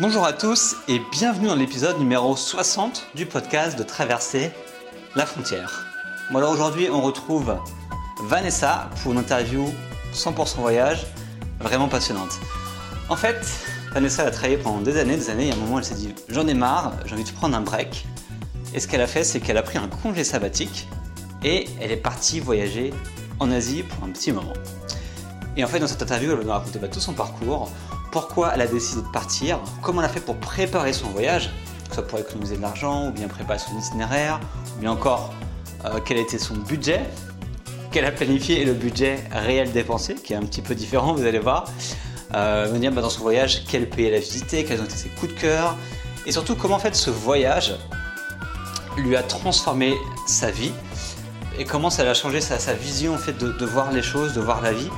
Bonjour 0.00 0.24
à 0.24 0.32
tous 0.32 0.76
et 0.88 0.98
bienvenue 1.12 1.48
dans 1.48 1.54
l'épisode 1.54 1.98
numéro 1.98 2.34
60 2.34 3.08
du 3.14 3.26
podcast 3.26 3.78
de 3.78 3.82
Traverser 3.82 4.50
la 5.14 5.26
frontière. 5.26 5.86
Bon 6.30 6.38
alors 6.38 6.52
aujourd'hui 6.52 6.88
on 6.90 7.02
retrouve 7.02 7.58
Vanessa 8.24 8.88
pour 9.02 9.12
une 9.12 9.18
interview 9.18 9.70
100% 10.14 10.56
voyage, 10.56 11.06
vraiment 11.58 11.86
passionnante. 11.86 12.40
En 13.10 13.16
fait, 13.16 13.46
Vanessa 13.92 14.22
a 14.24 14.30
travaillé 14.30 14.56
pendant 14.56 14.80
des 14.80 14.96
années, 14.96 15.18
des 15.18 15.28
années, 15.28 15.48
et 15.48 15.50
à 15.50 15.54
un 15.54 15.58
moment 15.58 15.80
elle 15.80 15.84
s'est 15.84 15.96
dit 15.96 16.14
j'en 16.30 16.46
ai 16.46 16.54
marre, 16.54 16.94
j'ai 17.04 17.12
envie 17.12 17.24
de 17.24 17.32
prendre 17.32 17.54
un 17.54 17.60
break. 17.60 18.06
Et 18.72 18.80
ce 18.80 18.88
qu'elle 18.88 19.02
a 19.02 19.06
fait 19.06 19.22
c'est 19.22 19.40
qu'elle 19.40 19.58
a 19.58 19.62
pris 19.62 19.76
un 19.76 19.88
congé 19.88 20.24
sabbatique 20.24 20.88
et 21.44 21.68
elle 21.78 21.90
est 21.90 21.98
partie 21.98 22.40
voyager 22.40 22.94
en 23.38 23.50
Asie 23.50 23.82
pour 23.82 24.02
un 24.04 24.08
petit 24.08 24.32
moment. 24.32 24.54
Et 25.58 25.64
en 25.64 25.68
fait 25.68 25.78
dans 25.78 25.86
cette 25.86 26.00
interview 26.00 26.30
elle 26.30 26.38
va 26.38 26.44
nous 26.44 26.50
raconter 26.52 26.78
bah, 26.78 26.88
tout 26.88 27.00
son 27.00 27.12
parcours, 27.12 27.70
pourquoi 28.10 28.52
elle 28.54 28.60
a 28.60 28.66
décidé 28.66 29.02
de 29.02 29.08
partir, 29.08 29.60
comment 29.82 30.00
elle 30.00 30.06
a 30.06 30.10
fait 30.10 30.20
pour 30.20 30.36
préparer 30.36 30.92
son 30.92 31.08
voyage, 31.08 31.50
que 31.84 31.90
ce 31.90 31.94
soit 31.94 32.06
pour 32.06 32.18
économiser 32.18 32.56
de 32.56 32.62
l'argent, 32.62 33.08
ou 33.08 33.10
bien 33.12 33.28
préparer 33.28 33.58
son 33.58 33.78
itinéraire, 33.78 34.40
ou 34.76 34.80
bien 34.80 34.90
encore 34.90 35.32
euh, 35.84 36.00
quel 36.04 36.18
était 36.18 36.38
son 36.38 36.54
budget, 36.54 37.00
qu'elle 37.90 38.04
a 38.04 38.12
planifié 38.12 38.60
et 38.60 38.64
le 38.64 38.72
budget 38.72 39.24
réel 39.32 39.72
dépensé, 39.72 40.14
qui 40.14 40.32
est 40.32 40.36
un 40.36 40.42
petit 40.42 40.62
peu 40.62 40.74
différent, 40.74 41.14
vous 41.14 41.24
allez 41.24 41.38
voir. 41.38 41.64
Euh, 42.34 42.90
bah, 42.90 43.02
dans 43.02 43.10
son 43.10 43.22
voyage, 43.22 43.64
quel 43.68 43.88
pays 43.88 44.06
elle 44.06 44.14
a 44.14 44.20
visité, 44.20 44.64
quels 44.64 44.80
ont 44.80 44.84
été 44.84 44.96
ses 44.96 45.08
coups 45.08 45.34
de 45.34 45.40
cœur, 45.40 45.76
et 46.26 46.32
surtout 46.32 46.54
comment 46.54 46.76
en 46.76 46.80
fait 46.80 46.94
ce 46.94 47.10
voyage 47.10 47.74
lui 48.96 49.16
a 49.16 49.22
transformé 49.22 49.94
sa 50.26 50.50
vie 50.50 50.72
et 51.58 51.64
comment 51.64 51.90
ça 51.90 52.08
a 52.08 52.14
changé 52.14 52.40
sa, 52.40 52.74
vision 52.74 53.14
en 53.14 53.18
fait 53.18 53.32
de 53.32 53.66
voir 53.66 53.92
les 53.92 54.02
choses, 54.02 54.34
de 54.34 54.40
voir 54.40 54.62
la 54.62 54.72
vie 54.72 54.90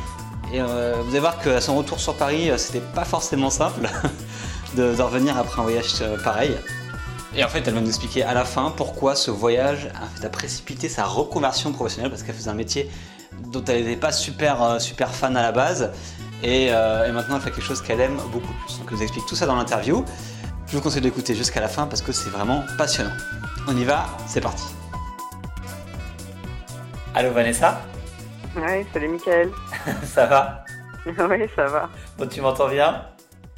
et 0.52 0.60
euh, 0.60 0.96
vous 1.02 1.10
allez 1.10 1.20
voir 1.20 1.38
qu'à 1.38 1.62
son 1.62 1.76
retour 1.76 1.98
sur 1.98 2.14
Paris, 2.14 2.50
euh, 2.50 2.58
c'était 2.58 2.84
pas 2.94 3.04
forcément 3.04 3.48
simple 3.48 3.88
de, 4.76 5.00
revenir 5.00 5.38
après 5.38 5.60
un 5.60 5.62
voyage 5.62 5.94
euh, 6.02 6.22
pareil. 6.22 6.54
Et 7.34 7.42
en 7.42 7.48
fait, 7.48 7.66
elle 7.66 7.72
va 7.72 7.80
nous 7.80 7.88
expliquer 7.88 8.22
à 8.22 8.34
la 8.34 8.44
fin 8.44 8.70
pourquoi 8.76 9.16
ce 9.16 9.30
voyage 9.30 9.88
a, 10.22 10.28
précipité 10.28 10.90
sa 10.90 11.04
reconversion 11.04 11.72
professionnelle 11.72 12.10
parce 12.10 12.22
qu'elle 12.22 12.34
faisait 12.34 12.50
un 12.50 12.54
métier 12.54 12.90
dont 13.50 13.64
elle 13.64 13.84
n'était 13.84 13.96
pas 13.96 14.12
super, 14.12 14.78
super 14.78 15.14
fan 15.14 15.34
à 15.38 15.42
la 15.42 15.52
base. 15.52 15.90
Et, 16.42 16.66
et, 16.66 17.12
maintenant, 17.12 17.36
elle 17.36 17.40
fait 17.40 17.50
quelque 17.50 17.64
chose 17.64 17.80
qu'elle 17.80 18.00
aime 18.00 18.18
beaucoup 18.30 18.52
plus. 18.66 18.78
Donc, 18.78 18.88
elle 18.90 18.96
vous 18.96 19.02
explique 19.02 19.24
tout 19.24 19.36
ça 19.36 19.46
dans 19.46 19.56
l'interview. 19.56 20.04
Je 20.66 20.76
vous 20.76 20.82
conseille 20.82 21.00
d'écouter 21.00 21.34
jusqu'à 21.34 21.60
la 21.60 21.68
fin 21.68 21.86
parce 21.86 22.02
que 22.02 22.12
c'est 22.12 22.28
vraiment 22.28 22.64
passionnant. 22.76 23.14
On 23.66 23.74
y 23.74 23.84
va, 23.84 24.04
c'est 24.26 24.42
parti. 24.42 24.64
Allô 27.14 27.32
Vanessa? 27.32 27.80
Ouais, 28.56 28.84
salut 28.92 29.08
Mickaël. 29.08 29.50
ça 30.02 30.26
va 30.26 30.64
Oui, 31.06 31.48
ça 31.56 31.66
va. 31.66 31.88
Bon, 32.18 32.28
tu 32.28 32.42
m'entends 32.42 32.68
bien 32.68 33.06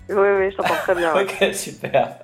Oui, 0.08 0.28
oui, 0.38 0.50
je 0.52 0.56
t'entends 0.56 0.74
très 0.74 0.94
bien. 0.94 1.12
Ouais. 1.14 1.24
ok, 1.42 1.54
super. 1.54 2.16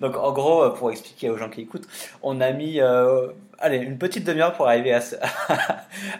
Donc, 0.00 0.16
en 0.16 0.30
gros, 0.32 0.68
pour 0.70 0.90
expliquer 0.90 1.30
aux 1.30 1.38
gens 1.38 1.48
qui 1.48 1.62
écoutent, 1.62 1.88
on 2.22 2.42
a 2.42 2.52
mis 2.52 2.78
euh, 2.80 3.28
allez, 3.58 3.78
une 3.78 3.96
petite 3.96 4.24
demi-heure 4.24 4.52
pour 4.52 4.66
arriver 4.68 4.92
à, 4.92 5.00
ce, 5.00 5.16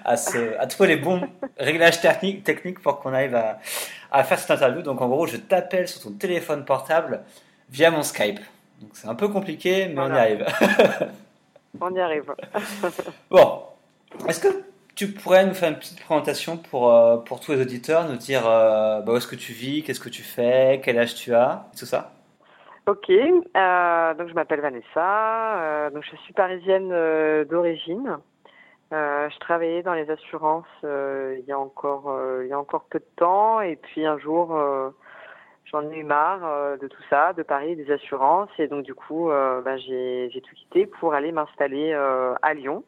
à, 0.05 0.17
ce, 0.17 0.59
à 0.59 0.67
trouver 0.67 0.89
les 0.89 0.97
bons 0.97 1.29
réglages 1.59 2.01
techniques, 2.01 2.45
techniques 2.45 2.81
pour 2.81 3.01
qu'on 3.01 3.13
arrive 3.13 3.35
à, 3.35 3.59
à 4.11 4.25
faire 4.25 4.39
cette 4.39 4.53
interview. 4.53 4.81
Donc, 4.81 5.03
en 5.03 5.09
gros, 5.09 5.27
je 5.27 5.37
t'appelle 5.37 5.87
sur 5.87 6.01
ton 6.01 6.13
téléphone 6.13 6.65
portable 6.65 7.21
via 7.69 7.91
mon 7.91 8.03
Skype. 8.03 8.41
Donc, 8.81 8.91
c'est 8.95 9.09
un 9.09 9.15
peu 9.15 9.29
compliqué, 9.29 9.87
mais 9.89 9.95
voilà. 9.95 10.15
on 10.15 10.17
y 10.17 10.21
arrive. 10.21 10.47
on 11.81 11.95
y 11.95 12.01
arrive. 12.01 12.33
bon, 13.31 13.65
est-ce 14.27 14.41
que 14.41 14.70
tu 15.01 15.07
pourrais 15.07 15.47
nous 15.47 15.55
faire 15.55 15.71
une 15.71 15.79
petite 15.79 16.05
présentation 16.05 16.59
pour, 16.59 16.93
euh, 16.93 17.17
pour 17.17 17.41
tous 17.41 17.53
les 17.53 17.63
auditeurs, 17.63 18.07
nous 18.07 18.17
dire 18.17 18.47
euh, 18.47 19.01
bah, 19.01 19.15
où 19.15 19.17
est-ce 19.17 19.27
que 19.27 19.35
tu 19.35 19.55
vis, 19.55 19.83
qu'est-ce 19.83 19.99
que 19.99 20.11
tu 20.11 20.23
fais, 20.23 20.83
quel 20.85 20.99
âge 20.99 21.15
tu 21.15 21.33
as, 21.33 21.65
tout 21.79 21.87
ça? 21.87 22.13
Ok, 22.87 23.09
euh, 23.09 24.15
donc 24.15 24.29
je 24.29 24.35
m'appelle 24.35 24.61
Vanessa, 24.61 25.89
donc 25.95 26.05
je 26.05 26.17
suis 26.17 26.35
parisienne 26.35 26.91
d'origine. 27.47 28.19
je 28.91 29.39
travaillais 29.39 29.83
dans 29.83 29.95
les 29.95 30.11
assurances 30.11 30.67
il 30.83 31.45
y 31.47 31.53
a 31.53 31.59
encore 31.59 32.15
il 32.43 32.49
y 32.49 32.53
a 32.53 32.59
encore 32.59 32.85
peu 32.91 32.99
de 32.99 33.11
temps 33.17 33.63
et 33.63 33.77
puis 33.77 34.05
un 34.05 34.19
jour 34.19 34.49
j'en 35.65 35.91
ai 35.91 35.97
eu 35.97 36.05
marre 36.05 36.77
de 36.79 36.89
tout 36.89 37.03
ça, 37.09 37.33
de 37.33 37.43
Paris, 37.43 37.75
des 37.75 37.91
assurances 37.91 38.51
et 38.59 38.69
donc 38.69 38.85
du 38.85 38.95
coup 38.95 39.29
bah, 39.29 39.79
j'ai 39.79 40.43
tout 40.47 40.55
quitté 40.57 40.85
pour 40.85 41.15
aller 41.15 41.33
m'installer 41.33 41.95
à 41.95 42.53
Lyon 42.53 42.85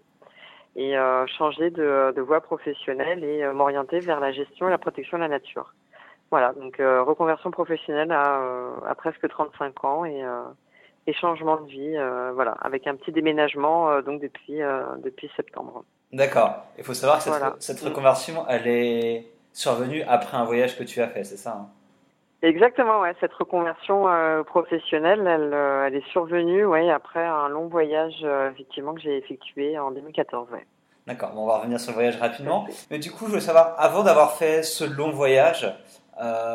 et 0.77 0.97
euh, 0.97 1.27
changer 1.27 1.71
de, 1.71 2.13
de, 2.15 2.21
voie 2.21 2.41
professionnelle 2.41 3.23
et 3.25 3.45
euh, 3.45 3.53
m'orienter 3.53 4.01
vers 4.01 4.21
la 4.21 4.33
gestion 4.33 4.69
et 4.69 4.71
la 4.71 4.79
protection 4.79 5.19
de 5.19 5.23
la 5.23 5.29
nature. 5.29 5.75
Voilà, 6.31 6.53
donc 6.55 6.81
euh, 6.81 7.03
reconversion 7.03 7.51
professionnelle 7.51 8.11
à, 8.11 8.41
à, 8.87 8.95
presque 8.95 9.29
35 9.29 9.85
ans 9.85 10.05
et, 10.07 10.23
et 11.07 11.13
changement 11.13 11.61
de 11.61 11.67
vie, 11.67 11.97
voilà, 12.35 12.53
avec 12.63 12.87
un 12.87 12.97
petit 12.97 13.13
déménagement 13.13 14.01
donc 14.01 14.23
depuis 14.23 14.61
depuis 15.05 15.31
septembre. 15.37 15.85
D'accord. 16.11 16.65
Il 16.79 16.85
faut 16.85 16.95
savoir 16.95 17.19
que 17.19 17.25
cette, 17.25 17.33
voilà. 17.35 17.57
cette, 17.59 17.81
reconversion, 17.81 18.47
elle 18.49 18.67
est 18.67 19.27
survenue 19.53 20.03
après 20.09 20.39
un 20.39 20.45
voyage 20.45 20.79
que 20.79 20.85
tu 20.85 21.03
as 21.03 21.09
fait, 21.09 21.25
c'est 21.25 21.37
ça 21.37 21.51
hein? 21.51 21.69
Exactement, 22.43 23.01
ouais. 23.01 23.15
Cette 23.21 23.33
reconversion 23.35 24.09
euh, 24.09 24.43
professionnelle, 24.43 25.21
elle, 25.27 25.55
euh, 25.55 25.87
elle, 25.87 25.95
est 25.95 26.07
survenue, 26.09 26.65
ouais, 26.65 26.91
après 26.91 27.25
un 27.25 27.49
long 27.49 27.69
voyage, 27.69 28.21
euh, 28.25 28.51
effectivement, 28.51 28.95
que 28.95 29.01
j'ai 29.01 29.17
effectué 29.17 29.79
en 29.79 29.93
2014, 29.93 30.49
ouais. 30.51 30.67
D'accord. 31.07 31.31
Bon, 31.35 31.45
on 31.45 31.47
va 31.47 31.59
revenir 31.59 31.79
sur 31.79 31.93
le 31.93 31.95
voyage 31.95 32.17
rapidement. 32.19 32.67
Mais 32.91 32.99
du 32.99 33.13
coup, 33.13 33.27
je 33.29 33.35
veux 33.35 33.41
savoir, 33.41 33.75
avant 33.79 34.03
d'avoir 34.03 34.33
fait 34.33 34.65
ce 34.65 34.85
long 34.85 35.11
voyage, 35.11 35.73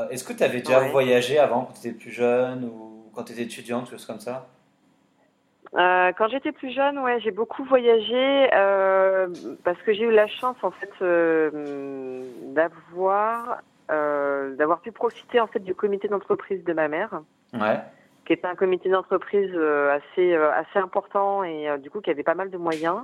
est-ce 0.10 0.24
que 0.24 0.32
tu 0.32 0.44
avais 0.44 0.60
déjà 0.60 0.80
ouais. 0.80 0.92
voyagé 0.92 1.40
avant, 1.40 1.64
quand 1.64 1.74
tu 1.74 1.88
étais 1.88 1.98
plus 1.98 2.12
jeune 2.12 2.64
ou 2.64 3.10
quand 3.14 3.24
tu 3.24 3.34
étais 3.34 3.44
étudiante, 3.44 3.90
quelque 3.90 3.98
chose 3.98 4.06
comme 4.06 4.22
ça? 4.22 4.48
Quand 5.74 6.30
j'étais 6.30 6.54
plus 6.54 6.72
jeune, 6.74 6.98
ouais, 7.00 7.20
j'ai 7.20 7.32
beaucoup 7.32 7.66
voyagé 7.66 8.48
parce 9.66 9.82
que 9.86 9.94
j'ai 9.94 10.04
eu 10.04 10.12
la 10.12 10.28
chance, 10.28 10.56
en 10.62 10.72
fait, 10.72 10.92
euh, 11.02 12.24
d'avoir 12.54 13.60
pu 14.88 14.92
profiter 14.92 15.40
en 15.40 15.48
fait 15.48 15.60
du 15.60 15.76
comité 15.76 16.08
d'entreprise 16.08 16.64
de 16.64 16.74
ma 16.74 16.88
mère, 16.88 17.22
ouais. 17.54 17.80
qui 18.26 18.34
était 18.34 18.48
un 18.48 18.56
comité 18.56 18.90
d'entreprise 18.90 19.52
euh, 19.54 19.98
assez 19.98 20.34
euh, 20.34 20.52
assez 20.54 20.80
important 20.80 21.44
et 21.44 21.70
euh, 21.70 21.78
du 21.78 21.90
coup 21.90 22.02
qui 22.02 22.10
avait 22.10 22.24
pas 22.24 22.36
mal 22.36 22.50
de 22.50 22.58
moyens. 22.58 23.04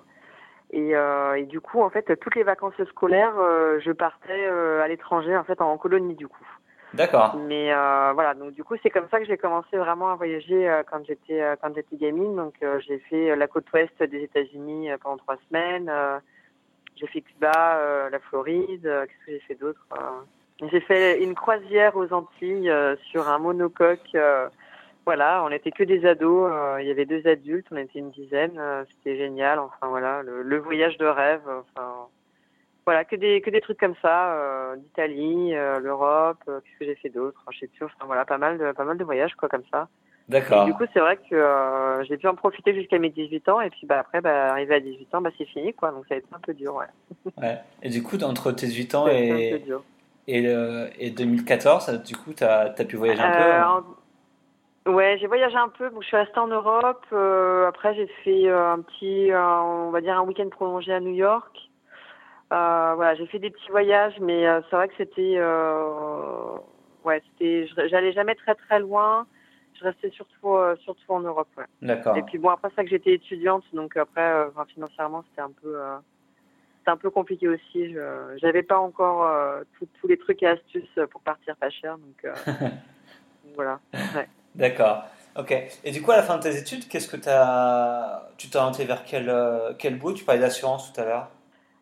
Et, 0.75 0.95
euh, 0.95 1.35
et, 1.35 1.43
du 1.43 1.61
coup, 1.61 1.83
en 1.83 1.91
fait, 1.91 2.19
toutes 2.19 2.33
les 2.33 2.41
vacances 2.41 2.73
scolaires, 2.89 3.35
je 3.79 3.91
partais 3.91 4.47
à 4.47 4.87
l'étranger, 4.87 5.37
en 5.37 5.43
fait, 5.43 5.61
en 5.61 5.77
colonie, 5.77 6.15
du 6.15 6.27
coup. 6.27 6.47
D'accord. 6.95 7.35
Mais 7.35 7.71
voilà, 8.15 8.33
donc 8.33 8.53
du 8.53 8.63
coup, 8.63 8.73
c'est 8.81 8.89
comme 8.89 9.07
ça 9.11 9.19
que 9.19 9.25
j'ai 9.25 9.37
commencé 9.37 9.77
vraiment 9.77 10.09
à 10.09 10.15
voyager 10.15 10.81
quand 10.89 11.05
j'étais 11.05 11.43
quand 11.61 11.75
j'étais 11.75 11.95
gamine. 11.97 12.35
Donc, 12.35 12.55
j'ai 12.87 12.97
fait 12.97 13.35
la 13.35 13.45
côte 13.45 13.71
ouest 13.71 14.01
des 14.01 14.23
États-Unis 14.23 14.89
pendant 15.03 15.17
trois 15.17 15.37
semaines. 15.47 15.91
j'ai 16.95 17.05
fait 17.05 17.21
Cuba, 17.21 18.09
la 18.09 18.19
Floride. 18.19 18.81
Qu'est-ce 18.81 19.25
que 19.27 19.31
j'ai 19.31 19.39
fait 19.41 19.55
d'autre 19.55 19.85
j'ai 20.71 20.81
fait 20.81 21.23
une 21.23 21.35
croisière 21.35 21.95
aux 21.95 22.11
Antilles 22.13 22.69
euh, 22.69 22.95
sur 23.11 23.27
un 23.29 23.39
monocoque. 23.39 24.09
Euh, 24.15 24.47
voilà, 25.05 25.43
on 25.43 25.49
n'était 25.49 25.71
que 25.71 25.83
des 25.83 26.05
ados. 26.05 26.51
Euh, 26.51 26.77
il 26.81 26.87
y 26.87 26.91
avait 26.91 27.05
deux 27.05 27.27
adultes, 27.27 27.67
on 27.71 27.77
était 27.77 27.99
une 27.99 28.11
dizaine. 28.11 28.59
C'était 28.89 29.17
génial. 29.17 29.59
Enfin 29.59 29.87
voilà, 29.87 30.21
le, 30.23 30.43
le, 30.43 30.57
voyage 30.59 30.97
de 30.97 31.05
rêve. 31.05 31.41
Enfin 31.47 32.07
voilà, 32.85 33.05
que 33.05 33.15
des 33.15 33.41
que 33.41 33.49
des 33.49 33.61
trucs 33.61 33.79
comme 33.79 33.95
ça. 34.01 34.75
D'Italie, 34.77 35.53
l'Europe. 35.81 36.39
Qu'est-ce 36.45 36.79
que 36.79 36.85
j'ai 36.85 36.95
fait 36.95 37.09
d'autre 37.09 37.43
Je 37.51 37.59
sais 37.59 37.67
plus. 37.67 37.85
Enfin 37.85 38.05
voilà, 38.05 38.25
pas 38.25 38.37
mal 38.37 38.57
de 38.57 38.71
pas 38.71 38.85
mal 38.85 38.97
de 38.97 39.03
voyages 39.03 39.35
quoi 39.35 39.49
comme 39.49 39.63
ça. 39.71 39.87
D'accord. 40.29 40.65
Du 40.65 40.73
coup, 40.73 40.85
c'est 40.93 40.99
vrai 40.99 41.17
que 41.17 41.35
euh, 41.35 42.03
j'ai 42.05 42.17
pu 42.17 42.27
en 42.27 42.35
profiter 42.35 42.73
jusqu'à 42.73 42.97
mes 42.97 43.09
18 43.09 43.49
ans 43.49 43.61
et 43.61 43.69
puis 43.69 43.85
bah 43.85 43.99
après, 43.99 44.21
bah, 44.21 44.51
arrivé 44.51 44.75
à 44.75 44.79
18 44.79 45.15
ans, 45.15 45.21
bah 45.21 45.31
c'est 45.37 45.45
fini 45.45 45.73
quoi. 45.73 45.91
Donc 45.91 46.05
ça 46.07 46.15
a 46.15 46.17
été 46.17 46.27
un 46.31 46.39
peu 46.39 46.53
dur, 46.53 46.75
ouais. 46.75 46.85
ouais. 47.41 47.57
Et 47.81 47.89
du 47.89 48.01
coup, 48.01 48.17
entre 48.23 48.51
tes 48.51 48.67
18 48.67 48.95
ans 48.95 49.07
et 49.07 49.61
et, 50.27 50.41
le, 50.41 50.89
et 50.99 51.09
2014, 51.09 51.85
ça, 51.85 51.97
du 51.97 52.15
coup, 52.15 52.33
tu 52.33 52.43
as, 52.43 52.73
as, 52.77 52.85
pu 52.85 52.95
voyager 52.95 53.21
un 53.21 53.31
peu 53.31 53.51
hein 53.51 53.83
en... 53.87 54.03
Ouais, 54.85 55.17
j'ai 55.19 55.27
voyagé 55.27 55.55
un 55.55 55.69
peu. 55.69 55.89
Bon, 55.89 56.01
je 56.01 56.07
suis 56.07 56.17
restée 56.17 56.39
en 56.39 56.47
Europe. 56.47 57.05
Euh, 57.13 57.67
après, 57.67 57.95
j'ai 57.95 58.07
fait 58.23 58.47
euh, 58.47 58.73
un 58.73 58.81
petit, 58.81 59.31
euh, 59.31 59.61
on 59.61 59.91
va 59.91 60.01
dire, 60.01 60.17
un 60.17 60.23
week-end 60.23 60.49
prolongé 60.49 60.93
à 60.93 60.99
New 60.99 61.13
York. 61.13 61.69
voilà, 62.49 63.15
j'ai 63.15 63.25
fait 63.27 63.39
des 63.39 63.49
petits 63.49 63.71
voyages, 63.71 64.19
mais 64.19 64.43
c'est 64.69 64.75
vrai 64.75 64.89
que 64.89 64.95
c'était, 64.97 65.39
ouais, 67.05 67.21
c'était, 67.31 67.67
j'allais 67.87 68.11
jamais 68.13 68.35
très 68.35 68.55
très 68.55 68.79
loin. 68.79 69.25
Je 69.79 69.85
restais 69.85 70.11
surtout, 70.11 70.55
surtout 70.81 71.13
en 71.13 71.21
Europe. 71.21 71.47
Ouais. 71.57 71.65
D'accord. 71.81 72.15
Et 72.15 72.21
puis 72.23 72.37
bon, 72.37 72.49
après 72.49 72.69
ça 72.75 72.83
que 72.83 72.89
j'étais 72.89 73.13
étudiante, 73.13 73.63
donc 73.73 73.97
après, 73.97 74.47
financièrement, 74.67 75.23
c'était 75.29 75.41
un 75.41 75.51
peu 75.61 75.77
c'était 76.83 76.91
un 76.91 76.97
peu 76.97 77.09
compliqué 77.09 77.47
aussi. 77.47 77.93
Je 77.93 78.45
n'avais 78.45 78.61
pas 78.63 78.77
encore 78.77 79.25
euh, 79.25 79.63
tous 79.79 80.07
les 80.07 80.17
trucs 80.17 80.43
et 80.43 80.47
astuces 80.47 80.99
pour 81.11 81.21
partir 81.21 81.55
pas 81.55 81.69
cher. 81.69 81.97
Donc, 81.97 82.25
euh, 82.25 82.33
voilà. 83.55 83.79
Ouais. 83.93 84.27
D'accord. 84.53 85.05
Ok. 85.37 85.55
Et 85.85 85.91
du 85.91 86.01
coup, 86.01 86.11
à 86.11 86.17
la 86.17 86.23
fin 86.23 86.37
de 86.37 86.43
tes 86.43 86.57
études, 86.57 86.89
qu'est-ce 86.89 87.07
que 87.07 87.17
as... 87.29 88.29
tu 88.37 88.49
t'es 88.49 88.57
orienté 88.57 88.83
vers 88.83 89.05
quel, 89.05 89.29
euh, 89.29 89.71
quel 89.79 89.97
bout? 89.97 90.11
Tu 90.13 90.25
parlais 90.25 90.41
d'assurance 90.41 90.91
tout 90.91 90.99
à 90.99 91.05
l'heure. 91.05 91.29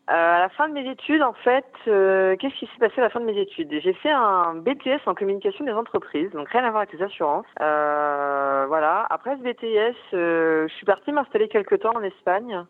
à 0.06 0.38
la 0.38 0.48
fin 0.50 0.68
de 0.68 0.74
mes 0.74 0.88
études, 0.88 1.22
en 1.22 1.32
fait, 1.32 1.66
qu'est-ce 1.84 2.58
qui 2.60 2.66
s'est 2.66 2.78
passé 2.78 2.94
à 2.98 3.02
la 3.02 3.10
fin 3.10 3.18
de 3.18 3.26
mes 3.26 3.38
études? 3.40 3.68
J'ai 3.82 3.94
fait 3.94 4.12
un 4.12 4.54
BTS 4.54 5.00
en 5.06 5.14
communication 5.14 5.64
des 5.64 5.72
entreprises, 5.72 6.30
donc 6.30 6.48
rien 6.48 6.62
à 6.62 6.70
voir 6.70 6.82
avec 6.82 6.92
les 6.92 7.02
assurances. 7.02 7.46
voilà. 7.58 9.04
Après 9.10 9.36
ce 9.36 9.42
BTS, 9.42 9.96
je 10.12 10.72
suis 10.76 10.86
partie 10.86 11.10
m'installer 11.10 11.48
quelque 11.48 11.74
temps 11.74 11.96
en 11.96 12.02
Espagne. 12.04 12.64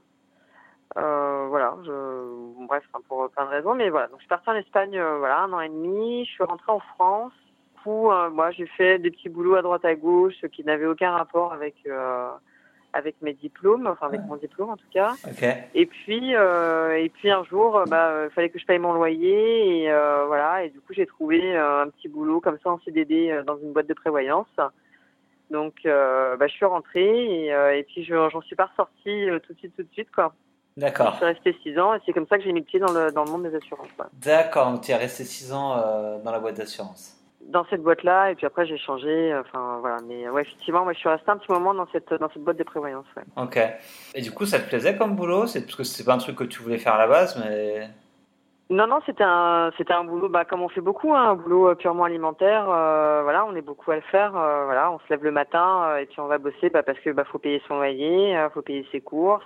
Voilà. 0.95 1.77
Je, 1.85 2.67
bref, 2.67 2.85
pour 3.09 3.31
plein 3.31 3.45
de 3.45 3.51
raisons, 3.51 3.75
mais 3.75 3.91
voilà. 3.91 4.09
Donc 4.09 4.19
je 4.19 4.23
suis 4.23 4.29
partie 4.29 4.51
en 4.51 4.55
Espagne, 4.55 5.01
voilà, 5.19 5.41
un 5.41 5.53
an 5.53 5.61
et 5.61 5.69
demi. 5.69 6.25
Je 6.25 6.31
suis 6.31 6.45
rentrée 6.45 6.73
en 6.73 6.81
France 6.81 7.33
coup, 7.83 8.11
euh, 8.11 8.31
moi, 8.31 8.51
j'ai 8.51 8.67
fait 8.67 8.99
des 8.99 9.11
petits 9.11 9.29
boulots 9.29 9.57
à 9.57 9.63
droite 9.63 9.85
à 9.85 9.95
gauche 9.95 10.41
qui 10.53 10.65
n'avaient 10.65 10.87
aucun 10.87 11.11
rapport 11.11 11.53
avec 11.53 11.75
euh, 11.87 12.31
avec 12.93 13.17
mes 13.23 13.33
diplômes, 13.33 13.87
enfin 13.87 14.07
avec 14.07 14.21
mon 14.27 14.37
diplôme 14.37 14.71
en 14.71 14.77
tout 14.77 14.91
cas. 14.93 15.15
Et 15.75 15.87
puis 15.87 16.35
euh, 16.35 16.95
et 16.97 17.09
puis 17.09 17.31
un 17.31 17.43
jour, 17.45 17.83
bah, 17.89 18.29
fallait 18.35 18.51
que 18.51 18.59
je 18.59 18.67
paye 18.67 18.79
mon 18.79 18.93
loyer 18.93 19.85
et 19.85 19.93
voilà. 20.27 20.65
Et 20.65 20.71
du 20.71 20.81
coup, 20.81 20.93
j'ai 20.93 21.07
trouvé 21.07 21.57
un 21.57 21.89
petit 21.89 22.09
boulot 22.09 22.41
comme 22.41 22.59
ça 22.63 22.71
en 22.71 22.79
CDD 22.81 23.43
dans 23.47 23.59
une 23.59 23.73
boîte 23.73 23.87
de 23.89 23.95
prévoyance. 23.95 24.55
Donc, 25.51 25.75
bah, 25.85 26.47
je 26.47 26.53
suis 26.53 26.67
rentrée 26.67 27.47
et, 27.47 27.79
et 27.79 27.83
puis 27.85 28.05
j'en 28.05 28.41
suis 28.43 28.57
pas 28.57 28.67
ressortie 28.67 29.27
tout 29.43 29.55
de 29.55 29.59
suite, 29.59 29.75
tout 29.75 29.83
de 29.83 29.93
suite 29.93 30.11
quoi. 30.11 30.35
D'accord. 30.77 31.13
Je 31.13 31.17
suis 31.17 31.25
restée 31.27 31.57
6 31.63 31.79
ans 31.79 31.95
et 31.95 31.99
c'est 32.07 32.13
comme 32.13 32.27
ça 32.27 32.39
que 32.39 32.45
j'ai 32.45 32.53
mis 32.53 32.61
le 32.61 32.67
pied 32.67 32.81
dans 32.81 32.93
le, 32.93 33.13
dans 33.13 33.25
le 33.25 33.31
monde 33.31 33.43
des 33.43 33.55
assurances. 33.55 33.89
D'accord, 34.15 34.71
donc 34.71 34.83
tu 34.83 34.91
es 34.91 34.97
resté 34.97 35.25
6 35.25 35.53
ans 35.53 35.77
dans 36.25 36.33
la 36.33 36.39
boîte 36.39 36.57
d'assurance 36.57 37.19
dans 37.49 37.65
cette 37.71 37.83
boîte-là, 37.83 38.31
et 38.31 38.35
puis 38.35 38.47
après 38.47 38.67
j'ai 38.67 38.79
changé. 38.79 39.35
Enfin 39.35 39.79
voilà, 39.81 39.99
mais 40.07 40.29
ouais, 40.29 40.43
effectivement, 40.43 40.85
moi 40.85 40.93
je 40.93 40.99
suis 40.99 41.09
resté 41.09 41.31
un 41.31 41.37
petit 41.37 41.51
moment 41.51 41.75
dans 41.75 41.87
cette 41.93 42.13
dans 42.15 42.29
cette 42.31 42.43
boîte 42.43 42.57
de 42.57 42.65
prévoyance. 42.65 43.07
Ouais. 43.17 43.25
Ok. 43.37 43.59
Et 44.15 44.23
du 44.23 44.33
coup, 44.33 44.47
ça 44.47 44.59
te 44.59 44.69
plaisait 44.69 44.97
comme 44.97 45.17
boulot? 45.17 45.47
C'est 45.47 45.63
parce 45.63 45.77
que 45.77 45.85
c'est 45.85 46.05
pas 46.05 46.15
un 46.15 46.19
truc 46.19 46.37
que 46.37 46.45
tu 46.45 46.63
voulais 46.63 46.79
faire 46.79 46.95
à 46.95 46.99
la 46.99 47.09
base, 47.09 47.43
mais. 47.43 47.89
Non, 48.71 48.87
non, 48.87 49.01
c'était 49.05 49.25
un, 49.25 49.71
c'était 49.77 49.93
un 49.93 50.05
boulot, 50.05 50.31
bah, 50.31 50.47
comme 50.47 50.63
on 50.63 50.69
fait 50.69 50.81
beaucoup, 50.81 51.13
hein, 51.13 51.31
un 51.31 51.35
boulot 51.35 51.69
euh, 51.69 51.75
purement 51.75 52.05
alimentaire. 52.05 52.71
Euh, 52.71 53.21
voilà, 53.23 53.45
on 53.45 53.55
est 53.55 53.61
beaucoup 53.61 53.91
à 53.91 53.97
le 53.97 54.03
faire. 54.03 54.35
Euh, 54.35 54.65
voilà, 54.65 54.91
on 54.91 54.99
se 55.01 55.05
lève 55.11 55.23
le 55.23 55.31
matin 55.31 55.99
et 55.99 56.07
puis 56.07 56.21
on 56.21 56.27
va 56.27 56.39
bosser, 56.39 56.71
bah, 56.71 56.83
parce 56.83 56.99
que 57.01 57.11
bah, 57.11 57.25
faut 57.25 57.39
payer 57.39 57.61
son 57.69 57.77
loyer, 57.77 58.35
faut 58.55 58.63
payer 58.63 58.87
ses 58.91 59.03
courses. 59.03 59.45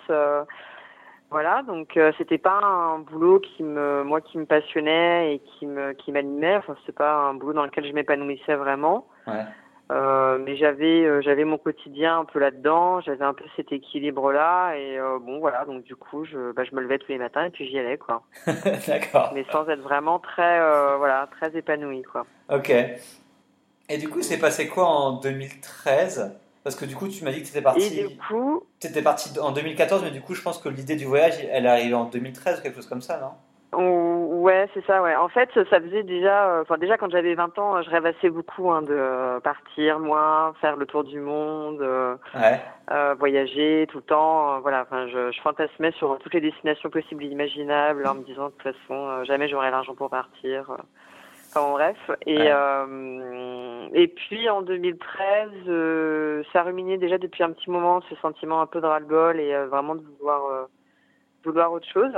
Voilà, 1.30 1.62
donc 1.62 1.96
euh, 1.96 2.12
c'était 2.18 2.38
pas 2.38 2.60
un 2.62 3.00
boulot 3.00 3.40
qui 3.40 3.64
me, 3.64 4.04
moi, 4.04 4.20
qui 4.20 4.38
me 4.38 4.46
passionnait 4.46 5.34
et 5.34 5.38
qui 5.40 5.66
me, 5.66 5.92
qui 5.92 6.12
m'animait. 6.12 6.56
Enfin, 6.56 6.76
c'est 6.86 6.94
pas 6.94 7.14
un 7.14 7.34
boulot 7.34 7.52
dans 7.52 7.64
lequel 7.64 7.86
je 7.86 7.92
m'épanouissais 7.92 8.54
vraiment. 8.54 9.06
Ouais. 9.26 9.44
Euh, 9.92 10.38
mais 10.38 10.56
j'avais, 10.56 11.04
euh, 11.04 11.20
j'avais 11.22 11.44
mon 11.44 11.58
quotidien 11.58 12.20
un 12.20 12.24
peu 12.24 12.38
là-dedans. 12.38 13.00
J'avais 13.00 13.24
un 13.24 13.34
peu 13.34 13.44
cet 13.56 13.72
équilibre-là 13.72 14.74
et 14.76 14.98
euh, 14.98 15.18
bon, 15.20 15.40
voilà. 15.40 15.64
Donc 15.64 15.82
du 15.82 15.96
coup, 15.96 16.24
je, 16.24 16.52
bah, 16.52 16.62
je 16.64 16.74
me 16.74 16.80
levais 16.80 16.98
tous 16.98 17.10
les 17.10 17.18
matins 17.18 17.44
et 17.44 17.50
puis 17.50 17.68
j'y 17.68 17.78
allais, 17.78 17.98
quoi. 17.98 18.22
D'accord. 18.86 19.32
Mais 19.34 19.44
sans 19.50 19.68
être 19.68 19.82
vraiment 19.82 20.20
très, 20.20 20.58
voilà, 20.96 21.28
très 21.32 21.56
épanouie, 21.56 22.02
quoi. 22.02 22.24
Ok. 22.52 22.72
Et 23.88 23.98
du 23.98 24.08
coup, 24.08 24.22
c'est 24.22 24.38
passé 24.38 24.68
quoi 24.68 24.86
en 24.86 25.12
2013 25.20 26.36
parce 26.66 26.74
que 26.74 26.84
du 26.84 26.96
coup, 26.96 27.06
tu 27.06 27.22
m'as 27.22 27.30
dit 27.30 27.42
que 27.42 27.44
tu 27.44 27.50
étais 27.50 27.62
parti. 27.62 28.00
Et 28.00 28.08
du 28.08 28.16
coup. 28.16 28.66
Tu 28.80 28.88
étais 28.88 29.00
parti 29.00 29.30
en 29.38 29.52
2014, 29.52 30.02
mais 30.02 30.10
du 30.10 30.20
coup, 30.20 30.34
je 30.34 30.42
pense 30.42 30.58
que 30.58 30.68
l'idée 30.68 30.96
du 30.96 31.04
voyage, 31.04 31.34
elle 31.52 31.64
est 31.64 31.68
arrivée 31.68 31.94
en 31.94 32.06
2013 32.06 32.58
ou 32.58 32.62
quelque 32.62 32.74
chose 32.74 32.88
comme 32.88 33.02
ça, 33.02 33.20
non? 33.20 33.78
Ouais, 33.78 34.68
c'est 34.74 34.84
ça, 34.84 35.00
ouais. 35.00 35.14
En 35.14 35.28
fait, 35.28 35.48
ça 35.54 35.80
faisait 35.80 36.02
déjà. 36.02 36.48
Euh, 36.48 36.62
enfin, 36.62 36.76
déjà, 36.76 36.98
quand 36.98 37.08
j'avais 37.08 37.36
20 37.36 37.56
ans, 37.60 37.80
je 37.82 37.90
rêvassais 37.90 38.30
beaucoup 38.30 38.72
hein, 38.72 38.82
de 38.82 39.38
partir, 39.44 40.00
moi, 40.00 40.54
faire 40.60 40.74
le 40.74 40.86
tour 40.86 41.04
du 41.04 41.20
monde, 41.20 41.80
euh, 41.82 42.16
euh, 42.90 43.14
voyager 43.16 43.86
tout 43.88 43.98
le 43.98 44.02
temps. 44.02 44.58
voilà, 44.58 44.82
enfin, 44.82 45.06
je, 45.06 45.30
je, 45.30 45.40
fantasmais 45.42 45.92
sur 45.92 46.18
toutes 46.18 46.34
les 46.34 46.40
destinations 46.40 46.90
possibles 46.90 47.22
et 47.22 47.28
imaginables 47.28 48.04
en 48.08 48.16
me 48.16 48.24
disant, 48.24 48.46
de 48.46 48.54
toute 48.58 48.74
façon, 48.74 49.22
jamais 49.22 49.48
j'aurai 49.48 49.70
l'argent 49.70 49.94
pour 49.94 50.10
partir. 50.10 50.64
Enfin, 51.54 51.70
bref. 51.70 52.10
Et. 52.26 52.50
Et 53.94 54.08
puis 54.08 54.48
en 54.48 54.62
2013, 54.62 55.50
euh, 55.68 56.42
ça 56.52 56.62
ruminait 56.62 56.98
déjà 56.98 57.18
depuis 57.18 57.42
un 57.42 57.52
petit 57.52 57.70
moment 57.70 58.00
ce 58.08 58.14
sentiment 58.16 58.60
un 58.60 58.66
peu 58.66 58.80
de 58.80 58.86
ras-le-bol 58.86 59.40
et 59.40 59.54
euh, 59.54 59.66
vraiment 59.68 59.94
de 59.94 60.02
vouloir 60.02 60.46
euh, 60.46 60.64
vouloir 61.44 61.72
autre 61.72 61.88
chose. 61.88 62.12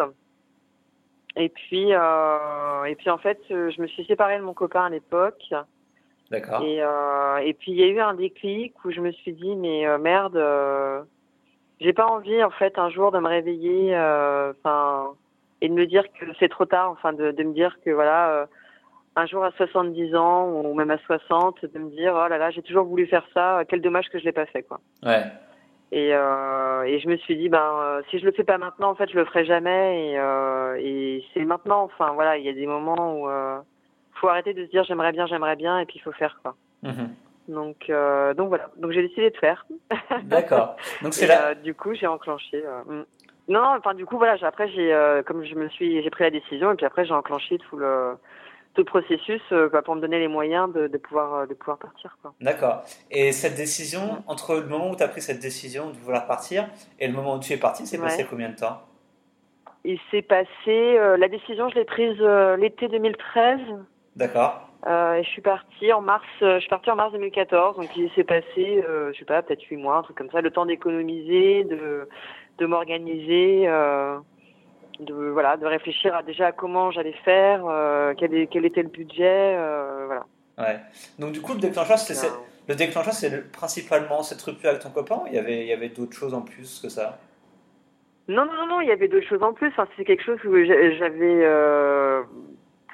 Et 1.37 1.49
puis 1.51 1.91
et 1.91 2.95
puis 2.97 3.11
en 3.11 3.19
fait, 3.19 3.39
je 3.49 3.81
me 3.81 3.87
suis 3.87 4.05
séparée 4.07 4.39
de 4.39 4.43
mon 4.43 4.55
copain 4.55 4.87
à 4.87 4.89
l'époque. 4.89 5.53
D'accord. 6.31 6.63
Et 6.63 6.79
et 7.47 7.55
puis 7.55 7.73
il 7.73 7.79
y 7.79 7.85
a 7.85 7.87
eu 7.87 8.01
un 8.01 8.15
déclic 8.15 8.75
où 8.85 8.91
je 8.91 9.01
me 9.01 9.13
suis 9.13 9.35
dit 9.35 9.55
mais 9.55 9.87
merde, 9.99 11.07
j'ai 11.81 11.93
pas 11.93 12.07
envie 12.07 12.43
en 12.43 12.51
fait 12.51 12.77
un 12.79 12.91
jour 12.91 13.13
de 13.13 13.19
me 13.21 13.29
réveiller, 13.29 13.95
enfin 13.97 15.13
et 15.61 15.69
de 15.69 15.75
me 15.75 15.87
dire 15.87 16.05
que 16.19 16.27
c'est 16.41 16.49
trop 16.49 16.65
tard, 16.65 16.91
enfin 16.91 17.13
de, 17.13 17.31
de 17.31 17.43
me 17.45 17.53
dire 17.53 17.77
que 17.85 17.91
voilà 17.91 18.49
un 19.19 19.27
jour 19.27 19.45
à 19.45 19.51
70 19.51 20.15
ans 20.15 20.49
ou 20.49 20.75
même 20.75 20.91
à 20.91 20.99
60 20.99 21.65
de 21.65 21.79
me 21.79 21.91
dire 21.91 22.13
oh 22.15 22.29
là 22.29 22.39
là 22.39 22.51
j'ai 22.51 22.63
toujours 22.63 22.85
voulu 22.85 23.07
faire 23.07 23.27
ça 23.35 23.63
quel 23.69 23.81
dommage 23.81 24.09
que 24.11 24.19
je 24.19 24.25
l'ai 24.25 24.33
pas 24.33 24.47
fait 24.47 24.63
quoi. 24.63 24.79
Ouais. 25.05 25.25
Et 25.91 26.15
euh, 26.15 26.83
et 26.85 27.01
je 27.01 27.09
me 27.09 27.17
suis 27.17 27.37
dit 27.37 27.49
ben 27.49 27.73
euh, 27.81 28.03
si 28.11 28.21
je 28.21 28.25
le 28.25 28.33
fais 28.33 28.45
pas 28.45 28.59
maintenant 28.59 28.91
en 28.91 28.95
fait 28.95 29.11
je 29.11 29.17
le 29.17 29.25
ferai 29.25 29.45
jamais. 29.45 30.11
Et 30.11 30.19
euh, 30.19 30.77
et 30.79 31.25
c'est 31.35 31.45
maintenant. 31.45 31.83
Enfin 31.83 32.13
voilà 32.13 32.37
il 32.37 32.45
y 32.45 32.49
a 32.49 32.53
des 32.53 32.67
moments 32.67 33.15
où 33.15 33.29
euh, 33.29 33.59
faut 34.21 34.29
arrêter 34.29 34.55
de 34.55 34.65
se 34.65 34.71
dire 34.71 34.85
j'aimerais 34.85 35.13
bien 35.13 35.27
j'aimerais 35.27 35.57
bien 35.57 35.81
et 35.81 35.87
puis 35.87 35.97
il 35.97 36.03
faut 36.03 36.13
faire 36.13 36.39
quoi. 36.43 36.55
Mhm. 36.85 37.09
donc 37.49 37.91
donc 38.37 38.49
voilà. 38.49 38.71
Donc 38.77 38.93
j'ai 38.93 39.03
décidé 39.03 39.31
de 39.31 39.37
faire. 39.39 39.67
D'accord. 40.25 40.77
Donc 41.03 41.13
c'est 41.13 41.27
là 41.27 41.57
du 41.57 41.75
coup 41.75 41.93
j'ai 41.95 42.07
enclenché 42.07 42.63
mm. 42.87 43.03
non 43.49 43.65
enfin 43.79 43.95
du 43.95 44.07
coup 44.07 44.17
voilà 44.17 44.37
après 44.43 44.69
j'ai 44.69 44.95
comme 45.27 45.43
je 45.45 45.57
me 45.57 45.69
suis 45.71 46.03
j'ai 46.05 46.11
pris 46.11 46.23
la 46.23 46.31
décision 46.31 46.71
et 46.71 46.77
puis 46.77 46.87
après 46.87 47.05
j'ai 47.05 47.15
enclenché 47.15 47.59
tout 47.59 47.79
le 47.79 48.15
ce 48.79 48.83
processus 48.83 49.43
euh, 49.51 49.69
bah, 49.69 49.83
pour 49.83 49.97
me 49.97 50.01
donner 50.01 50.21
les 50.21 50.29
moyens 50.29 50.73
de, 50.73 50.97
pouvoir, 50.97 51.35
euh, 51.35 51.47
de 51.47 51.55
pouvoir 51.55 51.79
partir. 51.79 52.17
D'accord. 52.41 52.85
Et 53.11 53.33
cette 53.33 53.57
décision, 53.57 54.23
entre 54.29 54.55
le 54.55 54.67
moment 54.67 54.91
où 54.91 54.97
tu 54.97 55.03
as 55.03 55.09
pris 55.09 55.21
cette 55.21 55.41
décision 55.41 55.91
de 55.91 55.97
vouloir 55.97 56.27
partir 56.27 56.69
et 57.01 57.09
le 57.09 57.13
moment 57.13 57.35
où 57.35 57.41
tu 57.41 57.53
es 57.53 57.57
parti, 57.57 57.87
c'est 57.87 57.99
passé 57.99 58.25
combien 58.29 58.51
de 58.51 58.57
temps? 58.57 58.83
Il 59.85 59.99
s'est 60.11 60.23
passé, 60.23 60.49
euh, 60.69 61.17
la 61.17 61.29
décision, 61.29 61.69
je 61.69 61.75
l'ai 61.75 61.85
prise 61.85 62.21
l'été 62.59 62.89
2013. 62.89 63.61
D'accord. 64.17 64.69
et 64.87 65.23
je 65.23 65.29
suis 65.29 65.43
partie 65.43 65.93
en 65.93 66.01
mars, 66.01 66.25
je 66.41 66.59
suis 66.59 66.69
partie 66.69 66.91
en 66.91 66.97
mars 66.97 67.13
2014, 67.13 67.77
donc 67.77 67.97
il 67.97 68.11
s'est 68.17 68.25
passé, 68.25 68.83
je 68.85 69.17
sais 69.17 69.25
pas, 69.25 69.43
peut-être 69.43 69.63
huit 69.63 69.77
mois, 69.77 69.99
un 69.99 70.03
truc 70.03 70.17
comme 70.17 70.31
ça, 70.31 70.41
le 70.41 70.51
temps 70.51 70.67
d'économiser, 70.67 71.63
de, 71.65 72.09
de 72.59 72.67
m'organiser 72.67 73.69
de 75.01 75.15
voilà 75.15 75.57
de 75.57 75.67
réfléchir 75.67 76.15
à 76.15 76.23
déjà 76.23 76.49
à 76.49 76.53
comment 76.53 76.91
j'allais 76.91 77.17
faire 77.25 77.65
euh, 77.67 78.15
quel, 78.17 78.49
quel, 78.49 78.65
était 78.65 78.83
le 78.83 78.89
budget 78.89 79.55
euh, 79.57 80.07
voilà. 80.07 80.27
Ouais. 80.59 80.81
Donc 81.19 81.33
du 81.33 81.41
coup 81.41 81.55
le 81.55 81.61
déclencheur 81.61 81.99
c'est 81.99 82.29
le 82.69 82.75
déclencheur 82.75 83.13
c'est 83.13 83.51
principalement 83.53 84.23
cette 84.23 84.43
rupture 84.43 84.71
avec 84.71 84.83
ton 84.83 84.91
copain 84.91 85.23
il 85.29 85.35
y 85.35 85.39
avait 85.39 85.61
il 85.61 85.69
y 85.69 85.73
avait 85.73 85.89
d'autres 85.89 86.17
choses 86.17 86.35
en 86.35 86.43
plus 86.43 86.81
que 86.81 86.89
ça? 86.89 87.19
Non 88.29 88.45
non 88.45 88.67
non 88.67 88.81
il 88.81 88.89
y 88.89 88.93
avait 88.93 89.09
d'autres 89.09 89.29
choses 89.29 89.43
en 89.43 89.53
plus 89.53 89.69
enfin, 89.69 89.87
c'est 89.97 90.05
quelque 90.05 90.25
chose 90.25 90.39
où 90.45 90.55
j'avais 90.65 91.45
euh, 91.45 92.08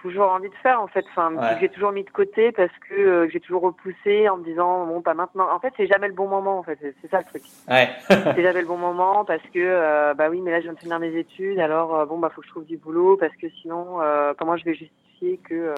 toujours 0.04 0.30
envie 0.30 0.50
de 0.50 0.54
faire 0.56 0.82
en 0.82 0.86
fait. 0.86 1.04
Enfin, 1.10 1.32
j'ai 1.60 1.70
toujours 1.70 1.90
mis 1.90 2.04
de 2.04 2.10
côté 2.10 2.52
parce 2.52 2.72
que 2.88 2.94
euh, 2.94 3.28
j'ai 3.30 3.40
toujours 3.40 3.62
repoussé 3.62 4.28
en 4.28 4.36
me 4.36 4.44
disant 4.44 4.86
bon 4.86 5.00
pas 5.00 5.14
maintenant. 5.14 5.50
En 5.50 5.58
fait, 5.60 5.72
c'est 5.78 5.86
jamais 5.86 6.08
le 6.08 6.14
bon 6.14 6.28
moment 6.28 6.58
en 6.58 6.62
fait. 6.62 6.78
C'est 7.00 7.10
ça 7.10 7.20
le 7.20 7.24
truc. 7.24 7.42
Ouais. 7.70 7.88
c'est 8.08 8.42
jamais 8.42 8.60
le 8.60 8.66
bon 8.66 8.76
moment 8.76 9.24
parce 9.24 9.42
que 9.54 9.58
euh, 9.58 10.12
bah 10.12 10.28
oui, 10.28 10.42
mais 10.42 10.50
là 10.50 10.58
je 10.58 10.64
viens 10.64 10.74
de 10.74 10.78
finir 10.78 10.98
mes 10.98 11.16
études. 11.16 11.58
Alors 11.58 11.96
euh, 11.96 12.04
bon 12.04 12.18
bah 12.18 12.30
faut 12.34 12.42
que 12.42 12.46
je 12.46 12.52
trouve 12.52 12.66
du 12.66 12.76
boulot 12.76 13.16
parce 13.16 13.34
que 13.36 13.48
sinon 13.62 13.98
comment 14.38 14.58
je 14.58 14.64
vais 14.66 14.74
justifier 14.74 15.38
que 15.38 15.74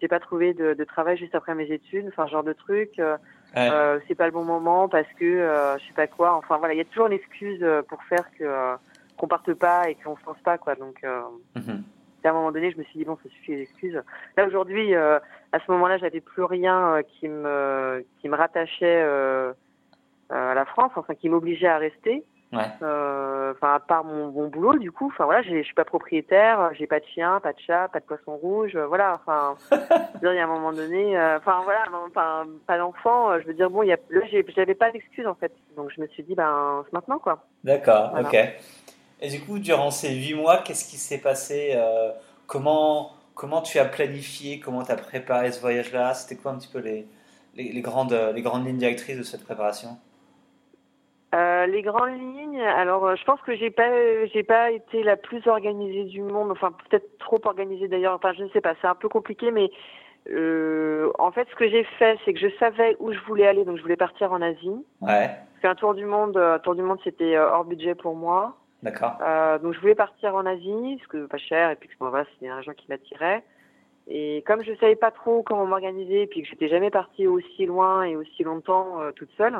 j'ai 0.00 0.08
pas 0.08 0.20
trouvé 0.20 0.54
de, 0.54 0.74
de, 0.74 0.84
travail 0.84 1.16
juste 1.16 1.34
après 1.34 1.56
mes 1.56 1.72
études? 1.72 2.06
Enfin 2.08 2.28
genre 2.28 2.44
de 2.44 2.52
truc. 2.52 3.00
c'est 3.54 4.14
pas 4.14 4.26
le 4.26 4.32
bon 4.32 4.44
moment 4.44 4.88
parce 4.88 5.08
que 5.18 5.76
je 5.80 5.84
sais 5.84 5.94
pas 5.94 6.06
quoi. 6.06 6.34
Enfin 6.34 6.58
voilà, 6.58 6.74
il 6.74 6.78
y 6.78 6.80
a 6.82 6.84
toujours 6.84 7.08
une 7.08 7.14
excuse 7.14 7.66
pour 7.88 8.04
faire 8.04 8.24
que 8.38 8.76
qu'on 9.16 9.26
parte 9.26 9.52
pas 9.54 9.90
et 9.90 9.96
qu'on 9.96 10.16
se 10.16 10.24
lance 10.26 10.40
pas 10.44 10.58
quoi. 10.58 10.76
Donc 10.76 11.02
mm 11.56 11.82
à 12.28 12.30
un 12.30 12.34
moment 12.34 12.52
donné, 12.52 12.70
je 12.70 12.78
me 12.78 12.84
suis 12.84 12.98
dit 12.98 13.04
bon, 13.04 13.16
ça 13.22 13.28
suffit 13.30 13.52
les 13.52 13.62
excuses. 13.62 14.00
Là 14.36 14.46
aujourd'hui, 14.46 14.94
euh, 14.94 15.18
à 15.52 15.58
ce 15.58 15.70
moment-là, 15.72 15.98
j'avais 15.98 16.20
plus 16.20 16.44
rien 16.44 16.94
euh, 16.94 17.02
qui 17.02 17.28
me 17.28 18.04
qui 18.20 18.28
me 18.28 18.36
rattachait 18.36 19.02
euh, 19.02 19.52
à 20.30 20.54
la 20.54 20.64
France, 20.64 20.92
enfin 20.96 21.14
qui 21.14 21.28
m'obligeait 21.28 21.68
à 21.68 21.78
rester. 21.78 22.24
Ouais. 22.52 22.68
Enfin, 22.82 23.74
à 23.74 23.80
part 23.80 24.04
mon, 24.04 24.48
boulot, 24.48 24.76
du 24.76 24.92
coup, 24.92 25.06
enfin 25.06 25.24
voilà, 25.24 25.40
je 25.40 25.62
suis 25.62 25.74
pas 25.74 25.86
propriétaire, 25.86 26.70
j'ai 26.74 26.86
pas 26.86 27.00
de 27.00 27.04
chien, 27.06 27.40
pas 27.40 27.54
de 27.54 27.58
chat, 27.58 27.88
pas 27.88 28.00
de 28.00 28.04
poisson 28.04 28.36
rouge, 28.36 28.76
voilà. 28.76 29.14
Enfin, 29.14 29.56
il 30.22 30.34
y 30.34 30.38
a 30.38 30.44
un 30.44 30.46
moment 30.46 30.70
donné, 30.70 31.18
enfin 31.36 31.62
voilà, 31.64 31.84
enfin 32.06 32.44
pas 32.66 32.76
d'enfant. 32.76 33.40
je 33.40 33.46
veux 33.46 33.54
dire 33.54 33.70
bon, 33.70 33.82
il 33.82 33.88
y 33.88 33.92
a, 33.92 33.96
là, 34.10 34.20
j'avais 34.54 34.74
pas 34.74 34.90
d'excuses 34.90 35.26
en 35.26 35.34
fait, 35.34 35.52
donc 35.76 35.90
je 35.96 36.00
me 36.02 36.06
suis 36.08 36.24
dit 36.24 36.34
ben 36.34 36.82
c'est 36.84 36.92
maintenant 36.92 37.18
quoi. 37.18 37.42
D'accord, 37.64 38.12
ok. 38.20 38.36
Et 39.22 39.28
du 39.28 39.40
coup, 39.40 39.60
durant 39.60 39.92
ces 39.92 40.12
huit 40.12 40.34
mois, 40.34 40.58
qu'est-ce 40.58 40.90
qui 40.90 40.96
s'est 40.96 41.20
passé 41.20 41.74
euh, 41.76 42.10
comment, 42.48 43.12
comment 43.34 43.62
tu 43.62 43.78
as 43.78 43.84
planifié 43.84 44.58
Comment 44.58 44.82
tu 44.82 44.90
as 44.90 44.96
préparé 44.96 45.52
ce 45.52 45.60
voyage-là? 45.60 46.12
C'était 46.14 46.42
quoi 46.42 46.50
un 46.50 46.58
petit 46.58 46.70
peu 46.70 46.80
les, 46.80 47.06
les, 47.54 47.80
grandes, 47.80 48.18
les 48.34 48.42
grandes 48.42 48.66
lignes 48.66 48.78
directrices 48.78 49.16
de 49.16 49.22
cette 49.22 49.44
préparation? 49.44 49.90
Euh, 51.36 51.66
les 51.66 51.82
grandes 51.82 52.18
lignes. 52.18 52.60
Alors, 52.60 53.14
je 53.14 53.22
pense 53.22 53.40
que 53.42 53.54
j'ai 53.54 53.70
pas, 53.70 54.26
j'ai 54.34 54.42
pas 54.42 54.72
été 54.72 55.04
la 55.04 55.16
plus 55.16 55.46
organisée 55.46 56.04
du 56.04 56.20
monde. 56.22 56.50
Enfin, 56.50 56.72
peut-être 56.90 57.16
trop 57.18 57.40
organisée 57.44 57.86
d'ailleurs. 57.86 58.14
Enfin, 58.14 58.32
je 58.32 58.42
ne 58.42 58.48
sais 58.48 58.60
pas. 58.60 58.74
C'est 58.82 58.88
un 58.88 58.96
peu 58.96 59.08
compliqué, 59.08 59.52
mais 59.52 59.70
en 60.26 61.30
fait, 61.30 61.46
ce 61.48 61.54
que 61.54 61.68
j'ai 61.68 61.84
fait, 61.96 62.18
c'est 62.24 62.34
que 62.34 62.40
je 62.40 62.48
savais 62.58 62.96
où 62.98 63.12
je 63.12 63.20
voulais 63.28 63.46
aller. 63.46 63.64
Donc, 63.64 63.76
je 63.76 63.82
voulais 63.82 63.94
partir 63.94 64.32
en 64.32 64.42
Asie. 64.42 64.84
Ouais. 65.00 65.28
Parce 65.28 65.62
qu'un 65.62 65.74
tour 65.76 65.94
du 65.94 66.06
monde, 66.06 66.36
un 66.36 66.58
tour 66.58 66.74
du 66.74 66.82
monde, 66.82 66.98
c'était 67.04 67.38
hors 67.38 67.64
budget 67.64 67.94
pour 67.94 68.16
moi. 68.16 68.56
D'accord. 68.82 69.18
donc, 69.62 69.74
je 69.74 69.80
voulais 69.80 69.94
partir 69.94 70.34
en 70.34 70.44
Asie, 70.44 70.96
parce 70.96 71.08
que 71.08 71.26
pas 71.26 71.38
cher, 71.38 71.70
et 71.70 71.76
puis 71.76 71.88
que 71.88 71.94
voilà, 71.98 72.24
c'était 72.34 72.48
un 72.48 72.56
région 72.56 72.72
qui 72.72 72.86
m'attirait. 72.88 73.44
Et 74.08 74.42
comme 74.46 74.64
je 74.64 74.74
savais 74.74 74.96
pas 74.96 75.10
trop 75.12 75.42
comment 75.42 75.66
m'organiser, 75.66 76.26
puis 76.26 76.42
que 76.42 76.48
j'étais 76.48 76.68
jamais 76.68 76.90
partie 76.90 77.26
aussi 77.26 77.66
loin 77.66 78.02
et 78.02 78.16
aussi 78.16 78.42
longtemps 78.42 79.00
euh, 79.00 79.12
toute 79.12 79.30
seule, 79.36 79.56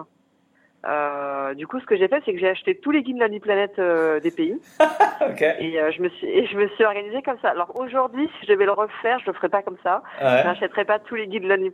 euh, 0.84 1.54
du 1.54 1.66
coup, 1.66 1.78
ce 1.80 1.86
que 1.86 1.96
j'ai 1.96 2.08
fait, 2.08 2.20
c'est 2.24 2.32
que 2.32 2.40
j'ai 2.40 2.48
acheté 2.48 2.74
tous 2.74 2.90
les 2.90 3.02
guides 3.02 3.18
Lonely 3.18 3.40
Planet 3.40 3.78
euh, 3.78 4.18
des 4.20 4.30
pays. 4.30 4.60
Et 5.60 5.80
euh, 5.80 5.92
je 5.92 6.02
me 6.02 6.08
suis, 6.08 6.26
et 6.26 6.46
je 6.46 6.56
me 6.56 6.66
suis 6.70 6.84
organisée 6.84 7.22
comme 7.22 7.38
ça. 7.40 7.50
Alors 7.50 7.78
aujourd'hui, 7.78 8.28
si 8.40 8.46
je 8.46 8.52
devais 8.52 8.64
le 8.64 8.72
refaire, 8.72 9.20
je 9.20 9.26
le 9.26 9.32
ferais 9.34 9.48
pas 9.48 9.62
comme 9.62 9.76
ça. 9.82 10.02
Ouais. 10.20 10.38
Je 10.42 10.48
n'achèterais 10.48 10.84
pas 10.84 10.98
tous 10.98 11.14
les 11.14 11.28
guides 11.28 11.44
Lonely 11.44 11.70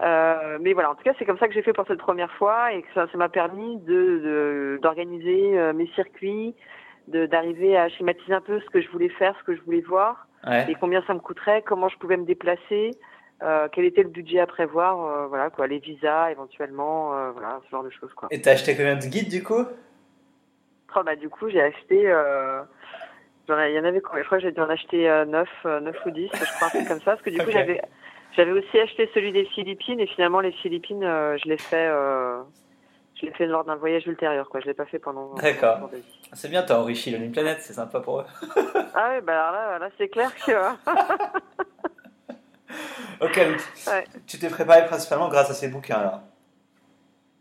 Planet. 0.00 0.60
mais 0.60 0.72
voilà, 0.72 0.90
en 0.90 0.94
tout 0.94 1.02
cas, 1.04 1.12
c'est 1.18 1.24
comme 1.24 1.38
ça 1.38 1.48
que 1.48 1.54
j'ai 1.54 1.62
fait 1.62 1.72
pour 1.72 1.86
cette 1.86 1.98
première 1.98 2.32
fois 2.32 2.72
et 2.72 2.82
que 2.82 2.88
ça, 2.94 3.06
ça 3.10 3.18
m'a 3.18 3.28
permis 3.28 3.78
de 3.78 4.78
d'organiser 4.82 5.72
mes 5.74 5.86
circuits, 5.94 6.54
de 7.08 7.26
d'arriver 7.26 7.76
à 7.76 7.88
schématiser 7.88 8.32
un 8.32 8.40
peu 8.40 8.60
ce 8.60 8.70
que 8.70 8.80
je 8.80 8.90
voulais 8.90 9.10
faire, 9.10 9.36
ce 9.40 9.44
que 9.44 9.56
je 9.56 9.62
voulais 9.62 9.82
voir 9.82 10.26
et 10.68 10.74
combien 10.80 11.02
ça 11.06 11.14
me 11.14 11.20
coûterait, 11.20 11.62
comment 11.62 11.88
je 11.88 11.98
pouvais 11.98 12.16
me 12.16 12.24
déplacer, 12.24 12.92
euh, 13.42 13.68
quel 13.72 13.84
était 13.84 14.02
le 14.02 14.08
budget 14.08 14.40
à 14.40 14.46
prévoir, 14.46 15.04
euh, 15.04 15.26
voilà 15.26 15.50
quoi, 15.50 15.66
les 15.66 15.78
visas 15.78 16.30
éventuellement, 16.30 17.14
euh, 17.14 17.30
voilà 17.32 17.60
ce 17.64 17.70
genre 17.70 17.84
de 17.84 17.90
choses 17.90 18.12
quoi. 18.14 18.28
Et 18.30 18.40
t'as 18.40 18.52
acheté 18.52 18.76
combien 18.76 18.96
de 18.96 19.06
guides 19.06 19.28
du 19.28 19.42
coup? 19.42 19.64
Oh, 20.96 21.02
bah 21.04 21.16
du 21.16 21.28
coup 21.28 21.48
j'ai 21.50 21.62
acheté, 21.62 22.10
euh, 22.10 22.62
il 23.48 23.74
y 23.74 23.78
en 23.78 23.84
avait 23.84 24.00
combien? 24.00 24.22
Je 24.22 24.26
crois 24.26 24.38
que 24.38 24.44
j'ai 24.44 24.52
dû 24.52 24.60
en 24.60 24.68
acheter 24.68 25.24
9, 25.26 25.48
9 25.64 25.96
ou 26.06 26.10
10, 26.10 26.30
je 26.32 26.56
crois 26.56 26.68
un 26.68 26.70
truc 26.70 26.88
comme 26.88 27.00
ça, 27.00 27.12
parce 27.12 27.22
que 27.22 27.30
du 27.30 27.38
coup 27.38 27.50
j'avais 27.50 27.80
j'avais 28.36 28.52
aussi 28.52 28.78
acheté 28.78 29.10
celui 29.14 29.32
des 29.32 29.44
Philippines 29.46 30.00
et 30.00 30.06
finalement 30.06 30.40
les 30.40 30.52
Philippines 30.52 31.02
je 31.02 31.48
l'ai 31.48 31.58
fait 31.58 31.88
je 33.20 33.26
l'ai 33.26 33.32
fait 33.32 33.46
lors 33.46 33.64
d'un 33.64 33.76
voyage 33.76 34.06
ultérieur, 34.06 34.48
quoi. 34.48 34.60
Je 34.60 34.66
l'ai 34.66 34.74
pas 34.74 34.86
fait 34.86 34.98
pendant. 34.98 35.34
D'accord. 35.34 35.90
C'est 36.32 36.48
bien, 36.48 36.62
t'as 36.62 36.78
enrichi 36.78 37.12
une 37.12 37.32
planète, 37.32 37.58
c'est 37.60 37.74
sympa 37.74 38.00
pour 38.00 38.20
eux. 38.20 38.24
ah 38.94 39.12
oui, 39.14 39.20
bah 39.22 39.48
alors 39.48 39.52
là, 39.52 39.78
là 39.78 39.90
c'est 39.98 40.08
clair 40.08 40.32
que. 40.34 40.52
ok, 43.24 43.40
tu 44.26 44.38
t'es 44.38 44.48
préparé 44.48 44.86
principalement 44.86 45.28
grâce 45.28 45.50
à 45.50 45.54
ces 45.54 45.68
bouquins 45.68 46.00
là. 46.00 46.22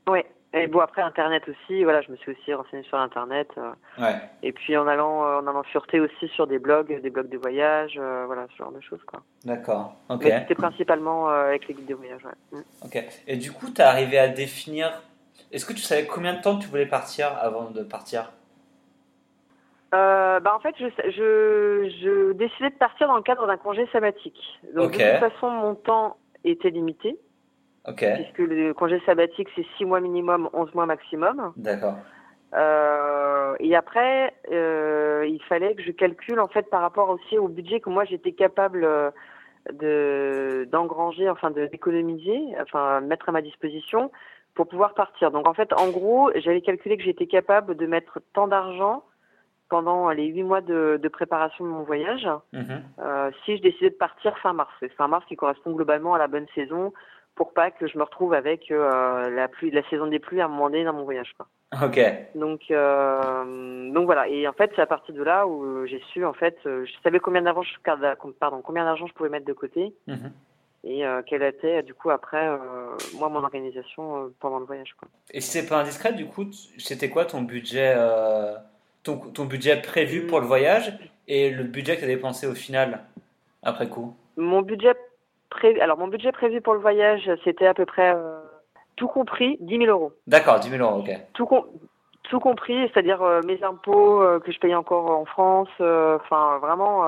Oui. 0.10 0.20
Et 0.52 0.66
bon 0.66 0.80
après 0.80 1.04
internet 1.04 1.44
aussi, 1.48 1.84
voilà, 1.84 2.02
je 2.02 2.12
me 2.12 2.18
suis 2.18 2.32
aussi 2.32 2.54
renseigné 2.54 2.82
sur 2.84 2.98
internet. 2.98 3.50
Euh, 3.58 3.72
ouais. 4.00 4.16
Et 4.42 4.52
puis 4.52 4.76
en 4.78 4.88
allant 4.88 5.24
euh, 5.24 5.40
en 5.42 5.48
allant 5.48 5.62
fureter 5.64 6.00
aussi 6.00 6.28
sur 6.30 6.48
des 6.48 6.58
blogs, 6.58 7.02
des 7.02 7.10
blogs 7.12 7.30
de 7.30 7.38
voyage, 7.38 7.98
euh, 7.98 8.24
voilà, 8.26 8.48
ce 8.52 8.58
genre 8.58 8.72
de 8.72 8.82
choses 8.82 9.04
quoi. 9.06 9.22
D'accord. 9.46 9.94
Ok. 10.10 10.24
C'était 10.24 10.56
principalement 10.56 11.30
avec 11.30 11.68
les 11.68 11.76
guides 11.76 11.86
de 11.86 11.94
voyage, 11.94 12.22
ouais. 12.26 12.60
Mm. 12.60 12.64
Ok. 12.84 13.04
Et 13.28 13.38
du 13.38 13.52
coup, 13.52 13.70
tu 13.70 13.82
arrivé 13.82 14.18
à 14.18 14.28
définir 14.28 14.92
est-ce 15.52 15.66
que 15.66 15.74
tu 15.74 15.82
savais 15.82 16.06
combien 16.06 16.34
de 16.34 16.42
temps 16.42 16.58
tu 16.58 16.68
voulais 16.68 16.86
partir 16.86 17.36
avant 17.40 17.70
de 17.70 17.84
partir? 17.84 18.32
Euh, 19.94 20.40
bah 20.40 20.54
en 20.56 20.60
fait, 20.60 20.76
je, 20.80 20.86
je, 21.10 21.90
je, 22.02 22.34
décidais 22.34 22.70
de 22.70 22.76
partir 22.76 23.08
dans 23.08 23.16
le 23.16 23.24
cadre 23.24 23.48
d'un 23.48 23.58
congé 23.58 23.88
sabbatique. 23.92 24.40
Donc 24.76 24.92
de 24.92 24.98
toute 24.98 25.32
façon, 25.32 25.50
mon 25.50 25.76
temps 25.76 26.18
était 26.44 26.70
limité. 26.70 27.18
Puisque 27.96 28.40
le 28.40 28.74
congé 28.74 29.02
sabbatique, 29.06 29.48
c'est 29.56 29.66
6 29.78 29.86
mois 29.86 30.00
minimum, 30.00 30.50
11 30.54 30.74
mois 30.74 30.86
maximum. 30.86 31.54
D'accord. 31.58 31.96
Euh, 32.56 33.56
et 33.60 33.76
après, 33.76 34.34
euh, 34.52 35.26
il 35.28 35.42
fallait 35.44 35.76
que 35.76 35.84
je 35.84 35.92
calcule 35.92 36.40
en 36.40 36.48
fait 36.48 36.70
par 36.70 36.82
rapport 36.82 37.10
aussi 37.10 37.38
au 37.38 37.48
budget 37.48 37.80
que 37.80 37.90
moi 37.90 38.06
j'étais 38.06 38.32
capable 38.32 38.84
euh, 38.84 39.12
de 39.72 40.68
d'engranger, 40.72 41.30
enfin 41.30 41.52
de 41.52 41.68
d'économiser, 41.68 42.40
enfin 42.60 43.02
mettre 43.02 43.30
à 43.30 43.32
ma 43.32 43.42
disposition 43.42 44.12
pour 44.56 44.68
pouvoir 44.68 44.96
partir. 44.96 45.32
Donc 45.32 45.48
en 45.48 45.54
fait, 45.54 45.72
en 45.74 45.90
gros, 45.90 46.32
j'avais 46.36 46.62
calculé 46.62 46.98
que 46.98 47.04
j'étais 47.04 47.28
capable 47.28 47.76
de 47.76 47.86
mettre 47.86 48.20
tant 48.34 48.48
d'argent 48.48 49.04
pendant 49.70 50.10
les 50.10 50.26
huit 50.26 50.44
mois 50.44 50.62
de, 50.62 51.00
de, 51.02 51.08
préparation 51.08 51.64
de 51.64 51.70
mon 51.70 51.84
voyage, 51.84 52.28
mhm. 52.54 52.82
euh, 53.00 53.30
si 53.46 53.56
je 53.56 53.62
décidais 53.62 53.92
de 53.92 53.96
partir 53.96 54.36
fin 54.40 54.52
mars. 54.54 54.74
Fin 54.98 55.08
mars 55.08 55.24
qui 55.28 55.36
correspond 55.36 55.74
globalement 55.74 56.16
à 56.16 56.18
la 56.18 56.28
bonne 56.28 56.48
saison 56.56 56.92
pour 57.40 57.54
pas 57.54 57.72
que 57.72 57.88
je 57.88 57.98
me 57.98 58.04
retrouve 58.04 58.34
avec 58.34 58.70
euh, 58.70 59.30
la 59.32 59.48
pluie, 59.48 59.72
la 59.72 59.88
saison 59.90 60.06
des 60.06 60.20
pluies 60.20 60.42
à 60.42 60.46
un 60.46 60.50
moment 60.50 60.70
donné 60.70 60.84
dans 60.84 60.94
mon 60.94 61.06
voyage. 61.06 61.34
Quoi. 61.38 61.48
Ok. 61.86 62.00
Donc, 62.36 62.62
euh, 62.70 63.92
donc 63.92 64.06
voilà. 64.06 64.28
Et 64.28 64.48
en 64.48 64.54
fait, 64.54 64.72
c'est 64.76 64.82
à 64.82 64.86
partir 64.86 65.16
de 65.16 65.24
là 65.24 65.48
où 65.48 65.86
j'ai 65.88 66.02
su, 66.12 66.26
en 66.26 66.34
fait, 66.34 66.58
je 66.66 66.92
savais 67.04 67.20
combien 67.20 67.42
d'argent 67.42 67.64
je, 67.64 68.32
pardon, 68.40 68.62
combien 68.62 68.84
d'argent 68.84 69.08
je 69.08 69.14
pouvais 69.14 69.30
mettre 69.30 69.46
de 69.46 69.54
côté. 69.54 69.94
Mhm 70.08 70.32
et 70.84 71.06
euh, 71.06 71.22
quelle 71.26 71.44
était 71.44 71.84
du 71.84 71.94
coup 71.94 72.10
après 72.10 72.48
euh, 72.48 72.58
moi 73.16 73.30
mon 73.30 73.44
organisation 73.44 74.24
euh, 74.24 74.34
pendant 74.40 74.60
le 74.60 74.66
voyage 74.66 74.94
quoi. 74.98 75.08
Et 75.32 75.42
si 75.42 75.52
c'est 75.52 75.68
pas 75.68 75.82
indiscret 75.82 76.14
du 76.14 76.26
coup 76.26 76.46
c'était 76.78 77.10
quoi 77.10 77.26
ton 77.26 77.42
budget 77.42 77.96
ton, 79.04 79.18
ton, 79.18 79.46
budget 79.46 79.82
prévu 79.82 80.26
pour 80.28 80.40
le 80.40 80.46
voyage 80.46 80.98
et 81.28 81.50
le 81.50 81.64
budget 81.64 81.96
que 81.96 82.00
tu 82.00 82.06
as 82.06 82.10
dépensé 82.10 82.48
au 82.48 82.56
final 82.56 83.02
après 83.64 83.88
coup? 83.88 84.16
Mon 84.38 84.62
budget 84.62 84.94
alors 85.82 85.98
mon 85.98 86.08
budget 86.08 86.32
prévu 86.32 86.62
pour 86.62 86.74
le 86.74 86.80
voyage 86.80 87.30
c'était 87.44 87.68
à 87.68 87.74
peu 87.74 87.86
près 87.86 88.16
tout 88.96 89.08
compris 89.08 89.58
10 89.62 89.78
000 89.78 89.90
euros. 89.90 90.14
D'accord 90.28 90.60
10 90.60 90.70
000 90.70 90.84
euros 90.84 91.02
ok. 91.02 91.12
Tout 91.34 91.48
tout 92.24 92.40
compris 92.40 92.90
c'est-à-dire 92.90 93.22
mes 93.46 93.64
impôts 93.64 94.22
que 94.44 94.52
je 94.52 94.60
paye 94.60 94.76
encore 94.76 95.10
en 95.12 95.26
France 95.26 95.70
enfin 95.80 96.60
vraiment 96.62 97.04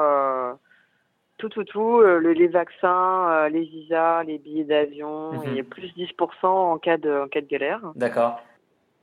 tout, 1.41 1.49
tout, 1.49 1.63
tout, 1.63 1.99
euh, 2.01 2.19
les 2.19 2.47
vaccins, 2.47 3.29
euh, 3.31 3.49
les 3.49 3.63
visas, 3.63 4.23
les 4.23 4.37
billets 4.37 4.63
d'avion, 4.63 5.33
mhm. 5.33 5.57
et 5.57 5.63
plus 5.63 5.91
10% 5.97 6.45
en 6.45 6.77
cas 6.77 6.97
de, 6.97 7.23
en 7.23 7.27
cas 7.27 7.41
de 7.41 7.47
galère. 7.47 7.81
D'accord. 7.95 8.39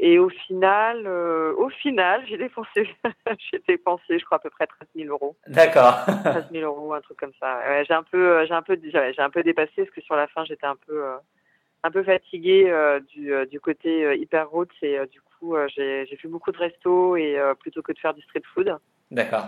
Et 0.00 0.18
au 0.18 0.28
final, 0.28 1.02
euh, 1.06 1.54
au 1.56 1.68
final, 1.70 2.22
j'ai 2.28 2.36
dépensé, 2.36 2.88
j'ai 3.52 3.62
dépensé, 3.66 4.18
je 4.18 4.24
crois 4.24 4.36
à 4.36 4.40
peu 4.40 4.50
près 4.50 4.66
13 4.66 4.88
000 4.94 5.08
euros. 5.08 5.36
D'accord. 5.48 6.04
13 6.24 6.46
000 6.52 6.64
euros, 6.64 6.92
un 6.94 7.00
truc 7.00 7.18
comme 7.18 7.32
ça. 7.40 7.58
Ouais, 7.68 7.84
j'ai 7.86 7.94
un 7.94 8.04
peu, 8.04 8.46
j'ai 8.46 8.54
un 8.54 8.62
peu, 8.62 8.78
j'ai 8.92 9.20
un 9.20 9.30
peu 9.30 9.42
dépassé 9.42 9.72
parce 9.76 9.90
que 9.90 10.00
sur 10.00 10.14
la 10.14 10.28
fin, 10.28 10.44
j'étais 10.44 10.66
un 10.66 10.76
peu, 10.86 11.04
un 11.82 11.90
peu 11.90 12.04
fatiguée 12.04 12.72
du, 13.08 13.32
du 13.50 13.60
côté 13.60 14.16
hyper 14.16 14.48
route 14.50 14.70
et 14.82 14.98
du 15.10 15.20
coup, 15.20 15.56
j'ai, 15.74 16.06
j'ai 16.06 16.16
fait 16.16 16.28
beaucoup 16.28 16.52
de 16.52 16.58
restos 16.58 17.16
et 17.16 17.36
plutôt 17.58 17.82
que 17.82 17.92
de 17.92 17.98
faire 17.98 18.14
du 18.14 18.22
street 18.22 18.42
food. 18.54 18.76
D'accord. 19.10 19.46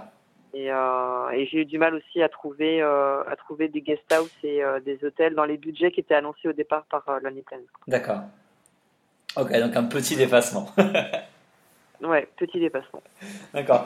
Et, 0.53 0.73
euh, 0.73 1.31
et 1.31 1.47
j'ai 1.47 1.59
eu 1.59 1.65
du 1.65 1.79
mal 1.79 1.95
aussi 1.95 2.23
à 2.23 2.29
trouver, 2.29 2.83
euh, 2.83 3.23
à 3.25 3.37
trouver 3.37 3.69
des 3.69 3.83
guest 3.83 4.03
house 4.11 4.33
et 4.43 4.65
euh, 4.65 4.81
des 4.81 5.05
hôtels 5.05 5.35
dans 5.35 5.45
les 5.45 5.57
budgets 5.57 5.93
qui 5.93 6.01
étaient 6.01 6.15
annoncés 6.15 6.49
au 6.49 6.53
départ 6.53 6.85
par 6.91 7.09
euh, 7.09 7.21
Lonely 7.21 7.43
Planet. 7.43 7.67
D'accord. 7.87 8.23
Ok, 9.37 9.53
donc 9.59 9.77
un 9.77 9.85
petit 9.85 10.17
dépassement. 10.17 10.69
ouais, 12.03 12.29
petit 12.37 12.59
dépassement. 12.59 13.03
D'accord. 13.55 13.85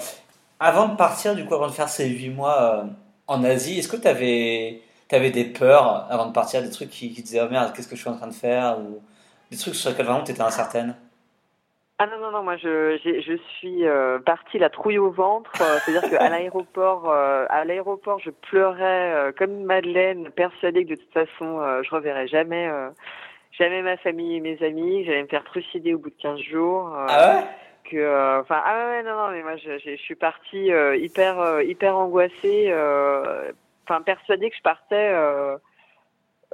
Avant 0.58 0.88
de 0.88 0.96
partir, 0.96 1.34
du 1.34 1.44
coup, 1.44 1.54
avant 1.54 1.66
de 1.66 1.72
faire 1.72 1.88
ces 1.88 2.08
huit 2.08 2.30
mois 2.30 2.86
en 3.26 3.44
Asie, 3.44 3.78
est-ce 3.78 3.88
que 3.88 3.96
tu 3.96 4.08
avais, 4.08 4.80
avais, 5.10 5.30
des 5.30 5.44
peurs 5.44 6.06
avant 6.10 6.26
de 6.26 6.32
partir, 6.32 6.62
des 6.62 6.70
trucs 6.70 6.90
qui, 6.90 7.12
qui 7.12 7.22
te 7.22 7.26
disaient 7.26 7.42
oh 7.42 7.50
merde, 7.50 7.72
qu'est-ce 7.74 7.88
que 7.88 7.96
je 7.96 8.00
suis 8.00 8.10
en 8.10 8.16
train 8.16 8.28
de 8.28 8.32
faire 8.32 8.78
ou 8.78 9.02
des 9.50 9.56
trucs 9.56 9.74
sur 9.74 9.90
lesquels 9.90 10.06
vraiment 10.06 10.24
tu 10.24 10.32
étais 10.32 10.40
incertaine? 10.40 10.94
Ah 11.98 12.06
non, 12.08 12.18
non, 12.18 12.32
non, 12.32 12.42
moi 12.42 12.56
je, 12.56 12.98
je 13.04 13.36
suis 13.56 13.86
euh, 13.86 14.18
partie 14.18 14.58
la 14.58 14.68
trouille 14.68 14.98
au 14.98 15.10
ventre. 15.10 15.52
Euh, 15.60 15.78
c'est-à-dire 15.78 16.10
qu'à 16.10 16.28
l'aéroport, 16.28 17.08
euh, 17.08 17.46
à 17.48 17.64
l'aéroport, 17.64 18.18
je 18.18 18.30
pleurais 18.30 19.32
comme 19.38 19.52
une 19.52 19.64
madeleine, 19.64 20.30
persuadée 20.32 20.84
que 20.84 20.90
de 20.90 20.96
toute 20.96 21.12
façon, 21.12 21.82
je 21.82 21.90
reverrais 21.94 22.26
jamais, 22.26 22.68
jamais 23.58 23.82
ma 23.82 23.96
famille 23.96 24.36
et 24.36 24.40
mes 24.40 24.62
amis, 24.62 25.04
j'allais 25.04 25.22
me 25.22 25.28
faire 25.28 25.44
trucider 25.44 25.94
au 25.94 25.98
bout 25.98 26.10
de 26.10 26.16
15 26.20 26.40
jours. 26.40 26.92
ah 26.94 27.36
ouais? 27.36 27.44
que, 27.90 28.40
enfin, 28.40 28.62
ah 28.64 28.88
ouais, 28.88 29.02
non, 29.02 29.14
non, 29.14 29.30
mais 29.30 29.42
moi 29.42 29.56
je, 29.56 29.78
je, 29.78 29.96
suis 29.96 30.14
partie 30.14 30.70
hyper, 30.96 31.60
hyper 31.60 31.96
angoissée, 31.96 32.72
enfin 33.86 34.00
persuadée 34.00 34.48
que 34.48 34.56
je 34.56 34.62
partais 34.62 35.14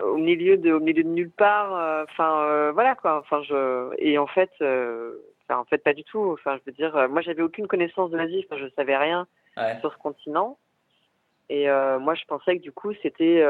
au 0.03 0.17
milieu 0.17 0.57
de 0.57 0.73
au 0.73 0.81
milieu 0.81 1.05
de 1.05 1.09
nulle 1.09 1.31
part 1.31 2.05
enfin 2.11 2.73
voilà 2.73 2.97
quoi 2.97 3.19
enfin 3.19 3.43
je 3.43 3.95
et 3.99 4.19
en 4.19 4.27
fait 4.27 4.51
en 5.59 5.65
fait, 5.65 5.79
pas 5.79 5.95
du 5.95 6.05
tout. 6.05 6.31
Enfin, 6.33 6.59
je 6.59 6.71
veux 6.71 6.77
dire, 6.77 6.97
euh, 6.97 7.09
moi, 7.09 7.23
j'avais 7.23 7.43
aucune 7.43 7.67
connaissance 7.67 8.11
de 8.11 8.17
l'Asie. 8.17 8.45
Enfin, 8.47 8.61
je 8.61 8.69
savais 8.75 8.97
rien 8.97 9.27
sur 9.81 9.93
ce 9.93 9.99
continent. 9.99 10.59
Et 11.49 11.69
euh, 11.69 11.99
moi, 11.99 12.15
je 12.15 12.25
pensais 12.25 12.57
que 12.57 12.63
du 12.63 12.73
coup, 12.73 12.93
c'était 13.03 13.45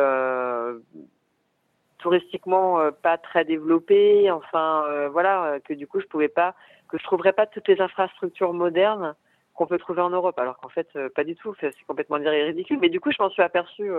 euh, 2.00 2.02
touristiquement 2.02 2.78
pas 3.02 3.19
très 3.19 3.45
développé. 3.45 4.30
Enfin, 4.30 4.85
voilà, 5.12 5.59
que 5.64 5.75
du 5.75 5.87
coup, 5.87 6.00
je 6.00 6.07
pouvais 6.07 6.28
pas, 6.28 6.54
que 6.88 6.99
je 6.99 7.04
trouverais 7.04 7.33
pas 7.33 7.47
toutes 7.47 7.69
les 7.69 7.80
infrastructures 7.80 8.52
modernes 8.52 9.14
qu'on 9.54 9.66
peut 9.66 9.78
trouver 9.78 10.02
en 10.02 10.11
Europe. 10.11 10.38
Alors 10.38 10.57
qu'en 10.59 10.69
fait, 10.69 10.88
pas 11.14 11.25
du 11.25 11.37
tout. 11.37 11.54
C'est 11.61 11.73
complètement 11.87 12.16
ridicule. 12.16 12.78
Mais 12.80 12.88
du 12.88 13.00
coup, 13.00 13.11
je 13.12 13.23
m'en 13.23 13.30
suis 13.30 13.42
aperçu 13.42 13.90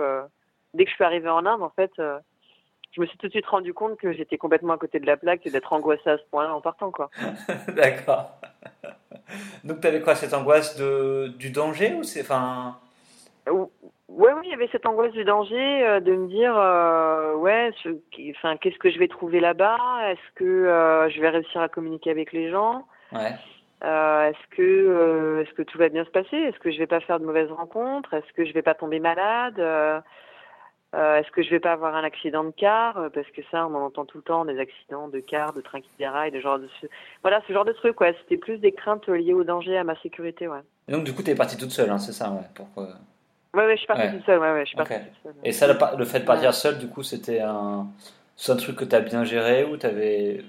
dès 0.74 0.84
que 0.84 0.90
je 0.90 0.94
suis 0.94 1.04
arrivée 1.04 1.30
en 1.30 1.46
Inde. 1.46 1.62
En 1.62 1.70
fait, 1.70 1.92
je 2.92 3.00
me 3.00 3.06
suis 3.06 3.16
tout 3.16 3.26
de 3.26 3.32
suite 3.32 3.46
rendu 3.46 3.72
compte 3.72 3.98
que 3.98 4.12
j'étais 4.12 4.36
complètement 4.36 4.74
à 4.74 4.78
côté 4.78 5.00
de 5.00 5.06
la 5.06 5.16
plaque 5.16 5.46
et 5.46 5.50
d'être 5.50 5.72
angoissée 5.72 6.10
à 6.10 6.18
ce 6.18 6.22
point-là 6.30 6.54
en 6.54 6.60
partant, 6.60 6.90
quoi. 6.90 7.10
D'accord. 7.68 8.38
Donc, 9.64 9.80
tu 9.80 9.86
avais 9.86 10.02
quoi, 10.02 10.14
cette 10.14 10.34
angoisse 10.34 10.76
de, 10.76 11.28
du 11.38 11.50
danger 11.50 11.94
ou 11.94 12.02
c'est, 12.02 12.20
enfin... 12.20 12.78
Ouais, 14.14 14.30
oui, 14.34 14.42
il 14.44 14.50
y 14.50 14.54
avait 14.54 14.68
cette 14.70 14.84
angoisse 14.84 15.12
du 15.12 15.24
danger, 15.24 15.86
euh, 15.86 16.00
de 16.00 16.14
me 16.14 16.28
dire, 16.28 16.54
euh, 16.54 17.34
ouais, 17.36 17.70
enfin, 18.30 18.58
qu'est-ce 18.58 18.76
que 18.76 18.90
je 18.90 18.98
vais 18.98 19.08
trouver 19.08 19.40
là-bas? 19.40 19.78
Est-ce 20.10 20.34
que 20.34 20.44
euh, 20.44 21.08
je 21.08 21.18
vais 21.18 21.30
réussir 21.30 21.62
à 21.62 21.70
communiquer 21.70 22.10
avec 22.10 22.30
les 22.32 22.50
gens? 22.50 22.86
Ouais. 23.10 23.32
Est-ce 23.82 24.56
que, 24.56 25.42
est-ce 25.42 25.54
que 25.54 25.62
tout 25.62 25.78
va 25.78 25.88
bien 25.88 26.04
se 26.04 26.10
passer? 26.10 26.36
Est-ce 26.36 26.58
que 26.58 26.70
je 26.70 26.78
vais 26.78 26.86
pas 26.86 27.00
faire 27.00 27.20
de 27.20 27.24
mauvaises 27.24 27.50
rencontres? 27.50 28.12
Est-ce 28.12 28.30
que 28.34 28.44
je 28.44 28.52
vais 28.52 28.60
pas 28.60 28.74
tomber 28.74 29.00
malade? 29.00 29.58
Est-ce 30.94 31.30
que 31.30 31.42
je 31.42 31.48
vais 31.48 31.58
pas 31.58 31.72
avoir 31.72 31.96
un 31.96 32.04
accident 32.04 32.44
de 32.44 32.50
car? 32.50 33.10
Parce 33.14 33.28
que 33.30 33.40
ça, 33.50 33.66
on 33.66 33.74
en 33.74 33.86
entend 33.86 34.04
tout 34.04 34.18
le 34.18 34.24
temps, 34.24 34.44
des 34.44 34.58
accidents 34.58 35.08
de 35.08 35.20
car, 35.20 35.54
de 35.54 35.62
train 35.62 35.80
qui 35.80 35.90
déraille, 35.98 36.30
de 36.30 36.38
genre 36.38 36.58
de, 36.58 36.68
voilà, 37.22 37.42
ce 37.48 37.52
genre 37.52 37.64
de 37.64 37.72
trucs, 37.72 37.98
ouais. 38.00 38.14
C'était 38.20 38.36
plus 38.36 38.58
des 38.58 38.72
craintes 38.72 39.08
liées 39.08 39.32
au 39.32 39.42
danger, 39.42 39.78
à 39.78 39.84
ma 39.84 39.96
sécurité, 40.02 40.46
ouais. 40.48 40.60
Et 40.86 40.92
donc, 40.92 41.04
du 41.04 41.14
coup, 41.14 41.22
tu 41.22 41.30
es 41.30 41.34
partie 41.34 41.56
toute 41.56 41.72
seule, 41.72 41.90
hein, 41.90 41.98
c'est 41.98 42.12
ça, 42.12 42.30
ouais. 42.30 42.46
Pourquoi 42.54 42.88
Ouais, 43.54 43.66
ouais, 43.66 43.72
je 43.72 43.78
suis 43.78 43.86
partie 43.86 44.10
toute 44.10 44.24
seule. 44.24 44.38
Ouais, 44.38 44.52
ouais, 44.52 44.60
je 44.60 44.68
suis 44.68 44.76
partie 44.76 44.94
toute 44.94 45.22
seule. 45.22 45.34
Et 45.44 45.52
ça, 45.52 45.66
le, 45.66 46.04
fait 46.04 46.20
de 46.20 46.24
partir 46.24 46.54
seule, 46.54 46.78
du 46.78 46.88
coup, 46.88 47.02
c'était 47.02 47.40
un, 47.40 47.86
un 48.48 48.56
truc 48.56 48.76
que 48.76 48.84
tu 48.84 48.96
as 48.96 49.00
bien 49.00 49.24
géré 49.24 49.64
ou 49.64 49.76
tu 49.76 49.84
avais. 49.84 50.40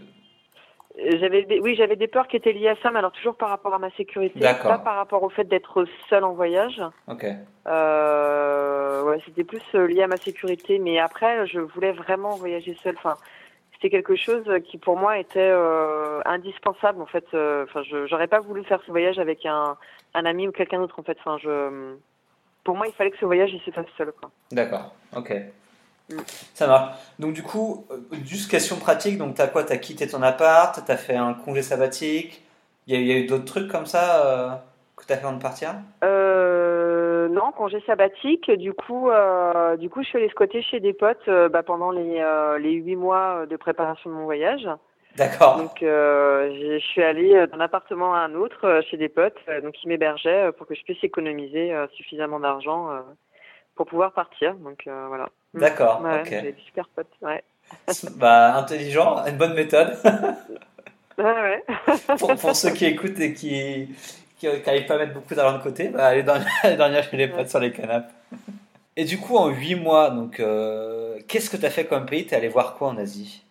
Euh, 1.00 1.18
j'avais 1.20 1.60
oui, 1.60 1.76
j'avais 1.76 1.98
des 1.98 2.08
peurs 2.08 2.28
qui 2.28 2.38
étaient 2.38 2.54
liées 2.54 2.70
à 2.70 2.76
ça, 2.78 2.92
mais 2.92 3.00
alors 3.00 3.12
toujours 3.12 3.36
par 3.36 3.50
rapport 3.50 3.74
à 3.74 3.80
ma 3.80 3.90
sécurité, 3.92 4.40
pas 4.40 4.78
par 4.78 4.96
rapport 4.96 5.24
au 5.24 5.30
fait 5.30 5.44
d'être 5.44 5.86
seule 6.10 6.24
en 6.24 6.34
voyage. 6.34 6.82
Ok. 7.08 7.26
Euh, 7.68 9.04
ouais, 9.04 9.20
c'était 9.26 9.44
plus 9.44 9.64
euh, 9.76 9.88
lié 9.88 10.04
à 10.04 10.08
ma 10.08 10.18
sécurité, 10.18 10.80
mais 10.80 11.00
après, 11.00 11.46
je 11.48 11.60
voulais 11.60 11.92
vraiment 11.92 12.36
voyager 12.36 12.76
seule. 12.76 12.96
Enfin, 12.98 13.18
c'était 13.74 13.90
quelque 13.90 14.16
chose 14.16 14.46
qui 14.66 14.78
pour 14.78 14.96
moi 14.96 15.18
était 15.18 15.40
euh, 15.52 16.22
indispensable 16.26 17.02
en 17.02 17.08
fait. 17.08 17.26
Enfin, 17.34 17.84
je 17.84 18.06
j'aurais 18.06 18.28
pas 18.28 18.40
voulu 18.40 18.64
faire 18.64 18.80
ce 18.86 18.92
voyage 18.92 19.20
avec 19.20 19.46
un, 19.46 19.76
un 20.14 20.26
ami 20.26 20.48
ou 20.48 20.54
quelqu'un 20.54 20.80
d'autre 20.80 21.00
en 21.00 21.04
fait. 21.04 21.18
Enfin, 21.20 21.38
je 21.42 21.96
pour 22.64 22.76
moi, 22.76 22.88
il 22.88 22.94
fallait 22.94 23.12
que 23.12 23.18
ce 23.18 23.26
voyage 23.26 23.52
il 23.54 23.62
se 23.62 23.72
fasse 23.72 23.86
seul. 23.98 24.14
D'accord, 24.52 24.94
ok. 25.16 25.34
Mm. 26.10 26.18
Ça 26.54 26.68
marche. 26.68 26.98
Donc, 27.20 27.34
du 27.34 27.44
coup, 27.44 27.86
euh, 27.92 27.98
juste 28.26 28.50
question 28.50 28.78
pratique. 28.78 29.18
Donc, 29.18 29.36
t'as 29.36 29.48
quoi? 29.48 29.64
T'as 29.64 29.78
quitté 29.78 30.08
ton 30.08 30.22
appart? 30.22 30.80
T'as 30.86 30.98
fait 30.98 31.16
un 31.16 31.34
congé 31.34 31.62
sabbatique? 31.62 32.42
Il 32.88 33.00
y, 33.02 33.12
a 33.14 33.18
eu 33.18 33.26
d'autres 33.26 33.46
trucs 33.46 33.70
comme 33.70 33.86
ça 33.86 34.26
euh, 34.26 34.50
que 34.98 35.06
t'as 35.06 35.16
fait 35.16 35.26
avant 35.26 35.38
de 35.38 35.42
partir? 35.42 35.76
Euh, 36.04 37.30
Non, 37.30 37.52
congé 37.54 37.82
sabbatique. 37.86 38.52
Du 38.52 38.74
coup, 38.74 39.10
du 39.80 39.90
coup, 39.90 40.04
je 40.04 40.08
suis 40.08 40.18
allée 40.18 40.30
squatter 40.30 40.62
chez 40.62 40.82
des 40.82 40.94
potes 40.94 41.30
bah, 41.52 41.64
pendant 41.64 41.92
les, 41.92 42.22
les 42.60 42.74
8 42.74 42.96
mois 42.98 43.46
de 43.46 43.56
préparation 43.56 44.10
de 44.10 44.16
mon 44.16 44.26
voyage. 44.26 44.68
D'accord. 45.16 45.58
Donc, 45.58 45.84
euh, 45.84 46.80
je 46.80 46.80
suis 46.80 47.04
allée 47.04 47.46
d'un 47.48 47.60
appartement 47.60 48.16
à 48.16 48.20
un 48.20 48.34
autre 48.34 48.66
euh, 48.66 48.82
chez 48.90 48.98
des 48.98 49.10
potes, 49.10 49.38
euh, 49.48 49.62
donc 49.62 49.74
qui 49.74 49.88
m'hébergeaient 49.88 50.52
pour 50.58 50.66
que 50.66 50.74
je 50.74 50.84
puisse 50.84 51.04
économiser 51.04 51.74
suffisamment 51.96 52.40
d'argent 52.40 52.90
pour 53.76 53.86
pouvoir 53.86 54.14
partir. 54.14 54.56
Donc 54.56 54.84
voilà. 54.86 55.30
Mm. 55.54 55.60
D'accord. 55.60 56.02
Ouais, 56.02 56.22
ok. 56.22 56.30
J'ai 56.30 56.42
des 56.42 56.56
super 56.66 56.88
potes. 56.90 57.12
Ouais. 57.22 57.44
bah 58.16 58.56
intelligent, 58.56 59.24
une 59.26 59.38
bonne 59.38 59.54
méthode. 59.54 59.98
ouais 61.18 61.24
ouais. 61.24 61.64
pour, 62.20 62.36
pour, 62.36 62.56
ceux 62.56 62.72
qui 62.72 62.86
écoutent 62.86 63.20
et 63.20 63.34
qui 63.34 63.96
qui 64.38 64.48
n'arrivent 64.48 64.86
pas 64.88 64.96
à 64.96 64.98
mettre 64.98 65.14
beaucoup 65.14 65.36
d'argent 65.36 65.58
de 65.58 65.64
côté, 65.64 65.88
bah, 65.90 66.08
allez 66.08 66.24
dormir 66.24 67.04
chez 67.10 67.18
les 67.18 67.28
potes 67.28 67.50
sur 67.50 67.60
les 67.60 67.72
canapes. 67.72 68.12
Et 68.96 69.06
du 69.06 69.18
coup, 69.18 69.38
en 69.38 69.48
8 69.48 69.76
mois, 69.76 70.10
donc, 70.10 70.42
qu'est-ce 71.28 71.50
que 71.50 71.58
tu 71.58 71.66
as 71.66 71.70
fait 71.70 71.86
comme 71.86 72.06
pays? 72.06 72.26
Tu 72.26 72.34
es 72.34 72.38
allé 72.38 72.50
voir 72.50 72.76
quoi 72.76 72.90
en 72.90 72.98
Asie? 72.98 73.43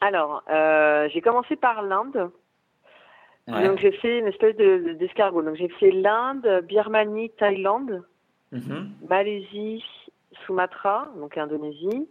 Alors, 0.00 0.42
euh, 0.48 1.08
j'ai 1.12 1.20
commencé 1.20 1.56
par 1.56 1.82
l'Inde. 1.82 2.30
Donc 3.46 3.78
j'ai 3.78 3.92
fait 3.92 4.18
une 4.18 4.26
espèce 4.26 4.54
de 4.56 4.92
d'escargot. 4.92 5.42
Donc 5.42 5.56
j'ai 5.56 5.68
fait 5.68 5.90
l'Inde, 5.90 6.62
Birmanie, 6.64 7.30
Thaïlande, 7.30 8.02
mhm. 8.52 8.90
Malaisie, 9.08 9.82
Sumatra, 10.44 11.08
donc 11.16 11.38
Indonésie. 11.38 12.08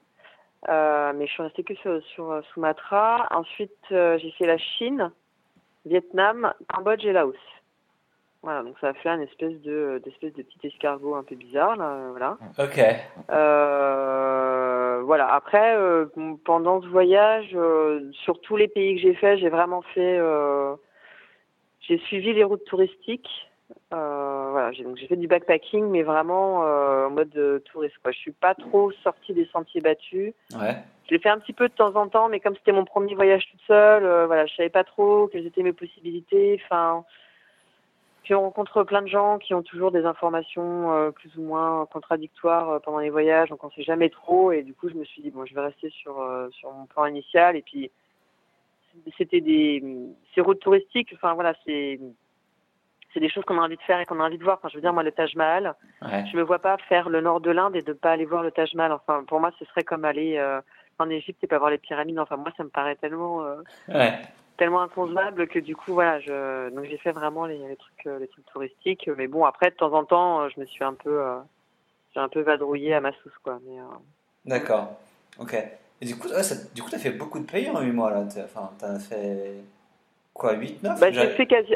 Euh, 0.67 1.13
mais 1.15 1.27
je 1.27 1.33
suis 1.33 1.43
restée 1.43 1.63
que 1.63 1.75
sur, 1.75 2.01
sur 2.05 2.31
euh, 2.31 2.41
Sumatra. 2.53 3.27
Ensuite, 3.29 3.71
j'ai 3.89 4.33
fait 4.39 4.47
la 4.47 4.57
Chine, 4.57 5.11
Vietnam, 5.85 6.53
Cambodge 6.67 7.05
et 7.05 7.13
Laos. 7.13 7.35
Voilà, 8.41 8.63
donc 8.63 8.75
ça 8.79 8.89
a 8.89 8.93
fait 8.93 9.09
un 9.09 9.19
espèce 9.19 9.59
de 9.61 10.01
d'espèce 10.05 10.33
de 10.33 10.43
petit 10.43 10.67
escargot 10.67 11.15
un 11.15 11.23
peu 11.23 11.35
bizarre 11.35 11.75
là, 11.75 12.09
voilà. 12.11 12.37
Ok. 12.59 12.79
Euh, 13.29 14.46
voilà. 15.03 15.33
Après, 15.33 15.75
euh, 15.75 16.05
pendant 16.45 16.81
ce 16.81 16.87
voyage, 16.87 17.49
euh, 17.53 18.09
sur 18.23 18.39
tous 18.41 18.55
les 18.55 18.67
pays 18.67 18.95
que 18.95 19.01
j'ai 19.01 19.13
fait, 19.13 19.37
j'ai 19.37 19.49
vraiment 19.49 19.81
fait, 19.93 20.19
j'ai 21.81 21.97
suivi 21.99 22.33
les 22.33 22.43
routes 22.43 22.65
touristiques. 22.65 23.29
voilà, 23.91 24.71
j'ai 24.71 24.83
donc 24.83 24.97
j'ai 24.97 25.07
fait 25.07 25.15
du 25.15 25.27
backpacking, 25.27 25.85
mais 25.89 26.03
vraiment 26.03 26.59
en 26.59 27.09
mode 27.09 27.63
touriste. 27.65 27.97
Quoi. 28.03 28.11
Je 28.11 28.19
suis 28.19 28.31
pas 28.31 28.55
trop 28.55 28.91
sortie 29.03 29.33
des 29.33 29.45
sentiers 29.45 29.81
battus. 29.81 30.33
Ouais. 30.53 30.77
Je 31.07 31.13
l'ai 31.13 31.19
fait 31.19 31.29
un 31.29 31.39
petit 31.39 31.53
peu 31.53 31.69
de 31.69 31.73
temps 31.73 31.95
en 31.95 32.09
temps, 32.09 32.27
mais 32.27 32.41
comme 32.41 32.55
c'était 32.55 32.73
mon 32.73 32.83
premier 32.83 33.15
voyage 33.15 33.47
toute 33.49 33.61
seule, 33.65 34.03
voilà, 34.25 34.45
je 34.45 34.55
savais 34.55 34.69
pas 34.69 34.83
trop 34.83 35.27
quelles 35.27 35.45
étaient 35.45 35.63
mes 35.63 35.73
possibilités. 35.73 36.61
Enfin 36.65 37.05
puis 38.27 38.35
on 38.35 38.41
rencontre 38.41 38.83
plein 38.83 39.01
de 39.01 39.07
gens 39.07 39.37
qui 39.37 39.53
ont 39.53 39.63
toujours 39.63 39.89
des 39.89 40.03
informations 40.03 40.91
euh, 40.91 41.11
plus 41.11 41.33
ou 41.37 41.43
moins 41.43 41.85
contradictoires 41.85 42.69
euh, 42.71 42.79
pendant 42.79 42.99
les 42.99 43.09
voyages, 43.09 43.47
donc 43.47 43.63
on 43.63 43.71
sait 43.71 43.83
jamais 43.83 44.09
trop. 44.09 44.51
Et 44.51 44.63
du 44.63 44.73
coup, 44.73 44.89
je 44.89 44.95
me 44.95 45.05
suis 45.05 45.21
dit 45.21 45.31
bon, 45.31 45.45
je 45.45 45.55
vais 45.55 45.61
rester 45.61 45.89
sur 45.91 46.19
euh, 46.19 46.49
sur 46.51 46.73
mon 46.73 46.87
plan 46.87 47.05
initial. 47.05 47.55
Et 47.55 47.61
puis 47.61 47.89
c'était 49.17 49.39
des 49.39 49.81
ces 50.35 50.41
routes 50.41 50.59
touristiques. 50.59 51.13
Enfin 51.15 51.35
voilà, 51.35 51.53
c'est 51.65 52.01
c'est 53.13 53.21
des 53.21 53.29
choses 53.29 53.45
qu'on 53.45 53.59
a 53.59 53.61
envie 53.61 53.77
de 53.77 53.81
faire 53.83 54.01
et 54.01 54.05
qu'on 54.05 54.19
a 54.19 54.25
envie 54.25 54.37
de 54.37 54.43
voir. 54.43 54.57
Enfin, 54.57 54.67
je 54.67 54.75
veux 54.75 54.81
dire, 54.81 54.91
moi, 54.91 55.03
le 55.03 55.13
Taj 55.13 55.33
Mahal, 55.35 55.73
ouais. 56.01 56.25
je 56.29 56.35
me 56.35 56.41
vois 56.43 56.59
pas 56.59 56.75
faire 56.89 57.07
le 57.07 57.21
nord 57.21 57.39
de 57.39 57.51
l'Inde 57.51 57.77
et 57.77 57.81
de 57.81 57.93
pas 57.93 58.11
aller 58.11 58.25
voir 58.25 58.43
le 58.43 58.51
Taj 58.51 58.73
Mahal. 58.73 58.91
Enfin, 58.91 59.23
pour 59.25 59.39
moi, 59.39 59.51
ce 59.57 59.63
serait 59.63 59.85
comme 59.85 60.03
aller 60.03 60.37
en 60.99 61.09
Égypte 61.09 61.41
et 61.45 61.47
pas 61.47 61.59
voir 61.59 61.71
les 61.71 61.77
pyramides. 61.77 62.19
Enfin, 62.19 62.35
moi, 62.35 62.51
ça 62.57 62.65
me 62.65 62.69
paraît 62.69 62.97
tellement 62.97 63.37
ouais 63.87 64.19
tellement 64.57 64.81
inconcevable 64.81 65.47
que 65.47 65.59
du 65.59 65.75
coup 65.75 65.93
voilà 65.93 66.19
je 66.19 66.69
donc 66.69 66.85
j'ai 66.85 66.97
fait 66.97 67.11
vraiment 67.11 67.45
les, 67.45 67.75
trucs 67.77 68.07
euh, 68.07 68.19
les 68.19 68.27
trucs 68.27 68.45
touristiques 68.47 69.09
mais 69.17 69.27
bon 69.27 69.45
après 69.45 69.69
de 69.69 69.75
temps 69.75 69.93
en 69.93 70.03
temps 70.03 70.41
euh, 70.41 70.49
je 70.53 70.59
me 70.59 70.65
suis 70.65 70.83
un 70.83 70.93
peu 70.93 71.21
euh, 71.21 71.37
j'ai 72.13 72.19
un 72.19 72.29
peu 72.29 72.41
vadrouillé 72.41 72.93
à 72.93 73.01
ma 73.01 73.11
sauce 73.11 73.37
quoi 73.43 73.59
mais 73.65 73.77
d'accord. 74.45 74.97
Ok. 75.39 75.55
Et 76.01 76.05
du 76.05 76.17
coup 76.17 76.27
ça, 76.27 76.55
du 76.73 76.81
coup 76.81 76.89
t'as 76.89 76.97
fait 76.97 77.11
beaucoup 77.11 77.39
de 77.39 77.45
pays 77.45 77.69
en 77.69 77.81
8 77.81 77.91
mois 77.91 78.11
là 78.11 78.23
enfin 78.43 78.71
t'as 78.79 78.99
fait 78.99 79.55
quoi 80.33 80.53
8 80.53 80.83
9 80.83 80.99
bah, 80.99 81.11
j'ai 81.11 81.29
fait 81.29 81.45
quasi 81.47 81.75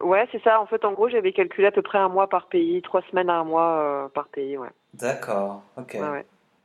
ouais 0.00 0.28
c'est 0.32 0.42
ça. 0.42 0.60
En 0.60 0.66
fait 0.66 0.84
en 0.84 0.92
gros 0.92 1.08
j'avais 1.08 1.32
calculé 1.32 1.68
à 1.68 1.72
peu 1.72 1.82
près 1.82 1.98
un 1.98 2.08
mois 2.08 2.28
par 2.28 2.48
pays 2.48 2.82
trois 2.82 3.02
semaines 3.10 3.30
à 3.30 3.34
un 3.34 3.44
mois 3.44 4.10
par 4.14 4.28
pays 4.28 4.58
ouais. 4.58 4.70
D'accord. 4.94 5.62
Ok. 5.76 5.94
Ouais, 5.94 6.24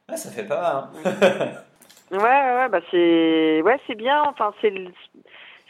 ouais. 0.09 0.17
ça 0.17 0.31
fait 0.31 0.45
pas 0.45 0.61
mal 0.61 0.89
hein. 1.05 1.51
Ouais, 2.11 2.17
ouais, 2.17 2.69
bah 2.69 2.79
c'est, 2.89 3.61
ouais, 3.61 3.79
c'est 3.85 3.95
bien. 3.95 4.23
Enfin, 4.25 4.53
c'est, 4.61 4.73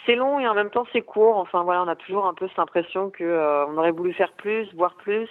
c'est 0.06 0.16
long 0.16 0.40
et 0.40 0.48
en 0.48 0.54
même 0.54 0.70
temps 0.70 0.86
c'est 0.94 1.02
court. 1.02 1.38
Enfin 1.38 1.64
voilà, 1.64 1.84
on 1.84 1.88
a 1.88 1.96
toujours 1.96 2.26
un 2.26 2.34
peu 2.34 2.48
cette 2.48 2.60
impression 2.60 3.10
que 3.10 3.24
euh, 3.24 3.66
on 3.68 3.78
aurait 3.78 3.92
voulu 3.92 4.14
faire 4.14 4.32
plus, 4.34 4.74
voir 4.74 4.96
plus, 4.96 5.30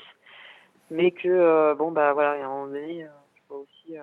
mais 0.90 1.10
que 1.10 1.28
euh, 1.28 1.74
bon 1.74 1.90
bah 1.90 2.12
voilà, 2.12 2.32
a 2.32 2.44
un 2.44 2.48
moment 2.48 2.66
donné, 2.66 3.04
euh, 3.04 3.54
aussi, 3.54 3.94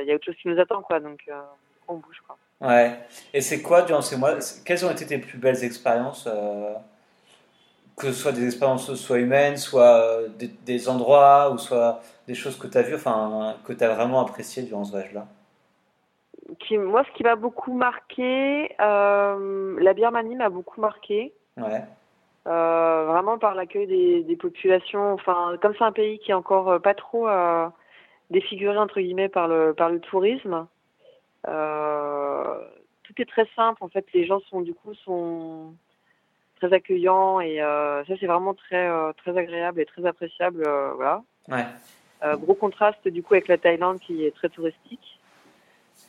il 0.00 0.06
y 0.06 0.10
a 0.10 0.14
autre 0.14 0.24
chose 0.24 0.36
qui 0.40 0.48
nous 0.48 0.58
attend 0.58 0.82
quoi, 0.82 1.00
donc 1.00 1.20
on 1.86 1.94
bouge 1.94 2.22
quoi. 2.26 2.36
Ouais. 2.60 2.98
Et 3.32 3.40
c'est 3.40 3.60
quoi 3.62 3.82
durant 3.82 4.00
ces 4.00 4.16
mois 4.16 4.36
Quelles 4.64 4.84
ont 4.86 4.90
été 4.90 5.06
tes 5.06 5.18
plus 5.18 5.38
belles 5.38 5.62
expériences 5.64 6.28
que 7.96 8.08
ce 8.08 8.12
soit 8.12 8.32
des 8.32 8.44
expériences 8.44 8.92
soit 8.94 9.18
humaines, 9.18 9.56
soit 9.56 10.26
des, 10.36 10.48
des 10.48 10.88
endroits, 10.88 11.52
ou 11.52 11.58
soit 11.58 12.00
des 12.26 12.34
choses 12.34 12.58
que 12.58 12.66
tu 12.66 12.76
as 12.76 12.82
vues, 12.82 12.96
enfin, 12.96 13.54
que 13.64 13.72
tu 13.72 13.84
as 13.84 13.94
vraiment 13.94 14.20
appréciées 14.20 14.64
durant 14.64 14.82
ce 14.82 14.90
voyage-là? 14.90 15.28
Qui, 16.60 16.78
moi, 16.78 17.04
ce 17.04 17.16
qui 17.16 17.22
m'a 17.22 17.36
beaucoup 17.36 17.72
marqué, 17.72 18.74
euh, 18.80 19.76
la 19.80 19.94
Birmanie 19.94 20.36
m'a 20.36 20.48
beaucoup 20.48 20.80
marqué. 20.80 21.32
Ouais. 21.56 21.82
Euh, 22.46 23.06
vraiment 23.06 23.38
par 23.38 23.54
l'accueil 23.54 23.86
des, 23.86 24.22
des, 24.22 24.36
populations. 24.36 25.14
Enfin, 25.14 25.56
comme 25.62 25.74
c'est 25.78 25.84
un 25.84 25.92
pays 25.92 26.18
qui 26.18 26.30
est 26.30 26.34
encore 26.34 26.68
euh, 26.68 26.78
pas 26.78 26.92
trop 26.92 27.26
euh, 27.26 27.68
défiguré 28.28 28.76
entre 28.76 29.00
guillemets 29.00 29.30
par 29.30 29.48
le 29.48 29.72
par 29.72 29.88
le 29.88 29.98
tourisme, 30.00 30.66
tout 31.44 33.12
est 33.16 33.28
très 33.28 33.48
simple. 33.56 33.82
En 33.82 33.88
fait, 33.88 34.04
les 34.12 34.26
gens 34.26 34.40
sont 34.50 34.60
du 34.60 34.74
coup 34.74 34.92
sont 34.94 35.74
très 36.56 36.70
accueillants 36.74 37.40
et 37.40 37.58
ça 37.58 38.14
c'est 38.20 38.26
vraiment 38.26 38.52
très 38.52 38.90
très 39.14 39.38
agréable 39.38 39.80
et 39.80 39.86
très 39.86 40.04
appréciable. 40.04 40.68
voilà. 40.96 41.22
Ouais. 41.48 41.64
gros 42.36 42.54
contraste 42.54 43.08
du 43.08 43.22
coup 43.22 43.34
avec 43.34 43.48
la 43.48 43.56
Thaïlande 43.56 44.00
qui 44.00 44.24
est 44.26 44.34
très 44.34 44.50
touristique. 44.50 45.18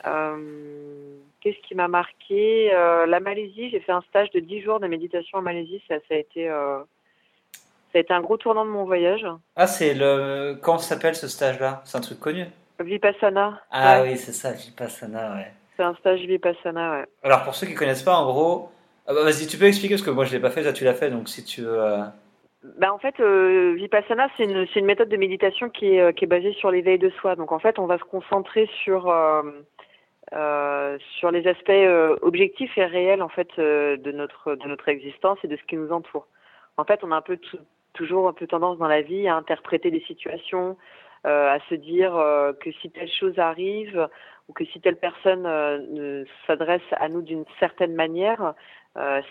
Euh, 0.06 1.16
qu'est-ce 1.40 1.60
qui 1.66 1.74
m'a 1.74 1.88
marqué 1.88 2.72
euh, 2.74 3.06
La 3.06 3.20
Malaisie, 3.20 3.70
j'ai 3.70 3.80
fait 3.80 3.92
un 3.92 4.02
stage 4.02 4.30
de 4.30 4.40
10 4.40 4.62
jours 4.62 4.80
de 4.80 4.86
méditation 4.86 5.38
en 5.38 5.42
Malaisie. 5.42 5.82
Ça, 5.88 5.96
ça 6.08 6.14
a 6.14 6.18
été, 6.18 6.48
euh, 6.48 6.78
ça 7.92 7.98
a 7.98 7.98
été 7.98 8.12
un 8.12 8.20
gros 8.20 8.36
tournant 8.36 8.64
de 8.64 8.70
mon 8.70 8.84
voyage. 8.84 9.26
Ah, 9.54 9.66
c'est 9.66 9.94
le. 9.94 10.58
Comment 10.62 10.78
s'appelle 10.78 11.14
ce 11.14 11.28
stage-là? 11.28 11.82
C'est 11.84 11.96
un 11.96 12.00
truc 12.00 12.20
connu? 12.20 12.46
Vipassana. 12.80 13.62
Ah 13.70 14.02
oui, 14.02 14.16
c'est 14.16 14.32
ça, 14.32 14.52
Vipassana, 14.52 15.34
ouais. 15.34 15.52
C'est 15.76 15.82
un 15.82 15.94
stage 15.94 16.20
Vipassana, 16.20 16.92
ouais. 16.92 17.06
Alors 17.22 17.44
pour 17.44 17.54
ceux 17.54 17.66
qui 17.66 17.74
connaissent 17.74 18.02
pas, 18.02 18.16
en 18.16 18.26
gros, 18.26 18.70
ah 19.06 19.14
bah, 19.14 19.22
vas-y, 19.22 19.46
tu 19.46 19.56
peux 19.56 19.66
expliquer 19.66 19.94
parce 19.94 20.04
que 20.04 20.10
moi 20.10 20.24
je 20.24 20.32
l'ai 20.32 20.40
pas 20.40 20.50
fait, 20.50 20.62
toi 20.62 20.72
tu 20.72 20.84
l'as 20.84 20.94
fait, 20.94 21.10
donc 21.10 21.28
si 21.28 21.44
tu 21.44 21.62
veux. 21.62 21.80
Euh, 21.80 22.02
bah, 22.78 22.92
en 22.92 22.98
fait, 22.98 23.20
euh, 23.20 23.74
Vipassana, 23.76 24.28
c'est 24.36 24.44
une, 24.44 24.66
une, 24.74 24.84
méthode 24.84 25.08
de 25.08 25.16
méditation 25.16 25.68
qui 25.70 25.96
est, 25.96 26.14
qui 26.14 26.24
est 26.24 26.28
basée 26.28 26.52
sur 26.54 26.70
l'éveil 26.70 26.98
de 26.98 27.10
soi. 27.10 27.36
Donc 27.36 27.52
en 27.52 27.58
fait, 27.58 27.78
on 27.78 27.86
va 27.86 27.98
se 27.98 28.04
concentrer 28.04 28.68
sur 28.82 29.08
euh, 29.08 29.42
sur 30.30 31.30
les 31.30 31.46
aspects 31.46 31.70
euh, 31.70 32.16
objectifs 32.22 32.76
et 32.76 32.84
réels 32.84 33.22
en 33.22 33.28
fait 33.28 33.48
euh, 33.58 33.96
de 33.96 34.10
notre 34.10 34.56
de 34.56 34.68
notre 34.68 34.88
existence 34.88 35.38
et 35.44 35.48
de 35.48 35.56
ce 35.56 35.62
qui 35.64 35.76
nous 35.76 35.92
entoure. 35.92 36.26
En 36.76 36.84
fait, 36.84 37.00
on 37.04 37.12
a 37.12 37.16
un 37.16 37.22
peu 37.22 37.38
toujours 37.94 38.28
un 38.28 38.32
peu 38.32 38.46
tendance 38.46 38.78
dans 38.78 38.88
la 38.88 39.02
vie 39.02 39.28
à 39.28 39.36
interpréter 39.36 39.90
des 39.90 40.02
situations, 40.02 40.76
à 41.24 41.58
se 41.70 41.74
dire 41.74 42.12
que 42.60 42.70
si 42.80 42.90
telle 42.90 43.10
chose 43.10 43.38
arrive 43.38 44.06
ou 44.48 44.52
que 44.52 44.64
si 44.66 44.80
telle 44.80 44.98
personne 44.98 45.44
s'adresse 46.46 46.82
à 46.92 47.08
nous 47.08 47.22
d'une 47.22 47.46
certaine 47.58 47.94
manière, 47.94 48.52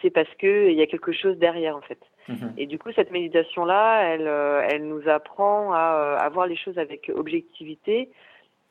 c'est 0.02 0.10
parce 0.10 0.34
que 0.40 0.70
il 0.70 0.76
y 0.76 0.82
a 0.82 0.88
quelque 0.88 1.12
chose 1.12 1.38
derrière 1.38 1.78
en 1.78 1.82
fait. 1.82 2.00
Mm-hmm. 2.28 2.54
Et 2.58 2.66
du 2.66 2.80
coup, 2.80 2.92
cette 2.96 3.12
méditation 3.12 3.64
là, 3.64 4.02
elle 4.02 4.28
elle 4.74 4.88
nous 4.88 5.08
apprend 5.08 5.72
à, 5.74 6.18
à 6.20 6.30
voir 6.30 6.48
les 6.48 6.58
choses 6.58 6.80
avec 6.80 7.12
objectivité 7.14 8.10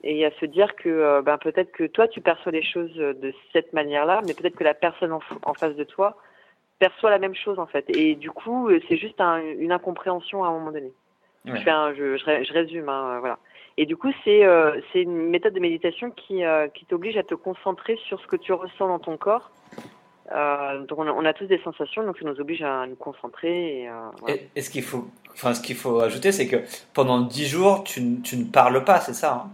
et 0.04 0.24
à 0.26 0.30
se 0.38 0.44
dire 0.44 0.76
que 0.76 0.88
euh, 0.88 1.22
ben, 1.22 1.38
peut-être 1.38 1.72
que 1.72 1.84
toi 1.84 2.06
tu 2.06 2.20
perçois 2.20 2.52
les 2.52 2.62
choses 2.62 2.94
de 2.94 3.32
cette 3.52 3.72
manière-là, 3.72 4.20
mais 4.26 4.34
peut-être 4.34 4.54
que 4.54 4.64
la 4.64 4.74
personne 4.74 5.12
en, 5.12 5.54
face 5.54 5.74
de 5.74 5.84
toi 5.84 6.18
perçoit 6.78 7.10
la 7.10 7.18
même 7.18 7.34
chose 7.34 7.58
en 7.58 7.66
fait. 7.66 7.84
Et 7.88 8.14
du 8.14 8.30
coup, 8.30 8.68
euh, 8.68 8.80
c'est 8.88 8.98
juste 8.98 9.20
une 9.20 9.72
incompréhension 9.72 10.44
à 10.44 10.48
un 10.48 10.52
moment 10.52 10.72
donné. 10.72 10.92
Je, 11.46 11.56
fais 11.56 11.70
un, 11.70 11.92
je, 11.94 12.16
je, 12.16 12.52
résume, 12.52 12.88
hein, 12.88 13.18
voilà. 13.20 13.38
Et 13.76 13.84
du 13.84 13.96
coup, 13.96 14.10
c'est 14.24 14.44
euh, 14.46 14.80
une 14.94 15.28
méthode 15.28 15.52
de 15.52 15.60
méditation 15.60 16.10
qui, 16.10 16.42
qui 16.74 16.86
t'oblige 16.86 17.18
à 17.18 17.22
te 17.22 17.34
concentrer 17.34 17.98
sur 18.06 18.20
ce 18.20 18.26
que 18.26 18.36
tu 18.36 18.52
ressens 18.52 18.88
dans 18.88 18.98
ton 18.98 19.16
corps. 19.18 19.50
donc 20.30 20.98
on 20.98 21.24
a, 21.24 21.32
tous 21.34 21.46
des 21.46 21.58
sensations, 21.58 22.02
donc 22.04 22.18
ça 22.18 22.24
nous 22.24 22.40
oblige 22.40 22.62
à 22.62 22.86
nous 22.86 22.96
concentrer. 22.96 23.88
Et, 24.28 24.48
et, 24.56 24.62
ce 24.62 24.70
qu'il 24.70 24.82
faut, 24.82 25.06
enfin 25.32 25.52
ce 25.52 25.60
qu'il 25.60 25.76
faut 25.76 26.00
ajouter, 26.00 26.32
c'est 26.32 26.48
que 26.48 26.62
pendant 26.94 27.20
dix 27.20 27.46
jours, 27.46 27.84
tu, 27.84 28.22
tu 28.22 28.36
ne 28.38 28.44
parles 28.44 28.82
pas, 28.84 29.00
c'est 29.00 29.14
ça 29.14 29.44
hein? 29.46 29.50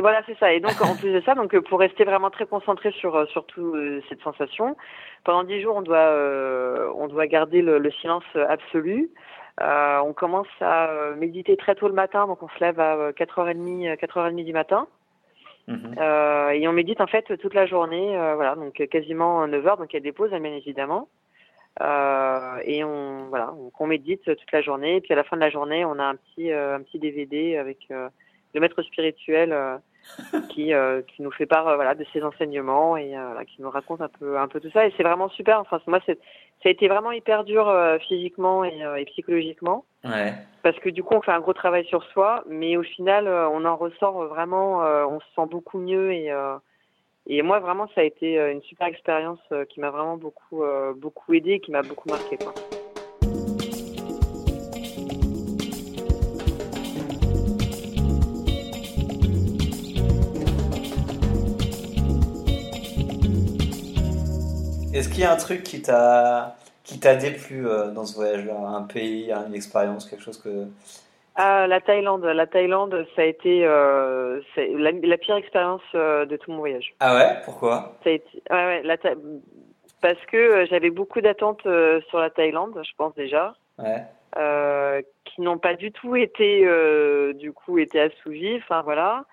Voilà, 0.00 0.22
c'est 0.26 0.38
ça. 0.38 0.52
Et 0.52 0.60
donc, 0.60 0.80
en 0.80 0.94
plus 0.94 1.12
de 1.12 1.20
ça, 1.22 1.34
donc 1.34 1.58
pour 1.58 1.80
rester 1.80 2.04
vraiment 2.04 2.30
très 2.30 2.46
concentré 2.46 2.92
sur 2.92 3.16
euh, 3.16 3.26
sur 3.26 3.44
tout 3.46 3.74
euh, 3.74 4.00
cette 4.08 4.22
sensation, 4.22 4.76
pendant 5.24 5.42
dix 5.42 5.60
jours, 5.60 5.74
on 5.76 5.82
doit 5.82 5.96
euh, 5.96 6.88
on 6.94 7.08
doit 7.08 7.26
garder 7.26 7.62
le, 7.62 7.78
le 7.78 7.90
silence 7.90 8.24
absolu. 8.48 9.10
Euh, 9.60 9.98
on 9.98 10.12
commence 10.12 10.46
à 10.60 10.88
méditer 11.16 11.56
très 11.56 11.74
tôt 11.74 11.88
le 11.88 11.94
matin, 11.94 12.28
donc 12.28 12.40
on 12.44 12.48
se 12.48 12.60
lève 12.60 12.78
à 12.78 13.10
4h30 13.10 13.96
4h30 13.96 14.44
du 14.44 14.52
matin. 14.52 14.86
Mhm. 15.66 15.96
et 16.54 16.66
on 16.66 16.72
médite 16.72 17.02
en 17.02 17.06
fait 17.06 17.36
toute 17.36 17.52
la 17.52 17.66
journée, 17.66 18.16
voilà, 18.36 18.54
donc 18.54 18.72
quasiment 18.88 19.46
9 19.46 19.66
heures, 19.66 19.76
donc 19.76 19.92
il 19.92 19.96
y 19.96 19.98
a 19.98 20.00
des 20.00 20.12
pauses 20.12 20.30
bien 20.30 20.44
évidemment. 20.44 21.08
et 21.80 22.84
on 22.84 23.26
voilà, 23.28 23.46
donc 23.46 23.78
on 23.78 23.86
médite 23.86 24.24
toute 24.24 24.52
la 24.52 24.62
journée. 24.62 24.96
Et 24.96 25.00
puis 25.02 25.12
à 25.12 25.16
la 25.16 25.24
fin 25.24 25.36
de 25.36 25.42
la 25.42 25.50
journée, 25.50 25.84
on 25.84 25.98
a 25.98 26.04
un 26.04 26.14
petit 26.14 26.50
un 26.52 26.80
petit 26.82 26.98
DVD 26.98 27.58
avec 27.58 27.88
le 27.90 28.60
maître 28.60 28.80
spirituel 28.82 29.52
qui, 30.50 30.72
euh, 30.72 31.02
qui 31.02 31.22
nous 31.22 31.30
fait 31.30 31.46
part 31.46 31.68
euh, 31.68 31.76
voilà, 31.76 31.94
de 31.94 32.04
ses 32.12 32.22
enseignements 32.22 32.96
et 32.96 33.16
euh, 33.16 33.44
qui 33.44 33.62
nous 33.62 33.70
raconte 33.70 34.00
un 34.00 34.08
peu, 34.08 34.38
un 34.38 34.48
peu 34.48 34.60
tout 34.60 34.70
ça. 34.70 34.86
Et 34.86 34.92
c'est 34.96 35.02
vraiment 35.02 35.28
super. 35.28 35.60
Enfin, 35.60 35.80
moi, 35.86 36.00
ça 36.06 36.12
a 36.64 36.68
été 36.68 36.88
vraiment 36.88 37.12
hyper 37.12 37.44
dur 37.44 37.72
physiquement 38.06 38.64
et, 38.64 38.82
et 38.98 39.04
psychologiquement. 39.06 39.84
Ouais. 40.04 40.34
Parce 40.62 40.78
que 40.78 40.90
du 40.90 41.02
coup, 41.02 41.14
on 41.14 41.22
fait 41.22 41.32
un 41.32 41.40
gros 41.40 41.52
travail 41.52 41.84
sur 41.86 42.02
soi, 42.04 42.42
mais 42.48 42.76
au 42.76 42.82
final, 42.82 43.28
on 43.28 43.64
en 43.64 43.76
ressort 43.76 44.24
vraiment, 44.26 44.78
on 45.08 45.20
se 45.20 45.26
sent 45.36 45.46
beaucoup 45.48 45.78
mieux. 45.78 46.12
Et, 46.12 46.32
et 47.26 47.42
moi, 47.42 47.60
vraiment, 47.60 47.88
ça 47.94 48.00
a 48.00 48.04
été 48.04 48.36
une 48.50 48.62
super 48.62 48.88
expérience 48.88 49.40
qui 49.68 49.78
m'a 49.80 49.90
vraiment 49.90 50.16
beaucoup, 50.16 50.64
beaucoup 50.96 51.32
aidé 51.34 51.52
et 51.52 51.60
qui 51.60 51.70
m'a 51.70 51.82
beaucoup 51.82 52.08
marqué. 52.08 52.38
Quoi. 52.38 52.54
Est-ce 64.98 65.08
qu'il 65.10 65.20
y 65.20 65.24
a 65.24 65.32
un 65.32 65.36
truc 65.36 65.62
qui 65.62 65.80
t'a 65.80 66.56
qui 66.82 66.98
t'a 66.98 67.14
déplu 67.14 67.68
euh, 67.68 67.92
dans 67.92 68.04
ce 68.04 68.16
voyage-là? 68.16 68.56
Un 68.56 68.82
pays, 68.82 69.30
une 69.30 69.54
expérience, 69.54 70.06
quelque 70.10 70.24
chose 70.24 70.42
que 70.42 70.66
ah, 71.36 71.68
la 71.68 71.80
Thaïlande, 71.80 72.24
la 72.24 72.48
Thaïlande, 72.48 73.06
ça 73.14 73.22
a 73.22 73.24
été 73.26 73.64
euh, 73.64 74.40
la, 74.56 74.90
la, 74.90 75.16
pire 75.18 75.36
expérience 75.36 75.82
euh, 75.94 76.26
de 76.26 76.36
tout 76.36 76.50
mon 76.50 76.58
voyage. 76.58 76.96
Ah 76.98 77.14
ouais, 77.14 77.36
pourquoi? 77.44 77.96
Ça 78.02 78.10
a 78.10 78.14
été, 78.14 78.42
ouais, 78.50 78.56
ouais, 78.56 78.82
la 78.82 78.96
parce 80.00 80.18
que 80.26 80.66
j'avais 80.68 80.90
beaucoup 80.90 81.20
d'attentes 81.20 81.62
sur 81.62 82.18
la 82.18 82.30
Thaïlande, 82.30 82.82
je 82.82 82.92
pense 82.96 83.14
déjà, 83.14 83.54
ouais. 83.78 85.04
qui 85.26 85.40
n'ont 85.40 85.58
pas 85.58 85.74
du 85.74 85.92
tout 85.92 86.16
été, 86.16 86.66
du 87.34 87.52
coup, 87.52 87.78
été 87.78 88.00
assouvies. 88.00 88.56
Enfin 88.56 88.82
voilà. 88.82 89.24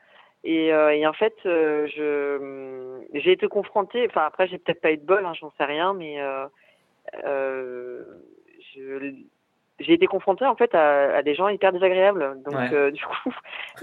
Et, 0.46 0.72
euh, 0.72 0.96
et 0.96 1.06
en 1.08 1.14
fait, 1.14 1.34
euh, 1.48 1.88
je 1.88 3.02
j'ai 3.20 3.32
été 3.32 3.48
confrontée. 3.48 4.06
Enfin 4.08 4.22
après, 4.28 4.48
j'ai 4.48 4.60
peut-être 4.60 4.80
pas 4.80 4.92
eu 4.92 4.98
de 4.98 5.06
bol, 5.06 5.26
hein, 5.26 5.34
j'en 5.34 5.52
sais 5.58 5.66
rien, 5.66 5.94
mais 5.94 6.22
euh, 7.26 8.04
j'ai 9.80 9.94
été 9.94 10.06
confrontée 10.06 10.46
en 10.46 10.56
fait 10.56 10.74
à, 10.76 11.16
à, 11.16 11.24
des 11.24 11.34
gens 11.34 11.48
hyper 11.48 11.74
désagréables. 11.74 12.44
Donc 12.44 12.56
du 12.94 13.04
coup, 13.04 13.34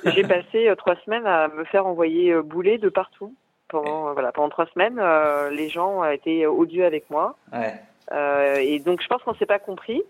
j'ai 0.05 0.22
passé 0.22 0.72
trois 0.79 0.94
semaines 1.05 1.27
à 1.27 1.48
me 1.48 1.64
faire 1.64 1.85
envoyer 1.87 2.33
bouler 2.42 2.79
de 2.79 2.88
partout. 2.88 3.35
Pendant 3.66 4.12
voilà 4.12 4.31
pendant 4.31 4.51
trois 4.51 4.66
semaines, 4.66 5.01
les 5.51 5.68
gens 5.68 6.05
étaient 6.05 6.46
odieux 6.46 6.85
avec 6.85 7.11
moi. 7.11 7.37
Ouais. 7.53 8.64
et 8.64 8.79
donc 8.79 9.03
je 9.03 9.09
pense 9.09 9.22
qu'on 9.25 9.35
s'est 9.35 9.46
pas 9.46 9.59
compris. 9.59 10.01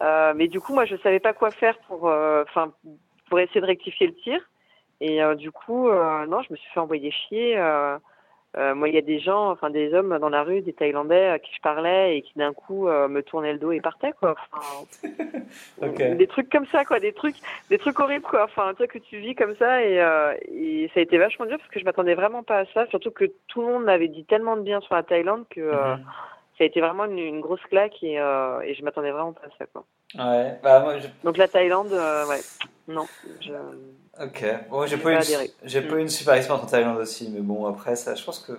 mais 0.00 0.48
du 0.48 0.60
coup, 0.60 0.74
moi, 0.74 0.84
je 0.84 0.96
savais 0.96 1.20
pas 1.20 1.32
quoi 1.32 1.50
faire 1.50 1.78
pour 1.88 2.04
enfin 2.04 2.70
pour 3.30 3.40
essayer 3.40 3.62
de 3.62 3.66
rectifier 3.66 4.08
le 4.08 4.14
tir. 4.16 4.40
Et 5.00 5.22
euh, 5.22 5.34
du 5.34 5.50
coup, 5.50 5.88
euh, 5.88 6.26
non, 6.26 6.42
je 6.42 6.52
me 6.52 6.56
suis 6.56 6.70
fait 6.70 6.80
envoyer 6.80 7.10
chier. 7.10 7.56
Euh, 7.58 7.98
moi, 8.74 8.88
il 8.88 8.94
y 8.96 8.98
a 8.98 9.02
des 9.02 9.20
gens, 9.20 9.50
enfin 9.50 9.70
des 9.70 9.94
hommes 9.94 10.18
dans 10.18 10.28
la 10.28 10.42
rue, 10.42 10.60
des 10.60 10.72
Thaïlandais 10.72 11.28
à 11.28 11.38
qui 11.38 11.54
je 11.54 11.60
parlais 11.60 12.16
et 12.16 12.22
qui 12.22 12.32
d'un 12.36 12.52
coup 12.52 12.88
me 12.88 13.20
tournaient 13.20 13.52
le 13.52 13.60
dos 13.60 13.70
et 13.70 13.80
partaient 13.80 14.12
quoi. 14.12 14.34
Enfin, 14.52 15.08
Des 16.16 16.26
trucs 16.26 16.50
comme 16.50 16.66
ça 16.66 16.84
quoi, 16.84 16.98
des 16.98 17.12
trucs, 17.12 17.36
des 17.70 17.78
trucs 17.78 18.00
horribles 18.00 18.24
quoi. 18.24 18.42
Enfin, 18.42 18.66
un 18.66 18.74
truc 18.74 18.90
que 18.90 18.98
tu 18.98 19.18
vis 19.18 19.36
comme 19.36 19.54
ça 19.54 19.84
et, 19.84 20.04
et 20.52 20.90
ça 20.92 20.98
a 20.98 21.02
été 21.04 21.16
vachement 21.16 21.46
dur 21.46 21.58
parce 21.58 21.70
que 21.70 21.78
je 21.78 21.84
m'attendais 21.84 22.16
vraiment 22.16 22.42
pas 22.42 22.58
à 22.58 22.66
ça. 22.74 22.86
Surtout 22.88 23.12
que 23.12 23.26
tout 23.46 23.60
le 23.60 23.68
monde 23.68 23.84
m'avait 23.84 24.08
dit 24.08 24.24
tellement 24.24 24.56
de 24.56 24.62
bien 24.62 24.80
sur 24.80 24.96
la 24.96 25.04
Thaïlande 25.04 25.44
que 25.48 25.60
mhm. 25.60 26.04
Ça 26.60 26.64
a 26.64 26.66
été 26.66 26.80
vraiment 26.80 27.06
une, 27.06 27.40
grosse 27.40 27.62
claque 27.70 28.02
et, 28.02 28.16
et 28.16 28.74
je 28.74 28.84
m'attendais 28.84 29.10
vraiment 29.10 29.32
pas 29.32 29.46
à 29.46 29.58
ça 29.58 29.64
quoi. 29.72 29.84
Ouais. 30.14 30.58
Bah, 30.62 30.80
moi, 30.80 30.94
Donc 31.24 31.36
la 31.38 31.48
Thaïlande, 31.48 31.92
ouais, 31.92 32.40
non. 32.86 33.06
Je... 33.40 33.52
Ok. 34.22 34.44
Bon, 34.68 34.86
j'ai 34.86 34.98
pas, 34.98 35.14
eu, 35.14 35.18
j'ai 35.64 35.80
pas 35.80 35.94
eu 35.94 36.00
une 36.00 36.08
super 36.08 36.34
expérience 36.34 36.64
en 36.64 36.68
Thaïlande 36.68 36.98
aussi, 36.98 37.30
mais 37.32 37.40
bon, 37.40 37.66
après, 37.66 37.96
ça, 37.96 38.14
je 38.14 38.22
pense 38.22 38.38
que 38.38 38.52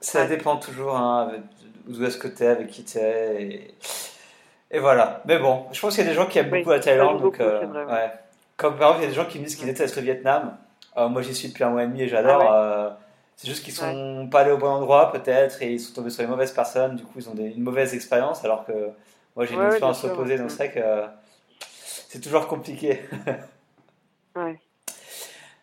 ça 0.00 0.26
dépend 0.26 0.56
toujours 0.56 0.96
hein, 0.96 1.30
d'où 1.86 2.04
est-ce 2.04 2.18
que 2.18 2.28
t'es, 2.28 2.46
avec 2.46 2.68
qui 2.68 2.84
t'es. 2.84 3.42
Et... 3.42 3.74
et 4.70 4.78
voilà. 4.78 5.22
Mais 5.26 5.38
bon, 5.38 5.66
je 5.72 5.80
pense 5.80 5.94
qu'il 5.94 6.04
y 6.04 6.06
a 6.06 6.10
des 6.10 6.16
gens 6.16 6.26
qui 6.26 6.38
aiment 6.38 6.50
beaucoup 6.50 6.70
la 6.70 6.80
Thaïlande. 6.80 7.20
Donc, 7.20 7.40
euh, 7.40 7.60
ouais. 7.86 8.12
Comme 8.56 8.76
par 8.76 8.88
exemple, 8.88 9.00
il 9.00 9.02
y 9.02 9.06
a 9.06 9.10
des 9.10 9.14
gens 9.14 9.26
qui 9.26 9.38
me 9.38 9.44
disent 9.44 9.56
qu'ils 9.56 9.66
détestent 9.66 9.96
le 9.96 10.02
Vietnam. 10.02 10.56
Euh, 10.96 11.08
moi, 11.08 11.22
j'y 11.22 11.34
suis 11.34 11.48
depuis 11.48 11.64
un 11.64 11.70
mois 11.70 11.84
et 11.84 11.86
demi 11.86 12.02
et 12.02 12.08
j'adore. 12.08 12.42
Ah 12.42 12.62
euh, 12.62 12.90
c'est 13.36 13.48
juste 13.48 13.64
qu'ils 13.64 13.74
sont 13.74 14.28
pas 14.30 14.40
allés 14.40 14.52
au 14.52 14.58
bon 14.58 14.68
endroit, 14.68 15.12
peut-être, 15.12 15.62
et 15.62 15.72
ils 15.72 15.80
sont 15.80 15.94
tombés 15.94 16.10
sur 16.10 16.22
les 16.22 16.28
mauvaises 16.28 16.52
personnes. 16.52 16.96
Du 16.96 17.04
coup, 17.04 17.18
ils 17.18 17.28
ont 17.28 17.34
une 17.34 17.62
mauvaise 17.62 17.94
expérience, 17.94 18.44
alors 18.44 18.64
que 18.64 18.90
moi, 19.36 19.44
j'ai 19.44 19.54
une 19.54 19.66
expérience 19.66 20.02
opposée, 20.04 20.38
donc 20.38 20.50
c'est 20.50 20.68
vrai 20.68 20.72
que 20.72 21.60
c'est 21.60 22.20
toujours 22.20 22.48
compliqué. 22.48 23.00
ouais. 24.36 24.58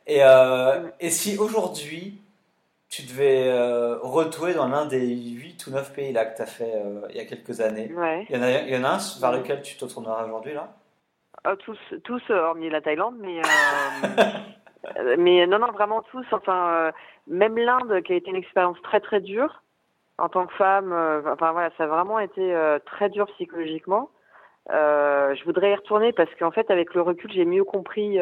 Et, 0.05 0.23
euh, 0.23 0.89
et 0.99 1.09
si 1.09 1.37
aujourd'hui, 1.37 2.21
tu 2.89 3.03
devais 3.03 3.47
euh, 3.47 3.97
retourer 4.01 4.53
dans 4.53 4.67
l'un 4.67 4.85
des 4.85 5.07
8 5.07 5.65
ou 5.65 5.71
9 5.71 5.93
pays 5.93 6.13
là 6.13 6.25
que 6.25 6.35
tu 6.35 6.41
as 6.43 6.45
fait 6.45 6.73
euh, 6.75 7.07
il 7.09 7.15
y 7.15 7.19
a 7.19 7.25
quelques 7.25 7.61
années, 7.61 7.91
il, 8.29 8.35
y 8.35 8.37
en 8.37 8.43
a, 8.43 8.51
il 8.51 8.69
y 8.69 8.77
en 8.77 8.83
a 8.83 8.89
un 8.89 8.99
vers 9.19 9.31
lequel 9.31 9.61
tu 9.63 9.77
te 9.77 9.85
tourneras 9.85 10.25
aujourd'hui 10.25 10.53
là? 10.53 10.75
Ah, 11.43 11.55
Tous, 11.55 11.79
tous 12.03 12.21
hormis 12.29 12.69
la 12.69 12.81
Thaïlande, 12.81 13.15
mais, 13.19 13.41
mais 15.17 15.47
non, 15.47 15.59
non, 15.59 15.71
vraiment 15.71 16.01
tous. 16.03 16.25
Enfin, 16.31 16.91
même 17.27 17.57
l'Inde 17.57 18.01
qui 18.03 18.13
a 18.13 18.15
été 18.15 18.29
une 18.29 18.35
expérience 18.35 18.81
très 18.81 18.99
très 18.99 19.21
dure 19.21 19.63
en 20.17 20.29
tant 20.29 20.45
que 20.45 20.53
femme. 20.53 20.93
enfin 21.25 21.51
voilà, 21.51 21.69
ça 21.77 21.85
a 21.85 21.87
vraiment 21.87 22.19
été 22.19 22.55
très 22.85 23.09
dur 23.09 23.27
psychologiquement. 23.33 24.09
je 24.69 25.43
voudrais 25.45 25.71
y 25.71 25.75
retourner 25.75 26.11
parce 26.11 26.33
qu'en 26.35 26.51
fait, 26.51 26.69
avec 26.69 26.93
le 26.93 27.01
recul, 27.01 27.31
j'ai 27.31 27.45
mieux 27.45 27.63
compris 27.63 28.19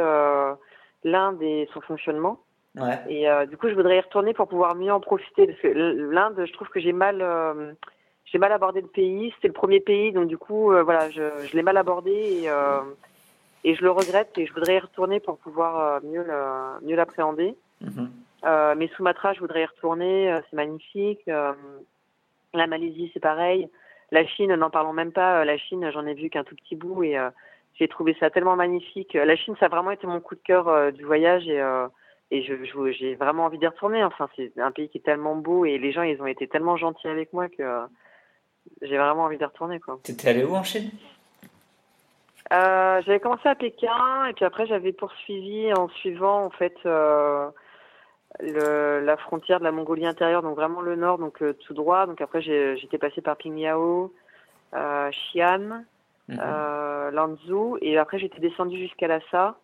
l'Inde 1.03 1.41
et 1.41 1.67
son 1.73 1.81
fonctionnement. 1.81 2.39
Ouais. 2.75 2.99
Et 3.09 3.29
euh, 3.29 3.45
du 3.45 3.57
coup, 3.57 3.67
je 3.67 3.73
voudrais 3.73 3.97
y 3.97 3.99
retourner 3.99 4.33
pour 4.33 4.47
pouvoir 4.47 4.75
mieux 4.75 4.93
en 4.93 5.01
profiter 5.01 5.47
parce 5.47 5.59
que 5.59 5.67
l'Inde, 5.67 6.43
je 6.45 6.53
trouve 6.53 6.69
que 6.69 6.79
j'ai 6.79 6.93
mal, 6.93 7.21
euh, 7.21 7.73
j'ai 8.25 8.37
mal 8.37 8.51
abordé 8.51 8.81
le 8.81 8.87
pays. 8.87 9.31
C'était 9.35 9.49
le 9.49 9.53
premier 9.53 9.81
pays, 9.81 10.13
donc 10.13 10.27
du 10.27 10.37
coup, 10.37 10.71
euh, 10.71 10.83
voilà, 10.83 11.09
je, 11.09 11.21
je 11.45 11.55
l'ai 11.55 11.63
mal 11.63 11.77
abordé 11.77 12.11
et, 12.11 12.49
et 13.63 13.75
je 13.75 13.81
le 13.81 13.91
regrette 13.91 14.37
et 14.37 14.45
je 14.45 14.53
voudrais 14.53 14.75
y 14.75 14.79
retourner 14.79 15.19
pour 15.19 15.37
pouvoir 15.37 16.01
mieux 16.03 16.25
mieux 16.81 16.95
l'appréhender. 16.95 17.55
Mhm. 17.81 18.09
mais 18.77 18.87
Sumatra, 18.95 19.33
je 19.33 19.39
voudrais 19.39 19.63
y 19.63 19.65
retourner, 19.65 20.39
c'est 20.49 20.55
magnifique. 20.55 21.21
la 21.25 22.67
Malaisie, 22.67 23.09
c'est 23.13 23.19
pareil. 23.19 23.69
La 24.11 24.25
Chine, 24.25 24.53
n'en 24.55 24.69
parlons 24.69 24.93
même 24.93 25.11
pas. 25.11 25.45
La 25.45 25.57
Chine, 25.57 25.89
j'en 25.93 26.05
ai 26.05 26.13
vu 26.13 26.29
qu'un 26.29 26.43
tout 26.43 26.55
petit 26.55 26.75
bout 26.75 27.03
et 27.03 27.17
j'ai 27.75 27.87
trouvé 27.87 28.15
ça 28.19 28.29
tellement 28.29 28.55
magnifique. 28.55 29.13
La 29.13 29.35
Chine, 29.35 29.55
ça 29.59 29.67
a 29.67 29.69
vraiment 29.69 29.91
été 29.91 30.05
mon 30.05 30.19
coup 30.19 30.35
de 30.35 30.41
cœur 30.41 30.91
du 30.91 31.05
voyage 31.05 31.47
et 31.47 31.61
et 32.31 32.43
je, 32.43 32.53
j'ai 32.93 33.15
vraiment 33.15 33.45
envie 33.45 33.59
d'y 33.59 33.67
retourner. 33.67 34.03
Enfin, 34.03 34.29
c'est 34.35 34.57
un 34.57 34.71
pays 34.71 34.89
qui 34.89 34.97
est 34.97 35.01
tellement 35.01 35.35
beau 35.35 35.65
et 35.65 35.77
les 35.77 35.91
gens, 35.91 36.03
ils 36.03 36.21
ont 36.21 36.25
été 36.25 36.47
tellement 36.47 36.77
gentils 36.77 37.09
avec 37.09 37.33
moi 37.33 37.49
que 37.49 37.63
j'ai 38.81 38.97
vraiment 38.97 39.25
envie 39.25 39.37
d'y 39.37 39.43
retourner. 39.43 39.79
Quoi. 39.81 39.99
T'étais 40.01 40.29
allé 40.29 40.43
où 40.45 40.55
en 40.55 40.63
Chine? 40.63 40.89
Euh, 42.51 43.01
J'avais 43.05 43.19
commencé 43.19 43.47
à 43.47 43.55
Pékin 43.55 44.25
et 44.25 44.33
puis 44.33 44.45
après 44.45 44.65
j'avais 44.65 44.91
poursuivi 44.91 45.73
en 45.73 45.87
suivant 45.89 46.45
en 46.45 46.49
fait 46.49 46.75
euh, 46.85 47.49
le, 48.39 48.99
la 48.99 49.17
frontière 49.17 49.59
de 49.59 49.63
la 49.63 49.71
Mongolie 49.71 50.05
intérieure, 50.05 50.41
donc 50.41 50.55
vraiment 50.55 50.81
le 50.81 50.95
nord, 50.95 51.17
donc 51.17 51.41
euh, 51.41 51.53
tout 51.53 51.73
droit. 51.73 52.05
Donc 52.05 52.21
après 52.21 52.41
j'étais 52.41 52.97
passé 52.97 53.21
par 53.21 53.37
Pingyao, 53.37 54.13
euh, 54.73 55.09
Xi'an, 55.09 55.83
mhm. 56.27 57.09
Lanzhou 57.13 57.77
et 57.81 57.97
après 57.97 58.19
j'étais 58.19 58.39
descendu 58.39 58.77
jusqu'à 58.77 59.07
Lhasa. 59.07 59.57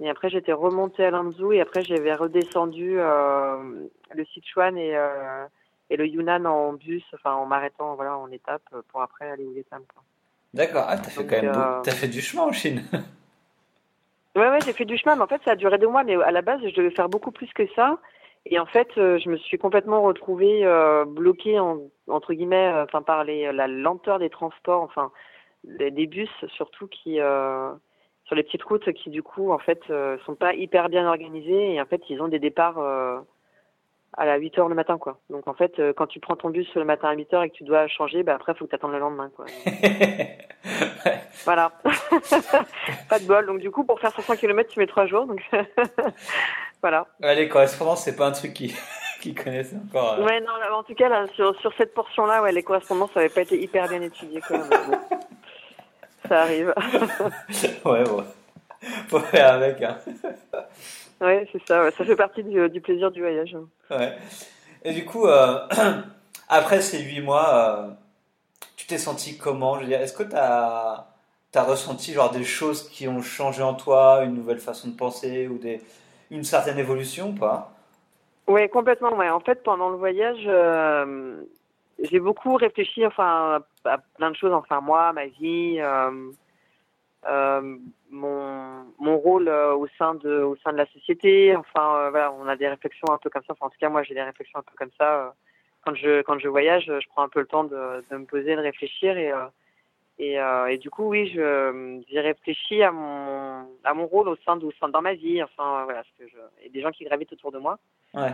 Et 0.00 0.08
après, 0.08 0.30
j'étais 0.30 0.52
remontée 0.52 1.04
à 1.04 1.10
Lanzhou 1.10 1.50
et 1.52 1.60
après, 1.60 1.82
j'avais 1.82 2.14
redescendu 2.14 2.98
le 2.98 4.24
Sichuan 4.32 4.78
et, 4.78 4.96
et 5.90 5.96
le 5.96 6.06
Yunnan 6.06 6.46
en 6.46 6.74
bus, 6.74 7.02
enfin 7.14 7.34
en 7.34 7.46
m'arrêtant 7.46 7.96
voilà, 7.96 8.16
en 8.16 8.30
étape 8.30 8.62
pour 8.92 9.02
après 9.02 9.28
aller 9.28 9.44
au 9.44 9.50
Vietnam. 9.50 9.82
D'accord, 10.54 10.86
ah, 10.88 10.96
t'as 10.96 11.10
fait 11.10 11.26
quand 11.26 11.42
même 11.42 11.52
euh... 11.54 11.82
fait 11.84 12.08
du 12.08 12.20
chemin 12.20 12.44
en 12.44 12.52
Chine. 12.52 12.82
ouais, 14.36 14.48
ouais, 14.48 14.58
j'ai 14.64 14.72
fait 14.72 14.84
du 14.84 14.96
chemin, 14.96 15.16
mais 15.16 15.22
en 15.22 15.26
fait, 15.26 15.40
ça 15.44 15.52
a 15.52 15.56
duré 15.56 15.78
deux 15.78 15.88
mois, 15.88 16.04
mais 16.04 16.14
à 16.16 16.30
la 16.30 16.42
base, 16.42 16.60
je 16.62 16.74
devais 16.74 16.90
faire 16.90 17.08
beaucoup 17.08 17.30
plus 17.30 17.52
que 17.52 17.66
ça. 17.74 17.98
Et 18.46 18.58
en 18.58 18.66
fait, 18.66 18.88
euh, 18.96 19.18
je 19.18 19.28
me 19.28 19.36
suis 19.36 19.58
complètement 19.58 20.02
retrouvée 20.02 20.64
euh, 20.64 21.04
bloquée 21.04 21.58
en, 21.58 21.80
entre 22.08 22.32
guillemets, 22.32 22.72
euh, 22.72 22.84
enfin 22.84 23.02
par 23.02 23.24
les, 23.24 23.52
la 23.52 23.66
lenteur 23.66 24.18
des 24.18 24.30
transports, 24.30 24.82
enfin 24.82 25.10
des, 25.64 25.90
des 25.90 26.06
bus 26.06 26.30
surtout 26.54 26.86
qui 26.86 27.18
sur 28.24 28.34
les 28.34 28.42
petites 28.42 28.62
routes 28.62 28.92
qui 28.92 29.10
du 29.10 29.22
coup 29.22 29.52
en 29.52 29.58
fait 29.58 29.80
sont 30.24 30.34
pas 30.34 30.54
hyper 30.54 30.88
bien 30.88 31.06
organisées 31.06 31.74
et 31.74 31.80
en 31.80 31.86
fait 31.86 32.02
ils 32.08 32.20
ont 32.22 32.28
des 32.28 32.38
départs 32.38 32.78
à 34.16 34.26
la 34.26 34.36
8 34.36 34.58
heures 34.58 34.68
le 34.68 34.74
matin 34.74 34.98
quoi. 34.98 35.18
Donc 35.30 35.46
en 35.48 35.54
fait 35.54 35.78
euh, 35.78 35.92
quand 35.96 36.06
tu 36.06 36.20
prends 36.20 36.36
ton 36.36 36.50
bus 36.50 36.68
le 36.74 36.84
matin 36.84 37.08
à 37.08 37.14
8 37.14 37.34
heures 37.34 37.42
et 37.42 37.50
que 37.50 37.54
tu 37.54 37.64
dois 37.64 37.86
changer, 37.88 38.22
bah 38.22 38.34
après 38.34 38.54
faut 38.54 38.64
que 38.64 38.70
tu 38.70 38.76
attendes 38.76 38.92
le 38.92 38.98
lendemain 38.98 39.30
quoi. 39.36 39.46
voilà. 41.44 41.72
pas 43.08 43.18
de 43.18 43.26
bol. 43.26 43.46
Donc 43.46 43.60
du 43.60 43.70
coup 43.70 43.84
pour 43.84 44.00
faire 44.00 44.12
500 44.12 44.36
km 44.36 44.70
tu 44.70 44.78
mets 44.78 44.86
3 44.86 45.06
jours 45.06 45.26
donc 45.26 45.40
voilà. 46.82 47.06
Ouais, 47.22 47.34
les 47.34 47.48
correspondances 47.48 48.04
c'est 48.04 48.16
pas 48.16 48.26
un 48.26 48.32
truc 48.32 48.54
qui 48.54 48.74
qui 49.20 49.34
connaissent 49.34 49.74
encore. 49.74 50.20
Ouais 50.20 50.40
non 50.40 50.52
en 50.72 50.82
tout 50.82 50.94
cas 50.94 51.08
là 51.08 51.26
sur 51.34 51.58
sur 51.60 51.72
cette 51.74 51.94
portion 51.94 52.26
là 52.26 52.42
ouais 52.42 52.52
les 52.52 52.62
correspondances 52.62 53.10
ça 53.12 53.20
avait 53.20 53.28
pas 53.28 53.42
été 53.42 53.60
hyper 53.60 53.88
bien 53.88 54.00
étudié 54.02 54.40
quand 54.46 54.58
même 54.58 55.00
ça 56.28 56.42
arrive. 56.42 56.74
ouais, 57.84 58.08
ouais. 58.08 58.24
Faut 59.08 59.20
faire 59.20 59.54
avec. 59.54 59.82
Hein. 59.82 59.98
Ouais, 61.20 61.48
c'est 61.52 61.66
ça. 61.66 61.90
Ça 61.90 62.04
fait 62.04 62.16
partie 62.16 62.42
du, 62.42 62.68
du, 62.68 62.80
plaisir 62.80 63.10
du 63.10 63.20
voyage. 63.20 63.56
Ouais. 63.90 64.16
Et 64.84 64.92
du 64.92 65.04
coup, 65.04 65.26
euh, 65.26 65.66
après 66.48 66.80
ces 66.80 67.00
huit 67.00 67.20
mois, 67.20 67.54
euh, 67.54 67.90
tu 68.76 68.86
t'es 68.86 68.98
senti 68.98 69.38
comment? 69.38 69.76
Je 69.76 69.80
veux 69.80 69.86
dire, 69.86 70.00
est-ce 70.00 70.12
que 70.12 70.22
tu 70.22 70.36
as, 70.36 71.06
as, 71.54 71.62
ressenti 71.62 72.12
genre 72.12 72.30
des 72.30 72.44
choses 72.44 72.88
qui 72.88 73.08
ont 73.08 73.22
changé 73.22 73.62
en 73.62 73.74
toi, 73.74 74.22
une 74.24 74.34
nouvelle 74.34 74.60
façon 74.60 74.88
de 74.88 74.96
penser 74.96 75.48
ou 75.48 75.58
des, 75.58 75.80
une 76.30 76.44
certaine 76.44 76.78
évolution 76.78 77.30
ou 77.30 77.34
pas? 77.34 77.72
Oui, 78.46 78.68
complètement. 78.70 79.14
Ouais. 79.14 79.28
En 79.28 79.40
fait, 79.40 79.62
pendant 79.62 79.90
le 79.90 79.96
voyage, 79.96 80.44
euh, 80.46 81.42
j'ai 81.98 82.20
beaucoup 82.20 82.54
réfléchi 82.54 83.04
enfin 83.04 83.60
à 83.84 83.98
plein 83.98 84.30
de 84.30 84.36
choses 84.36 84.52
enfin 84.52 84.80
moi 84.80 85.12
ma 85.12 85.26
vie 85.26 85.80
mon 88.10 88.84
mon 88.98 89.18
rôle 89.18 89.48
euh, 89.48 89.74
au 89.74 89.86
sein 89.98 90.14
de 90.14 90.42
au 90.42 90.56
sein 90.56 90.72
de 90.72 90.78
la 90.78 90.86
société. 90.86 91.54
Enfin 91.56 91.96
euh, 91.96 92.10
voilà 92.10 92.32
on 92.32 92.46
a 92.46 92.56
des 92.56 92.68
réflexions 92.68 93.08
un 93.10 93.18
peu 93.18 93.30
comme 93.30 93.42
ça. 93.42 93.52
Enfin 93.52 93.66
en 93.66 93.70
tout 93.70 93.78
cas 93.80 93.88
moi 93.88 94.02
j'ai 94.02 94.14
des 94.14 94.22
réflexions 94.22 94.58
un 94.58 94.62
peu 94.62 94.76
comme 94.76 94.90
ça 94.98 95.14
euh, 95.14 95.30
quand 95.84 95.94
je 95.94 96.22
quand 96.22 96.38
je 96.38 96.48
voyage 96.48 96.84
je 96.86 97.08
prends 97.08 97.22
un 97.22 97.28
peu 97.28 97.40
le 97.40 97.46
temps 97.46 97.64
de, 97.64 98.04
de 98.10 98.16
me 98.16 98.24
poser 98.24 98.54
de 98.56 98.60
réfléchir 98.60 99.16
et 99.16 99.32
et, 100.20 100.36
et 100.68 100.78
du 100.78 100.90
coup 100.90 101.04
oui 101.04 101.28
je 101.28 102.02
j'ai 102.08 102.20
réfléchi 102.20 102.82
à 102.82 102.90
mon 102.90 103.66
à 103.84 103.94
mon 103.94 104.06
rôle 104.06 104.28
au 104.28 104.36
sein 104.44 104.56
de 104.56 104.64
au 104.64 104.72
sein 104.72 104.88
dans 104.88 105.02
ma 105.02 105.14
vie. 105.14 105.42
Enfin 105.42 105.84
voilà 105.84 106.02
que 106.18 106.26
je 106.28 106.64
y 106.64 106.66
a 106.66 106.70
des 106.70 106.80
gens 106.80 106.90
qui 106.90 107.04
gravitent 107.04 107.32
autour 107.32 107.52
de 107.52 107.58
moi. 107.58 107.78
Ouais. 108.14 108.32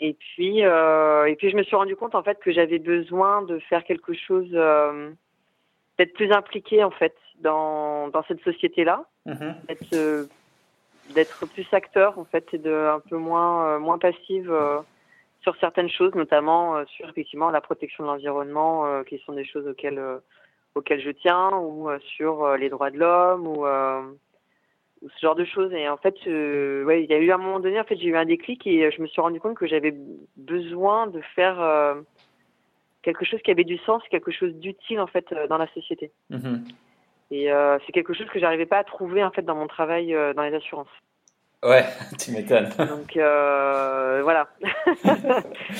Et 0.00 0.14
puis, 0.14 0.64
euh, 0.64 1.26
et 1.26 1.36
puis 1.36 1.50
je 1.50 1.56
me 1.56 1.62
suis 1.62 1.76
rendu 1.76 1.96
compte 1.96 2.14
en 2.14 2.22
fait 2.22 2.38
que 2.40 2.52
j'avais 2.52 2.78
besoin 2.78 3.42
de 3.42 3.58
faire 3.60 3.84
quelque 3.84 4.12
chose, 4.12 4.50
euh, 4.52 5.10
d'être 5.98 6.14
plus 6.14 6.32
impliqué 6.32 6.82
en 6.84 6.90
fait 6.90 7.14
dans 7.40 8.08
dans 8.08 8.22
cette 8.24 8.42
société-là, 8.42 9.04
mm-hmm. 9.26 9.66
d'être 9.66 9.94
euh, 9.94 10.26
d'être 11.14 11.46
plus 11.46 11.66
acteur 11.72 12.18
en 12.18 12.24
fait 12.24 12.46
et 12.52 12.58
de 12.58 12.72
un 12.72 13.00
peu 13.00 13.16
moins 13.16 13.66
euh, 13.66 13.78
moins 13.78 13.98
passive 13.98 14.50
euh, 14.50 14.80
sur 15.42 15.56
certaines 15.56 15.90
choses, 15.90 16.14
notamment 16.14 16.84
sur 16.86 17.08
effectivement 17.08 17.50
la 17.50 17.60
protection 17.60 18.04
de 18.04 18.08
l'environnement, 18.08 19.02
qui 19.04 19.18
sont 19.26 19.34
des 19.34 19.44
choses 19.44 19.66
auxquelles 19.68 20.02
auxquelles 20.74 21.02
je 21.02 21.10
tiens, 21.10 21.50
ou 21.58 21.90
sur 22.16 22.56
les 22.56 22.70
droits 22.70 22.90
de 22.90 22.98
l'homme, 22.98 23.46
ou 23.46 23.66
ce 25.08 25.20
genre 25.20 25.34
de 25.34 25.44
choses. 25.44 25.72
Et 25.72 25.88
en 25.88 25.96
fait, 25.96 26.14
euh, 26.26 26.84
ouais, 26.84 27.04
il 27.04 27.10
y 27.10 27.14
a 27.14 27.18
eu 27.18 27.30
un 27.30 27.38
moment 27.38 27.60
donné, 27.60 27.80
en 27.80 27.84
fait, 27.84 27.96
j'ai 27.96 28.08
eu 28.08 28.16
un 28.16 28.24
déclic 28.24 28.66
et 28.66 28.84
euh, 28.84 28.90
je 28.96 29.02
me 29.02 29.06
suis 29.06 29.20
rendu 29.20 29.40
compte 29.40 29.56
que 29.56 29.66
j'avais 29.66 29.94
besoin 30.36 31.06
de 31.06 31.20
faire 31.34 31.60
euh, 31.60 31.94
quelque 33.04 33.24
chose 33.24 33.40
qui 33.42 33.50
avait 33.50 33.64
du 33.64 33.78
sens, 33.78 34.02
quelque 34.10 34.32
chose 34.32 34.54
d'utile 34.54 35.00
en 35.00 35.06
fait 35.06 35.26
dans 35.48 35.58
la 35.58 35.68
société. 35.74 36.10
Mm-hmm. 36.30 36.60
Et 37.30 37.50
c'est 37.84 37.92
quelque 37.92 38.14
chose 38.14 38.26
que 38.28 38.38
j'arrivais 38.38 38.66
pas 38.66 38.78
à 38.78 38.84
trouver 38.84 39.24
en 39.24 39.30
fait 39.30 39.42
dans 39.42 39.54
mon 39.54 39.66
travail 39.66 40.16
dans 40.34 40.42
les 40.42 40.54
assurances. 40.54 40.88
Ouais, 41.62 41.84
tu 42.18 42.32
m'étonnes. 42.32 42.68
Donc 42.78 43.12
voilà. 43.14 44.48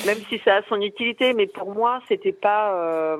Même 0.05 0.17
si 0.29 0.39
ça 0.39 0.57
a 0.57 0.61
son 0.63 0.81
utilité, 0.81 1.33
mais 1.33 1.47
pour 1.47 1.73
moi, 1.73 2.01
c'était 2.07 2.33
pas 2.33 3.17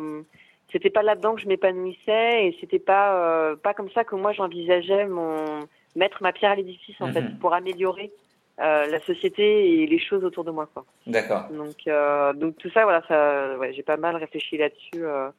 c'était 0.72 0.90
pas 0.90 1.04
là-dedans 1.04 1.36
que 1.36 1.42
je 1.42 1.48
m'épanouissais 1.48 2.48
et 2.48 2.58
c'était 2.60 2.80
pas 2.80 3.56
pas 3.64 3.74
comme 3.74 3.90
ça 3.92 4.04
que 4.04 4.16
moi 4.16 4.34
j'envisageais 4.34 5.06
mon 5.06 5.62
mettre 5.96 6.22
ma 6.22 6.34
pierre 6.34 6.52
à 6.52 6.56
l'édifice 6.56 7.00
en 7.00 7.12
fait 7.12 7.22
mhm. 7.22 7.38
pour 7.40 7.54
améliorer 7.54 8.12
euh, 8.60 8.88
la 8.88 9.00
société 9.02 9.82
et 9.82 9.88
les 9.88 10.00
choses 10.00 10.24
autour 10.24 10.44
de 10.44 10.52
moi. 10.52 10.70
D'accord. 11.08 11.48
Donc 11.52 11.88
euh, 11.88 12.34
donc 12.34 12.58
tout 12.58 12.70
ça 12.72 12.84
voilà 12.84 13.02
ça 13.08 13.58
ouais, 13.58 13.74
j'ai 13.74 13.84
pas 13.84 13.98
mal 13.98 14.16
réfléchi 14.16 14.58
là-dessus 14.58 15.04
euh, 15.04 15.30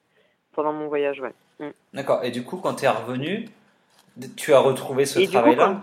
pendant 0.54 0.72
mon 0.72 0.88
voyage 0.88 1.20
ouais. 1.20 1.32
Mm. 1.60 1.72
D'accord. 1.94 2.24
Et 2.24 2.30
du 2.30 2.44
coup 2.44 2.58
quand 2.58 2.74
tu 2.74 2.84
es 2.84 2.88
revenu, 2.88 3.46
tu 4.36 4.52
as 4.52 4.60
retrouvé 4.60 5.06
ce 5.06 5.20
travail 5.30 5.56
là 5.56 5.82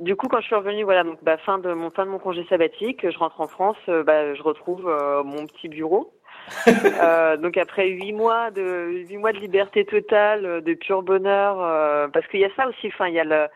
du 0.00 0.16
coup, 0.16 0.26
quand 0.26 0.40
je 0.40 0.46
suis 0.46 0.56
revenue, 0.56 0.82
voilà, 0.82 1.04
donc 1.04 1.22
bah, 1.22 1.36
fin 1.36 1.58
de 1.58 1.72
mon 1.74 1.90
fin 1.90 2.04
de 2.04 2.10
mon 2.10 2.18
congé 2.18 2.44
sabbatique, 2.48 3.08
je 3.08 3.16
rentre 3.16 3.40
en 3.40 3.46
France, 3.46 3.76
bah, 3.86 4.34
je 4.34 4.42
retrouve 4.42 4.82
mon 5.24 5.46
petit 5.46 5.68
bureau 5.68 6.12
euh, 6.68 7.36
donc 7.36 7.56
après 7.56 7.88
huit 7.88 8.12
mois 8.12 8.50
de 8.50 9.04
huit 9.08 9.16
mois 9.16 9.32
de 9.32 9.38
liberté 9.38 9.84
totale, 9.84 10.62
de 10.62 10.74
pur 10.74 11.02
bonheur, 11.02 11.60
euh, 11.60 12.08
parce 12.08 12.26
qu'il 12.28 12.40
y 12.40 12.44
a 12.44 12.54
ça 12.56 12.68
aussi. 12.68 12.88
Enfin, 12.88 13.08
il 13.08 13.14
y 13.14 13.20
a 13.20 13.24
le 13.24 13.46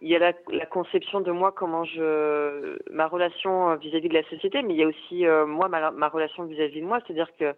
il 0.00 0.08
y 0.08 0.16
a 0.16 0.18
la, 0.18 0.32
la, 0.50 0.66
conception 0.66 1.20
de 1.20 1.30
moi, 1.30 1.52
comment 1.52 1.84
je, 1.84 2.78
ma 2.92 3.06
relation 3.06 3.74
vis-à-vis 3.76 4.08
de 4.08 4.14
la 4.14 4.22
société, 4.24 4.62
mais 4.62 4.74
il 4.74 4.80
y 4.80 4.84
a 4.84 4.86
aussi 4.86 5.24
moi 5.46 5.68
ma, 5.68 5.90
ma 5.90 6.08
relation 6.08 6.44
vis-à-vis 6.44 6.80
de 6.80 6.86
moi, 6.86 7.00
c'est-à-dire 7.06 7.34
que 7.36 7.54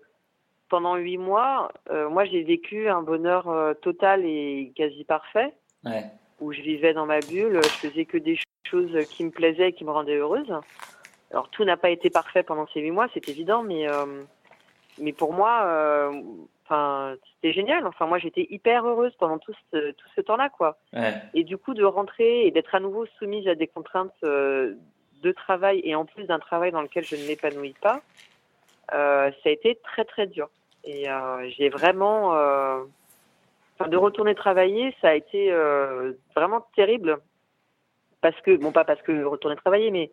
pendant 0.68 0.96
huit 0.96 1.18
mois, 1.18 1.72
moi 1.90 2.24
j'ai 2.24 2.42
vécu 2.42 2.88
un 2.88 3.02
bonheur 3.02 3.76
total 3.82 4.24
et 4.24 4.72
quasi 4.76 5.04
parfait, 5.04 5.52
ouais. 5.84 6.04
où 6.40 6.52
je 6.52 6.60
vivais 6.62 6.94
dans 6.94 7.06
ma 7.06 7.20
bulle, 7.20 7.60
je 7.62 7.88
faisais 7.88 8.04
que 8.04 8.16
des 8.18 8.38
choses 8.64 8.96
qui 9.08 9.24
me 9.24 9.30
plaisaient 9.30 9.68
et 9.68 9.72
qui 9.72 9.84
me 9.84 9.90
rendaient 9.90 10.16
heureuse. 10.16 10.52
Alors 11.30 11.50
tout 11.50 11.64
n'a 11.64 11.76
pas 11.76 11.90
été 11.90 12.08
parfait 12.08 12.42
pendant 12.42 12.66
ces 12.68 12.80
huit 12.80 12.92
mois, 12.92 13.08
c'est 13.12 13.28
évident, 13.28 13.62
mais 13.62 13.86
mais 15.00 15.12
pour 15.12 15.32
moi, 15.32 15.62
euh, 15.64 16.22
enfin, 16.70 17.16
c'était 17.34 17.52
génial. 17.52 17.86
Enfin, 17.86 18.06
moi, 18.06 18.18
j'étais 18.18 18.46
hyper 18.50 18.86
heureuse 18.86 19.12
pendant 19.18 19.38
tout 19.38 19.52
ce, 19.72 19.90
tout 19.92 20.08
ce 20.14 20.20
temps-là, 20.20 20.48
quoi. 20.48 20.78
Et 21.34 21.44
du 21.44 21.58
coup, 21.58 21.74
de 21.74 21.84
rentrer 21.84 22.46
et 22.46 22.50
d'être 22.50 22.74
à 22.74 22.80
nouveau 22.80 23.06
soumise 23.18 23.46
à 23.48 23.54
des 23.54 23.66
contraintes 23.66 24.14
euh, 24.24 24.74
de 25.22 25.32
travail 25.32 25.80
et 25.84 25.94
en 25.94 26.04
plus 26.04 26.24
d'un 26.24 26.38
travail 26.38 26.72
dans 26.72 26.82
lequel 26.82 27.04
je 27.04 27.16
ne 27.16 27.26
m'épanouis 27.26 27.74
pas, 27.80 28.00
euh, 28.94 29.30
ça 29.42 29.48
a 29.48 29.50
été 29.50 29.78
très 29.82 30.04
très 30.04 30.26
dur. 30.26 30.48
Et 30.84 31.06
j'ai 31.58 31.68
vraiment, 31.68 32.32
de 33.86 33.96
retourner 33.98 34.34
travailler, 34.34 34.94
ça 35.02 35.10
a 35.10 35.14
été 35.14 35.52
vraiment 36.34 36.66
terrible. 36.74 37.18
Parce 38.22 38.38
que, 38.42 38.56
bon, 38.56 38.72
pas 38.72 38.84
parce 38.84 39.00
que 39.02 39.24
retourner 39.24 39.56
travailler, 39.56 39.90
mais 39.90 40.10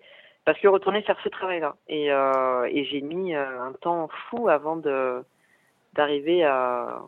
parce 0.47 0.57
que 0.59 0.67
retourner 0.69 1.01
faire 1.01 1.19
ce 1.25 1.27
travail-là. 1.27 1.75
Et, 1.89 2.09
euh, 2.09 2.69
et 2.71 2.85
j'ai 2.85 3.01
mis 3.01 3.35
euh, 3.35 3.61
un 3.61 3.73
temps 3.73 4.07
fou 4.07 4.47
avant 4.47 4.77
de 4.77 5.21
d'arriver 5.97 6.43
à 6.43 7.01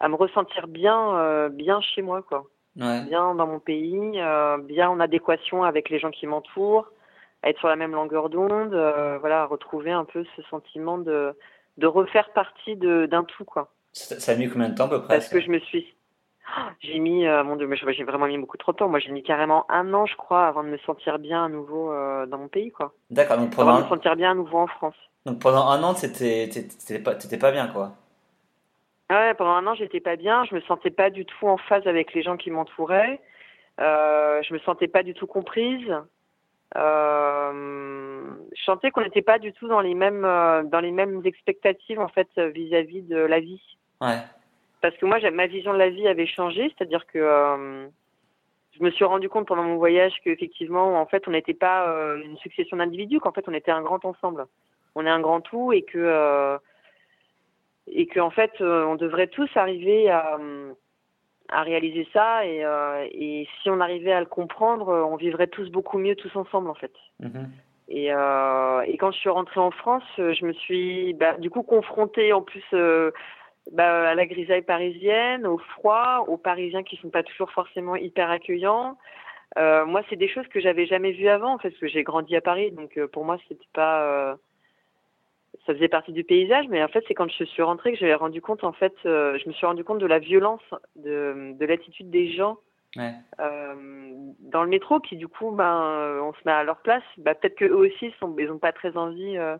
à 0.00 0.08
me 0.08 0.16
ressentir 0.16 0.66
bien, 0.66 1.48
bien 1.50 1.80
chez 1.80 2.02
moi, 2.02 2.20
quoi. 2.22 2.44
Bien 2.74 3.34
dans 3.36 3.46
mon 3.46 3.60
pays, 3.60 4.20
bien 4.64 4.90
en 4.90 5.00
adéquation 5.00 5.62
avec 5.62 5.88
les 5.88 6.00
gens 6.00 6.10
qui 6.10 6.26
m'entourent, 6.26 6.90
à 7.42 7.50
être 7.50 7.58
sur 7.60 7.68
la 7.68 7.76
même 7.76 7.92
longueur 7.92 8.28
d'onde, 8.28 8.74
voilà, 9.20 9.42
à 9.42 9.46
retrouver 9.46 9.92
un 9.92 10.04
peu 10.04 10.24
ce 10.36 10.42
sentiment 10.50 10.98
de, 10.98 11.34
de 11.78 11.86
refaire 11.86 12.30
partie 12.32 12.76
d'un 12.76 13.24
tout, 13.24 13.44
quoi. 13.44 13.70
Ça, 13.92 14.32
a 14.32 14.34
mis 14.34 14.48
combien 14.48 14.68
de 14.68 14.74
temps 14.74 14.86
à 14.86 14.88
peu 14.88 15.02
près 15.02 15.14
Parce 15.14 15.28
que 15.28 15.40
je 15.40 15.50
me 15.50 15.60
suis. 15.60 15.94
J'ai 16.80 16.98
mis, 16.98 17.26
mon 17.26 17.56
Dieu, 17.56 17.66
mais 17.66 17.76
j'ai 17.76 18.04
vraiment 18.04 18.26
mis 18.26 18.38
beaucoup 18.38 18.56
trop 18.56 18.72
de 18.72 18.76
temps. 18.76 18.88
Moi, 18.88 18.98
j'ai 18.98 19.10
mis 19.10 19.22
carrément 19.22 19.64
un 19.70 19.92
an, 19.94 20.06
je 20.06 20.16
crois, 20.16 20.46
avant 20.46 20.62
de 20.62 20.68
me 20.68 20.78
sentir 20.78 21.18
bien 21.18 21.44
à 21.44 21.48
nouveau 21.48 21.90
dans 22.26 22.38
mon 22.38 22.48
pays, 22.48 22.70
quoi. 22.70 22.92
D'accord, 23.10 23.38
donc 23.38 23.54
pendant. 23.54 23.70
Avant 23.70 23.78
de 23.80 23.84
me 23.84 23.88
sentir 23.88 24.16
bien 24.16 24.32
à 24.32 24.34
nouveau 24.34 24.58
en 24.58 24.66
France. 24.66 24.96
Donc 25.26 25.40
pendant 25.40 25.66
un 25.68 25.82
an, 25.82 25.94
t'étais 25.94 26.98
pas, 26.98 27.14
pas 27.14 27.52
bien, 27.52 27.68
quoi. 27.68 27.92
Ouais, 29.10 29.34
pendant 29.34 29.52
un 29.52 29.66
an, 29.66 29.74
j'étais 29.74 30.00
pas 30.00 30.16
bien. 30.16 30.44
Je 30.44 30.54
me 30.54 30.60
sentais 30.62 30.90
pas 30.90 31.10
du 31.10 31.24
tout 31.24 31.46
en 31.46 31.56
phase 31.56 31.86
avec 31.86 32.14
les 32.14 32.22
gens 32.22 32.36
qui 32.36 32.50
m'entouraient. 32.50 33.20
Euh, 33.80 34.40
je 34.42 34.54
me 34.54 34.58
sentais 34.60 34.88
pas 34.88 35.02
du 35.02 35.14
tout 35.14 35.26
comprise. 35.26 35.92
Euh, 36.76 38.22
je 38.56 38.62
sentais 38.64 38.90
qu'on 38.90 39.02
n'était 39.02 39.22
pas 39.22 39.38
du 39.38 39.52
tout 39.52 39.68
dans 39.68 39.80
les 39.80 39.94
mêmes 39.94 40.24
euh, 40.24 40.64
dans 40.64 40.80
les 40.80 40.90
mêmes 40.90 41.20
expectatives 41.24 42.00
en 42.00 42.08
fait 42.08 42.28
vis-à-vis 42.36 43.02
de 43.02 43.16
la 43.16 43.40
vie. 43.40 43.62
Ouais. 44.00 44.18
Parce 44.84 44.98
que 44.98 45.06
moi, 45.06 45.18
ma 45.30 45.46
vision 45.46 45.72
de 45.72 45.78
la 45.78 45.88
vie 45.88 46.06
avait 46.06 46.26
changé, 46.26 46.70
c'est-à-dire 46.76 47.06
que 47.06 47.18
euh, 47.18 47.86
je 48.78 48.84
me 48.84 48.90
suis 48.90 49.06
rendu 49.06 49.30
compte 49.30 49.48
pendant 49.48 49.62
mon 49.62 49.76
voyage 49.76 50.12
qu'effectivement, 50.22 51.00
en 51.00 51.06
fait, 51.06 51.26
on 51.26 51.30
n'était 51.30 51.54
pas 51.54 51.88
euh, 51.88 52.22
une 52.22 52.36
succession 52.36 52.76
d'individus, 52.76 53.18
qu'en 53.18 53.32
fait, 53.32 53.48
on 53.48 53.54
était 53.54 53.70
un 53.70 53.80
grand 53.80 54.04
ensemble 54.04 54.44
on 54.94 55.06
est 55.06 55.10
un 55.10 55.20
grand 55.20 55.40
tout 55.40 55.72
et 55.72 55.82
que 55.82 55.96
euh, 55.98 56.58
et 57.86 58.06
que 58.06 58.20
en 58.20 58.28
fait 58.30 58.52
on 58.60 58.94
devrait 58.94 59.26
tous 59.26 59.48
arriver 59.56 60.10
à, 60.10 60.38
à 61.48 61.62
réaliser 61.62 62.06
ça 62.12 62.46
et, 62.46 62.62
et 63.10 63.48
si 63.60 63.70
on 63.70 63.80
arrivait 63.80 64.12
à 64.12 64.20
le 64.20 64.26
comprendre, 64.26 64.88
on 65.10 65.16
vivrait 65.16 65.48
tous 65.48 65.70
beaucoup 65.70 65.98
mieux 65.98 66.14
tous 66.14 66.36
ensemble 66.36 66.70
en 66.70 66.74
fait. 66.74 66.92
Mhm. 67.20 67.50
Et, 67.88 68.06
et 68.06 68.96
quand 68.98 69.10
je 69.10 69.18
suis 69.18 69.30
rentrée 69.30 69.60
en 69.60 69.72
France, 69.72 70.04
je 70.16 70.44
me 70.44 70.52
suis 70.52 71.14
bah, 71.14 71.36
du 71.38 71.50
coup 71.50 71.64
confrontée 71.64 72.32
en 72.32 72.42
plus 72.42 72.64
bah, 73.72 74.10
à 74.10 74.14
la 74.14 74.26
grisaille 74.26 74.62
parisienne, 74.62 75.46
au 75.46 75.58
froid, 75.58 76.24
aux 76.28 76.36
Parisiens 76.36 76.82
qui 76.82 76.96
sont 76.96 77.10
pas 77.10 77.22
toujours 77.22 77.50
forcément 77.50 77.96
hyper 77.96 78.30
accueillants. 78.30 78.96
moi, 79.56 80.02
c'est 80.08 80.16
des 80.16 80.28
choses 80.28 80.46
que 80.48 80.60
j'avais 80.60 80.86
jamais 80.86 81.12
vues 81.12 81.28
avant, 81.28 81.54
en 81.54 81.58
fait, 81.58 81.70
parce 81.70 81.80
que 81.80 81.88
j'ai 81.88 82.02
grandi 82.02 82.36
à 82.36 82.40
Paris, 82.40 82.70
donc 82.72 82.98
pour 83.06 83.24
moi, 83.24 83.38
c'était 83.48 83.64
pas 83.72 84.36
ça 85.66 85.74
faisait 85.74 85.88
partie 85.88 86.12
du 86.12 86.24
paysage, 86.24 86.66
mais 86.68 86.82
en 86.82 86.88
fait, 86.88 87.04
c'est 87.08 87.14
quand 87.14 87.30
je 87.30 87.44
suis 87.44 87.62
rentrée 87.62 87.92
que 87.92 87.98
j'avais 87.98 88.14
rendu 88.14 88.40
compte, 88.40 88.64
en 88.64 88.72
fait, 88.72 88.94
euh, 89.06 89.38
je 89.42 89.48
me 89.48 89.54
suis 89.54 89.66
rendu 89.66 89.84
compte 89.84 89.98
de 89.98 90.06
la 90.06 90.18
violence, 90.18 90.62
de, 90.96 91.54
de 91.58 91.66
l'attitude 91.66 92.10
des 92.10 92.30
gens 92.32 92.58
euh, 92.98 94.12
dans 94.40 94.62
le 94.62 94.68
métro, 94.68 95.00
qui 95.00 95.16
du 95.16 95.26
coup, 95.26 95.50
ben, 95.50 96.20
on 96.22 96.32
se 96.34 96.40
met 96.44 96.52
à 96.52 96.64
leur 96.64 96.78
place. 96.78 97.02
Bah, 97.18 97.34
peut-être 97.34 97.56
qu'eux 97.56 97.74
aussi, 97.74 98.12
sont, 98.20 98.34
ils 98.38 98.46
n'ont 98.46 98.58
pas 98.58 98.72
très 98.72 98.96
envie 98.96 99.36
euh, 99.36 99.56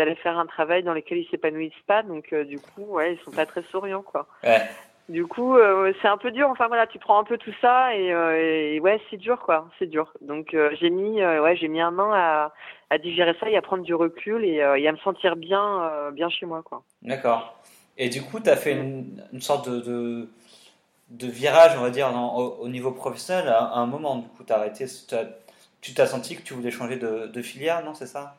d'aller 0.00 0.16
faire 0.16 0.38
un 0.38 0.46
travail 0.46 0.82
dans 0.82 0.94
lequel 0.94 1.18
ils 1.18 1.28
s'épanouissent 1.28 1.72
pas, 1.86 2.02
donc 2.02 2.34
du 2.34 2.58
coup, 2.58 2.84
ouais, 2.88 3.14
ils 3.14 3.24
sont 3.24 3.30
pas 3.30 3.46
très 3.46 3.62
souriants, 3.70 4.02
quoi. 4.02 4.26
Ouais. 4.42 4.62
Du 5.10 5.26
coup, 5.26 5.56
euh, 5.56 5.92
c'est 6.00 6.08
un 6.08 6.16
peu 6.16 6.30
dur. 6.30 6.48
Enfin 6.50 6.68
voilà, 6.68 6.86
tu 6.86 7.00
prends 7.00 7.18
un 7.18 7.24
peu 7.24 7.36
tout 7.36 7.52
ça 7.60 7.96
et, 7.96 8.12
euh, 8.12 8.78
ouais, 8.78 9.00
c'est 9.10 9.16
dur 9.16 9.40
quoi, 9.40 9.68
c'est 9.76 9.86
dur. 9.86 10.12
Donc 10.20 10.54
euh, 10.54 10.70
j'ai 10.80 10.88
mis, 10.88 11.20
ouais, 11.24 11.56
j'ai 11.56 11.66
mis 11.66 11.80
un 11.80 11.98
an 11.98 12.12
à, 12.12 12.52
à, 12.90 12.98
digérer 12.98 13.34
ça 13.40 13.50
et 13.50 13.56
à 13.56 13.62
prendre 13.62 13.82
du 13.82 13.92
recul 13.92 14.44
et, 14.44 14.58
et 14.58 14.88
à 14.88 14.92
me 14.92 14.98
sentir 14.98 15.34
bien, 15.34 16.10
bien 16.12 16.28
chez 16.28 16.46
moi 16.46 16.62
quoi. 16.62 16.84
D'accord. 17.02 17.60
Et 17.98 18.08
du 18.08 18.22
coup, 18.22 18.38
tu 18.38 18.48
as 18.48 18.56
fait 18.56 18.72
une, 18.72 19.20
une 19.32 19.40
sorte 19.40 19.68
de, 19.68 19.80
de, 19.80 20.28
de, 21.08 21.26
virage, 21.26 21.72
on 21.76 21.82
va 21.82 21.90
dire, 21.90 22.08
au, 22.14 22.68
niveau 22.68 22.92
professionnel 22.92 23.48
à, 23.48 23.78
un 23.78 23.86
moment. 23.86 24.16
Du 24.16 24.28
coup, 24.28 24.44
as 24.48 24.54
arrêté. 24.54 24.86
tu 25.80 25.92
t'as 25.92 26.06
senti 26.06 26.36
que 26.36 26.42
tu 26.42 26.54
voulais 26.54 26.70
changer 26.70 26.96
de, 26.96 27.26
de 27.26 27.42
filière, 27.42 27.84
non 27.84 27.94
C'est 27.94 28.06
ça? 28.06 28.36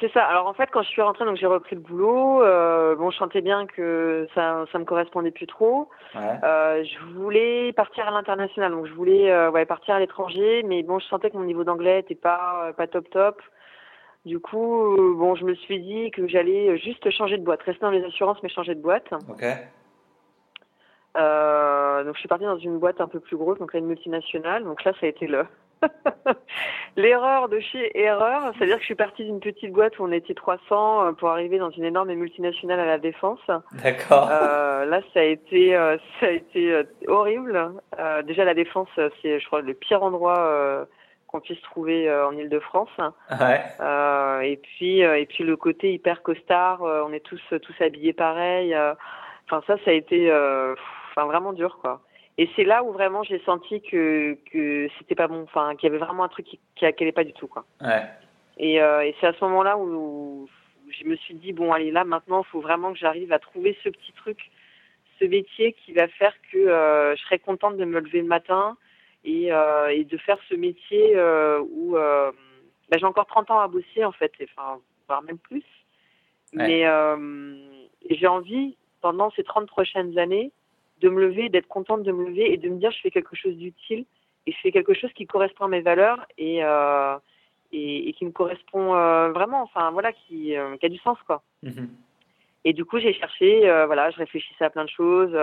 C'est 0.00 0.12
ça. 0.12 0.24
Alors 0.24 0.46
en 0.46 0.52
fait, 0.52 0.68
quand 0.70 0.82
je 0.82 0.88
suis 0.88 1.02
rentrée, 1.02 1.24
donc 1.24 1.36
j'ai 1.36 1.46
repris 1.46 1.74
le 1.74 1.80
boulot. 1.80 2.42
Euh, 2.42 2.94
bon, 2.94 3.10
je 3.10 3.16
sentais 3.16 3.40
bien 3.40 3.66
que 3.66 4.28
ça, 4.34 4.64
ça 4.70 4.78
me 4.78 4.84
correspondait 4.84 5.30
plus 5.30 5.46
trop. 5.46 5.88
Euh, 6.14 6.84
je 6.84 7.14
voulais 7.14 7.72
partir 7.72 8.06
à 8.06 8.10
l'international, 8.10 8.72
donc 8.72 8.86
je 8.86 8.92
voulais 8.92 9.30
euh, 9.30 9.50
ouais, 9.50 9.64
partir 9.64 9.94
à 9.94 10.00
l'étranger, 10.00 10.62
mais 10.64 10.82
bon, 10.82 10.98
je 10.98 11.06
sentais 11.06 11.30
que 11.30 11.36
mon 11.36 11.44
niveau 11.44 11.64
d'anglais 11.64 12.00
était 12.00 12.14
pas 12.14 12.72
pas 12.76 12.86
top 12.86 13.08
top. 13.10 13.42
Du 14.24 14.38
coup, 14.38 15.16
bon, 15.16 15.34
je 15.34 15.44
me 15.44 15.54
suis 15.54 15.80
dit 15.80 16.10
que 16.12 16.28
j'allais 16.28 16.78
juste 16.78 17.10
changer 17.10 17.38
de 17.38 17.44
boîte, 17.44 17.62
rester 17.62 17.80
dans 17.80 17.90
les 17.90 18.04
assurances, 18.04 18.40
mais 18.42 18.48
changer 18.48 18.74
de 18.74 18.80
boîte. 18.80 19.12
Ok. 19.12 19.42
donc 21.14 22.14
je 22.14 22.18
suis 22.18 22.28
partie 22.28 22.44
dans 22.44 22.58
une 22.58 22.78
boîte 22.78 23.00
un 23.00 23.08
peu 23.08 23.18
plus 23.20 23.36
grosse, 23.36 23.58
donc 23.58 23.72
là 23.72 23.80
une 23.80 23.86
multinationale. 23.86 24.62
Donc 24.64 24.84
là, 24.84 24.92
ça 25.00 25.06
a 25.06 25.08
été 25.08 25.26
le 25.26 25.44
L'erreur 26.96 27.48
de 27.48 27.58
chez 27.60 27.98
erreur, 27.98 28.52
c'est-à-dire 28.56 28.76
que 28.76 28.82
je 28.82 28.86
suis 28.86 28.94
partie 28.94 29.24
d'une 29.24 29.40
petite 29.40 29.72
boîte 29.72 29.98
où 29.98 30.04
on 30.04 30.12
était 30.12 30.34
300 30.34 31.06
euh, 31.06 31.12
pour 31.12 31.30
arriver 31.30 31.58
dans 31.58 31.70
une 31.70 31.84
énorme 31.84 32.12
multinationale 32.12 32.80
à 32.80 32.84
la 32.86 32.98
défense. 32.98 33.40
D'accord. 33.82 34.28
Euh, 34.30 34.84
là, 34.84 35.00
ça 35.14 35.20
a 35.20 35.24
été, 35.24 35.74
euh, 35.74 35.96
ça 36.20 36.26
a 36.26 36.30
été 36.30 36.82
horrible. 37.08 37.72
déjà, 38.24 38.44
la 38.44 38.54
défense, 38.54 38.88
c'est, 39.22 39.40
je 39.40 39.46
crois, 39.46 39.62
le 39.62 39.74
pire 39.74 40.02
endroit 40.02 40.86
qu'on 41.26 41.40
puisse 41.40 41.60
trouver 41.62 42.12
en 42.12 42.32
Île-de-France. 42.32 42.90
Ouais. 43.40 44.46
et 44.46 44.56
puis, 44.56 45.00
et 45.00 45.26
puis 45.26 45.44
le 45.44 45.56
côté 45.56 45.92
hyper 45.92 46.22
costard, 46.22 46.82
on 46.82 47.12
est 47.12 47.24
tous 47.24 47.42
tous 47.62 47.74
habillés 47.80 48.12
pareil. 48.12 48.76
Enfin, 49.46 49.62
ça, 49.66 49.76
ça 49.84 49.90
a 49.90 49.94
été, 49.94 50.30
enfin, 50.30 51.26
vraiment 51.26 51.52
dur, 51.52 51.78
quoi. 51.80 52.02
Et 52.38 52.48
c'est 52.56 52.64
là 52.64 52.82
où 52.82 52.92
vraiment 52.92 53.22
j'ai 53.22 53.40
senti 53.40 53.82
que 53.82 54.38
que 54.50 54.88
c'était 54.98 55.14
pas 55.14 55.28
bon, 55.28 55.42
enfin 55.42 55.76
qu'il 55.76 55.88
y 55.88 55.90
avait 55.90 56.04
vraiment 56.04 56.24
un 56.24 56.28
truc 56.28 56.46
qui 56.46 56.58
qui 56.76 56.86
allait 56.86 57.12
pas 57.12 57.24
du 57.24 57.32
tout 57.34 57.46
quoi. 57.46 57.64
Ouais. 57.80 58.04
Et, 58.58 58.82
euh, 58.82 59.04
et 59.04 59.14
c'est 59.20 59.26
à 59.26 59.32
ce 59.32 59.44
moment-là 59.44 59.78
où, 59.78 60.48
je 60.88 61.04
me 61.04 61.16
suis 61.16 61.34
dit 61.34 61.52
bon 61.52 61.72
allez 61.72 61.90
là 61.90 62.04
maintenant 62.04 62.42
il 62.42 62.50
faut 62.50 62.60
vraiment 62.60 62.92
que 62.92 62.98
j'arrive 62.98 63.32
à 63.32 63.38
trouver 63.38 63.76
ce 63.82 63.88
petit 63.88 64.12
truc, 64.12 64.50
ce 65.18 65.24
métier 65.24 65.72
qui 65.72 65.92
va 65.92 66.08
faire 66.08 66.34
que 66.50 66.58
euh, 66.58 67.16
je 67.16 67.22
serai 67.22 67.38
contente 67.38 67.76
de 67.76 67.84
me 67.84 68.00
lever 68.00 68.20
le 68.20 68.26
matin 68.26 68.76
et 69.24 69.52
euh, 69.52 69.88
et 69.88 70.04
de 70.04 70.16
faire 70.16 70.38
ce 70.48 70.54
métier 70.54 71.14
où 71.60 71.92
bah, 71.92 72.98
j'ai 72.98 73.06
encore 73.06 73.26
30 73.26 73.50
ans 73.50 73.60
à 73.60 73.68
bosser 73.68 74.04
en 74.04 74.12
fait, 74.12 74.32
enfin 74.44 74.80
voire 75.06 75.22
même 75.22 75.38
plus. 75.38 75.64
Ouais. 76.54 76.66
Mais 76.66 78.16
j'ai 78.16 78.26
envie 78.26 78.76
pendant 79.02 79.30
ces 79.32 79.44
30 79.44 79.66
prochaines 79.66 80.18
années 80.18 80.50
de 81.02 81.08
me 81.08 81.20
lever, 81.20 81.48
d'être 81.48 81.66
contente 81.66 82.02
de 82.02 82.12
me 82.12 82.28
lever 82.28 82.52
et 82.52 82.56
de 82.56 82.68
me 82.68 82.78
dire 82.78 82.90
je 82.92 83.00
fais 83.00 83.10
quelque 83.10 83.36
chose 83.36 83.56
d'utile 83.56 84.04
et 84.46 84.52
je 84.52 84.58
fais 84.62 84.72
quelque 84.72 84.94
chose 84.94 85.12
qui 85.12 85.26
correspond 85.26 85.64
à 85.64 85.68
mes 85.68 85.80
valeurs 85.80 86.24
et 86.38 86.64
euh, 86.64 87.16
et, 87.74 88.08
et, 88.08 88.12
qui 88.12 88.26
me 88.26 88.32
correspond 88.32 88.94
euh, 88.94 89.30
vraiment, 89.32 89.62
enfin 89.62 89.92
voilà, 89.92 90.12
qui, 90.12 90.54
euh, 90.54 90.76
qui, 90.76 90.84
a 90.84 90.88
du 90.90 90.98
sens 90.98 91.16
quoi. 91.26 91.42
Mm-hmm. 91.64 91.88
Et 92.64 92.72
du 92.72 92.84
coup 92.84 92.98
j'ai 92.98 93.14
cherché, 93.14 93.60
voilà, 93.86 94.10
je 94.10 94.18
réfléchissais 94.18 94.64
à 94.64 94.70
plein 94.70 94.84
de 94.84 94.90
choses, 94.90 95.36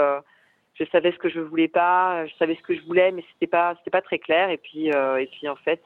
je 0.75 0.85
savais 0.91 1.11
ce 1.11 1.17
que 1.17 1.29
je 1.29 1.39
voulais 1.39 1.67
pas, 1.67 2.25
je 2.27 2.33
savais 2.35 2.55
ce 2.55 2.61
que 2.61 2.75
je 2.75 2.81
voulais, 2.83 3.11
mais 3.11 3.25
c'était 3.33 3.47
pas 3.47 3.75
c'était 3.77 3.89
pas 3.89 4.01
très 4.01 4.19
clair. 4.19 4.49
Et 4.49 4.57
puis 4.57 4.87
et 4.87 5.29
puis 5.31 5.49
en 5.49 5.57
fait 5.57 5.83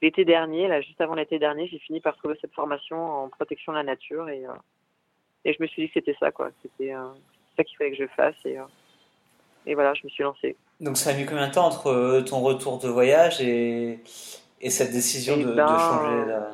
l'été 0.00 0.24
dernier, 0.24 0.68
là 0.68 0.80
juste 0.80 1.00
avant 1.02 1.14
l'été 1.14 1.38
dernier, 1.38 1.66
j'ai 1.66 1.78
fini 1.80 2.00
par 2.00 2.16
trouver 2.16 2.38
cette 2.40 2.54
formation 2.54 2.96
en 2.96 3.28
protection 3.28 3.72
de 3.72 3.78
la 3.78 3.84
nature 3.84 4.28
et 4.30 4.44
et 5.44 5.52
je 5.52 5.62
me 5.62 5.66
suis 5.66 5.82
dit 5.82 5.88
que 5.88 5.94
c'était 6.00 6.16
ça 6.18 6.30
quoi, 6.30 6.50
c'était 6.62 6.94
ça 7.58 7.64
qu'il 7.64 7.76
fallait 7.76 7.90
que 7.90 7.96
je 7.96 8.08
fasse 8.16 8.36
et 8.44 8.56
et 9.68 9.74
voilà, 9.74 9.92
je 9.92 10.00
me 10.04 10.08
suis 10.08 10.24
lancée. 10.24 10.56
Donc 10.80 10.96
ça 10.96 11.10
a 11.10 11.12
mis 11.12 11.26
combien 11.26 11.48
de 11.48 11.52
temps 11.52 11.66
entre 11.66 11.88
euh, 11.88 12.22
ton 12.22 12.40
retour 12.40 12.78
de 12.78 12.88
voyage 12.88 13.42
et, 13.42 14.00
et 14.62 14.70
cette 14.70 14.92
décision 14.92 15.36
de, 15.36 15.52
ben, 15.52 15.66
de, 15.66 15.78
changer 15.78 16.26
la... 16.26 16.50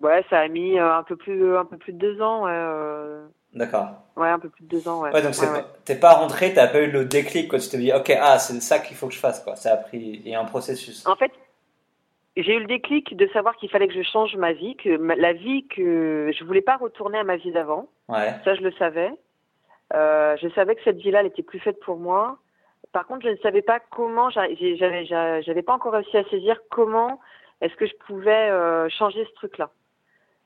Ouais, 0.00 0.24
ça 0.28 0.40
a 0.40 0.48
mis 0.48 0.78
euh, 0.78 0.94
un 0.94 1.02
peu 1.02 1.16
plus, 1.16 1.56
un 1.56 1.64
peu 1.64 1.78
plus 1.78 1.94
de 1.94 1.98
deux 1.98 2.20
ans. 2.20 2.44
Ouais, 2.44 2.52
euh... 2.52 3.26
D'accord. 3.54 3.88
Ouais, 4.16 4.28
un 4.28 4.38
peu 4.38 4.50
plus 4.50 4.64
de 4.64 4.68
deux 4.68 4.88
ans. 4.88 5.00
Ouais. 5.00 5.10
ouais 5.10 5.22
donc 5.22 5.32
ouais, 5.40 5.48
ouais. 5.48 5.64
t'es 5.84 5.94
pas 5.94 6.14
rentré, 6.14 6.52
t'as 6.52 6.66
pas 6.66 6.82
eu 6.82 6.90
le 6.90 7.06
déclic 7.06 7.48
quand 7.48 7.58
tu 7.58 7.68
te 7.68 7.76
dis, 7.78 7.92
ok, 7.92 8.14
ah, 8.20 8.38
c'est 8.38 8.60
ça 8.60 8.78
qu'il 8.78 8.96
faut 8.96 9.08
que 9.08 9.14
je 9.14 9.18
fasse, 9.18 9.42
quoi. 9.42 9.56
Ça 9.56 9.72
a 9.72 9.76
pris, 9.76 10.20
il 10.24 10.28
y 10.28 10.34
a 10.34 10.40
un 10.40 10.44
processus. 10.44 11.06
En 11.06 11.16
fait, 11.16 11.32
j'ai 12.36 12.54
eu 12.54 12.60
le 12.60 12.66
déclic 12.66 13.16
de 13.16 13.26
savoir 13.28 13.56
qu'il 13.56 13.70
fallait 13.70 13.88
que 13.88 13.94
je 13.94 14.02
change 14.02 14.36
ma 14.36 14.52
vie, 14.52 14.76
que 14.76 14.98
ma, 14.98 15.16
la 15.16 15.32
vie 15.32 15.66
que 15.66 16.30
je 16.38 16.44
voulais 16.44 16.60
pas 16.60 16.76
retourner 16.76 17.18
à 17.18 17.24
ma 17.24 17.36
vie 17.36 17.52
d'avant. 17.52 17.88
Ouais. 18.08 18.34
Ça, 18.44 18.54
je 18.54 18.60
le 18.60 18.72
savais. 18.72 19.10
Euh, 19.94 20.36
je 20.40 20.48
savais 20.50 20.76
que 20.76 20.82
cette 20.84 20.98
vie-là, 20.98 21.20
elle 21.20 21.26
était 21.26 21.42
plus 21.42 21.58
faite 21.58 21.80
pour 21.80 21.96
moi. 21.96 22.38
Par 22.92 23.06
contre, 23.06 23.24
je 23.24 23.30
ne 23.30 23.36
savais 23.36 23.62
pas 23.62 23.80
comment, 23.80 24.30
j'avais, 24.30 25.62
pas 25.62 25.74
encore 25.74 25.92
réussi 25.92 26.16
à 26.16 26.24
saisir 26.24 26.60
comment 26.70 27.20
est-ce 27.60 27.74
que 27.76 27.86
je 27.86 27.94
pouvais 28.06 28.50
euh, 28.50 28.88
changer 28.88 29.24
ce 29.24 29.32
truc-là. 29.34 29.70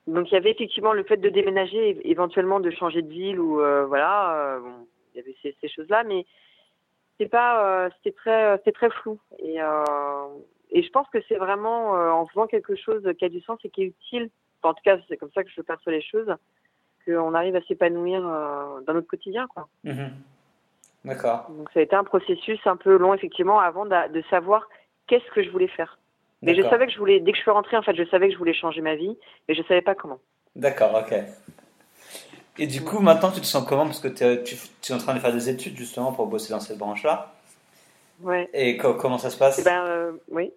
Donc, 0.06 0.30
il 0.30 0.34
y 0.34 0.36
avait 0.36 0.50
effectivement 0.50 0.92
le 0.92 1.04
fait 1.04 1.16
de 1.16 1.30
déménager, 1.30 1.98
éventuellement 2.08 2.60
de 2.60 2.70
changer 2.70 3.00
de 3.00 3.08
ville 3.08 3.40
ou 3.40 3.60
euh, 3.60 3.86
voilà, 3.86 4.36
euh, 4.36 4.60
bon, 4.60 4.86
il 5.14 5.18
y 5.18 5.20
avait 5.20 5.34
ces, 5.40 5.56
ces 5.60 5.68
choses-là, 5.68 6.04
mais 6.04 6.26
c'était 7.12 7.30
pas, 7.30 7.84
euh, 7.84 7.90
c'était 7.96 8.14
très, 8.14 8.58
c'était 8.58 8.72
très 8.72 8.90
flou. 8.90 9.18
Et, 9.38 9.62
euh, 9.62 10.26
et 10.70 10.82
je 10.82 10.90
pense 10.90 11.08
que 11.08 11.18
c'est 11.28 11.36
vraiment 11.36 11.92
en 11.92 12.26
faisant 12.26 12.46
quelque 12.46 12.74
chose 12.74 13.08
qui 13.18 13.24
a 13.24 13.28
du 13.28 13.40
sens 13.40 13.58
et 13.64 13.70
qui 13.70 13.82
est 13.82 13.86
utile. 13.86 14.28
Enfin, 14.60 14.72
en 14.72 14.74
tout 14.74 14.82
cas, 14.84 14.98
c'est 15.08 15.16
comme 15.16 15.30
ça 15.32 15.44
que 15.44 15.50
je 15.50 15.62
perçois 15.62 15.92
les 15.92 16.02
choses 16.02 16.34
qu'on 17.04 17.34
arrive 17.34 17.56
à 17.56 17.62
s'épanouir 17.62 18.22
dans 18.22 18.94
notre 18.94 19.06
quotidien. 19.06 19.46
quoi. 19.48 19.68
Mhm. 19.84 20.10
D'accord. 21.04 21.50
Donc 21.50 21.68
ça 21.74 21.80
a 21.80 21.82
été 21.82 21.94
un 21.94 22.04
processus 22.04 22.58
un 22.66 22.76
peu 22.76 22.96
long 22.96 23.12
effectivement 23.12 23.60
avant 23.60 23.84
de, 23.84 24.12
de 24.12 24.22
savoir 24.30 24.68
qu'est-ce 25.06 25.30
que 25.34 25.42
je 25.42 25.50
voulais 25.50 25.68
faire. 25.68 25.98
Mais 26.44 26.54
je 26.54 26.62
savais 26.62 26.86
que 26.86 26.92
je 26.92 26.98
voulais, 26.98 27.20
dès 27.20 27.32
que 27.32 27.38
je 27.38 27.42
suis 27.42 27.50
rentrée, 27.50 27.76
en 27.76 27.82
fait, 27.82 27.94
je 27.96 28.04
savais 28.10 28.28
que 28.28 28.34
je 28.34 28.38
voulais 28.38 28.52
changer 28.54 28.80
ma 28.82 28.96
vie, 28.96 29.16
mais 29.48 29.54
je 29.54 29.62
savais 29.62 29.80
pas 29.80 29.94
comment. 29.94 30.18
D'accord, 30.54 30.94
ok. 30.94 31.14
Et 32.58 32.66
du 32.66 32.84
coup, 32.84 33.00
maintenant, 33.00 33.30
tu 33.30 33.40
te 33.40 33.46
sens 33.46 33.64
comment? 33.66 33.84
Parce 33.84 34.00
que 34.00 34.08
tu, 34.08 34.56
tu, 34.82 34.92
es 34.92 34.94
en 34.94 34.98
train 34.98 35.14
de 35.14 35.20
faire 35.20 35.32
des 35.32 35.48
études 35.48 35.76
justement 35.76 36.12
pour 36.12 36.26
bosser 36.26 36.52
dans 36.52 36.60
cette 36.60 36.78
branche-là. 36.78 37.34
Ouais. 38.20 38.48
Et 38.52 38.76
comment 38.76 39.18
ça 39.18 39.30
se 39.30 39.36
passe? 39.36 39.58
Eh 39.58 39.64
ben, 39.64 39.84
euh, 39.84 40.12
oui. 40.30 40.52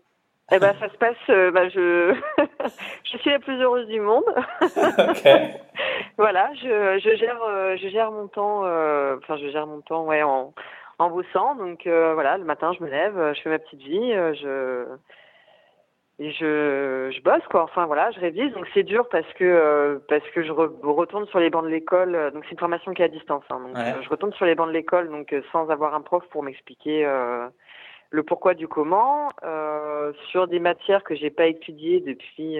Eh 0.52 0.60
ben, 0.60 0.74
ça 0.80 0.90
se 0.90 0.98
passe. 0.98 1.16
Euh, 1.30 1.52
bah, 1.52 1.68
je, 1.70 2.16
je 3.04 3.18
suis 3.18 3.30
la 3.30 3.40
plus 3.40 3.62
heureuse 3.62 3.88
du 3.88 4.00
monde. 4.00 4.24
ok. 4.62 5.30
voilà, 6.18 6.52
je, 6.56 7.00
je 7.04 7.16
gère, 7.16 7.42
euh, 7.44 7.76
je 7.78 7.88
gère 7.90 8.12
mon 8.12 8.28
temps. 8.28 8.62
Enfin, 8.62 9.38
je 9.38 9.50
gère 9.50 9.68
mon 9.68 9.82
temps, 9.82 10.06
ouais, 10.06 10.24
en, 10.24 10.54
en 11.00 11.10
bossant. 11.10 11.56
Donc 11.56 11.82
voilà, 11.86 12.38
le 12.38 12.46
matin, 12.46 12.72
je 12.78 12.84
me 12.84 12.90
lève, 12.90 13.34
je 13.34 13.42
fais 13.42 13.50
ma 13.50 13.60
petite 13.60 13.82
vie, 13.82 14.14
je 14.14 14.86
et 16.20 16.32
je, 16.32 17.12
je 17.16 17.22
bosse 17.22 17.46
quoi. 17.50 17.64
Enfin 17.64 17.86
voilà, 17.86 18.10
je 18.12 18.20
révise. 18.20 18.52
Donc 18.54 18.68
c'est 18.74 18.84
dur 18.84 19.08
parce 19.10 19.32
que 19.34 19.44
euh, 19.44 20.00
parce 20.10 20.28
que 20.34 20.44
je 20.44 20.52
retourne 20.52 21.28
sur 21.28 21.40
les 21.40 21.50
bancs 21.50 21.64
de 21.64 21.70
l'école. 21.70 22.16
Euh, 22.16 22.32
donc 22.32 22.44
c'est 22.46 22.52
une 22.52 22.60
formation 22.60 22.94
qui 22.94 23.02
est 23.04 23.06
à 23.06 23.10
distance. 23.10 23.44
Hein, 23.50 23.60
donc 23.60 23.78
euh, 23.78 24.02
je 24.02 24.10
retourne 24.10 24.34
sur 24.34 24.46
les 24.46 24.56
bancs 24.56 24.68
de 24.68 24.74
l'école 24.74 25.10
donc 25.10 25.34
sans 25.52 25.70
avoir 25.70 25.94
un 25.94 26.02
prof 26.02 26.24
pour 26.30 26.44
m'expliquer 26.44 27.08
le 28.10 28.24
pourquoi 28.24 28.54
du 28.54 28.68
comment 28.68 29.30
sur 30.30 30.48
des 30.48 30.60
matières 30.60 31.04
que 31.04 31.16
j'ai 31.16 31.30
pas 31.30 31.48
étudiées 31.48 32.00
depuis 32.02 32.58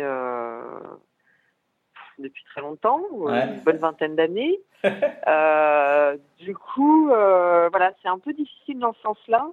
depuis 2.20 2.44
très 2.46 2.62
longtemps, 2.62 3.02
une 3.28 3.62
bonne 3.64 3.78
vingtaine 3.78 4.16
d'années. 4.16 4.60
du 6.40 6.56
coup, 6.56 7.08
voilà, 7.08 7.94
c'est 8.02 8.10
un 8.10 8.20
peu 8.20 8.34
difficile 8.34 8.80
dans 8.80 8.94
ce 8.94 9.02
sens-là. 9.02 9.52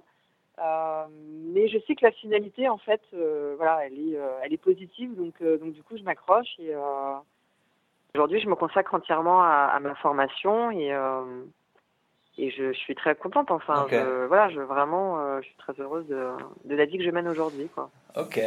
Euh, 0.59 1.05
mais 1.53 1.67
je 1.67 1.77
sais 1.85 1.95
que 1.95 2.05
la 2.05 2.11
finalité, 2.11 2.69
en 2.69 2.77
fait, 2.77 3.01
euh, 3.13 3.55
voilà, 3.57 3.85
elle 3.85 3.93
est, 3.93 4.17
euh, 4.17 4.39
elle 4.41 4.53
est 4.53 4.57
positive, 4.57 5.15
donc, 5.15 5.41
donc 5.41 5.73
du 5.73 5.83
coup, 5.83 5.97
je 5.97 6.03
m'accroche 6.03 6.59
et 6.59 6.73
aujourd'hui, 8.13 8.39
je 8.39 8.47
me 8.47 8.55
consacre 8.55 8.93
entièrement 8.93 9.43
à, 9.43 9.77
ma 9.81 9.95
formation 9.95 10.71
et 10.71 10.95
et 12.37 12.51
je, 12.51 12.73
je, 12.73 12.77
suis 12.77 12.95
très 12.95 13.15
contente. 13.15 13.51
Enfin, 13.51 13.87
je, 13.89 14.25
voilà, 14.25 14.49
je 14.49 14.59
vraiment, 14.59 15.39
je 15.41 15.45
suis 15.45 15.55
très 15.57 15.73
heureuse 15.79 16.05
de, 16.07 16.27
de 16.65 16.75
la 16.75 16.85
vie 16.85 16.97
que 16.97 17.03
je 17.03 17.09
mène 17.09 17.27
aujourd'hui, 17.27 17.69
quoi. 17.73 17.89
Ok, 18.15 18.39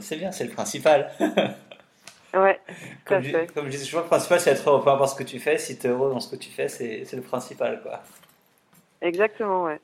c'est 0.00 0.16
bien, 0.16 0.32
c'est 0.32 0.44
le 0.44 0.50
principal. 0.50 1.10
ouais. 2.34 2.60
Comme, 3.04 3.22
je, 3.22 3.52
comme 3.52 3.66
je 3.66 3.76
dis 3.76 3.84
toujours, 3.84 4.00
le 4.00 4.06
principal, 4.06 4.40
c'est 4.40 4.50
être 4.50 4.68
heureux, 4.68 4.82
peu 4.82 4.90
importe 4.90 5.12
ce 5.12 5.16
que 5.16 5.28
tu 5.28 5.38
fais. 5.38 5.58
Si 5.58 5.78
tu 5.78 5.86
es 5.86 5.90
heureux 5.90 6.10
dans 6.10 6.20
ce 6.20 6.30
que 6.30 6.36
tu 6.36 6.50
fais, 6.50 6.68
c'est 6.68 7.12
le 7.12 7.22
principal, 7.22 7.80
quoi. 7.82 8.00
Exactement, 9.02 9.64
ouais. 9.64 9.80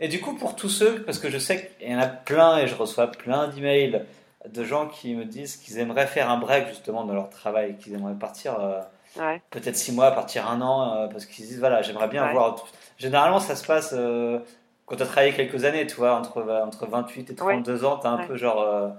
Et 0.00 0.08
du 0.08 0.20
coup, 0.20 0.34
pour 0.34 0.56
tous 0.56 0.70
ceux, 0.70 1.02
parce 1.02 1.18
que 1.18 1.28
je 1.30 1.38
sais 1.38 1.72
qu'il 1.78 1.90
y 1.90 1.94
en 1.94 1.98
a 1.98 2.06
plein 2.06 2.56
et 2.58 2.66
je 2.66 2.74
reçois 2.74 3.08
plein 3.08 3.48
d'emails 3.48 4.02
de 4.48 4.64
gens 4.64 4.88
qui 4.88 5.14
me 5.14 5.26
disent 5.26 5.56
qu'ils 5.56 5.78
aimeraient 5.78 6.06
faire 6.06 6.30
un 6.30 6.38
break 6.38 6.68
justement 6.68 7.04
dans 7.04 7.12
leur 7.12 7.28
travail, 7.28 7.76
qu'ils 7.76 7.94
aimeraient 7.94 8.18
partir 8.18 8.58
euh, 8.58 8.80
peut-être 9.50 9.76
six 9.76 9.92
mois, 9.92 10.10
partir 10.12 10.48
un 10.48 10.60
an, 10.60 10.94
euh, 10.94 11.06
parce 11.08 11.26
qu'ils 11.26 11.46
disent 11.46 11.58
voilà, 11.58 11.82
j'aimerais 11.82 12.08
bien 12.08 12.30
voir. 12.32 12.56
Généralement, 12.98 13.40
ça 13.40 13.56
se 13.56 13.66
passe 13.66 13.94
euh, 13.96 14.38
quand 14.86 14.96
tu 14.96 15.02
as 15.02 15.06
travaillé 15.06 15.32
quelques 15.32 15.64
années, 15.64 15.86
tu 15.86 15.96
vois, 15.96 16.14
entre, 16.14 16.42
entre 16.42 16.86
28 16.86 17.30
et 17.30 17.34
32 17.34 17.84
ans, 17.84 17.98
tu 17.98 18.06
as 18.06 18.10
un 18.10 18.26
peu 18.26 18.36
genre 18.36 18.94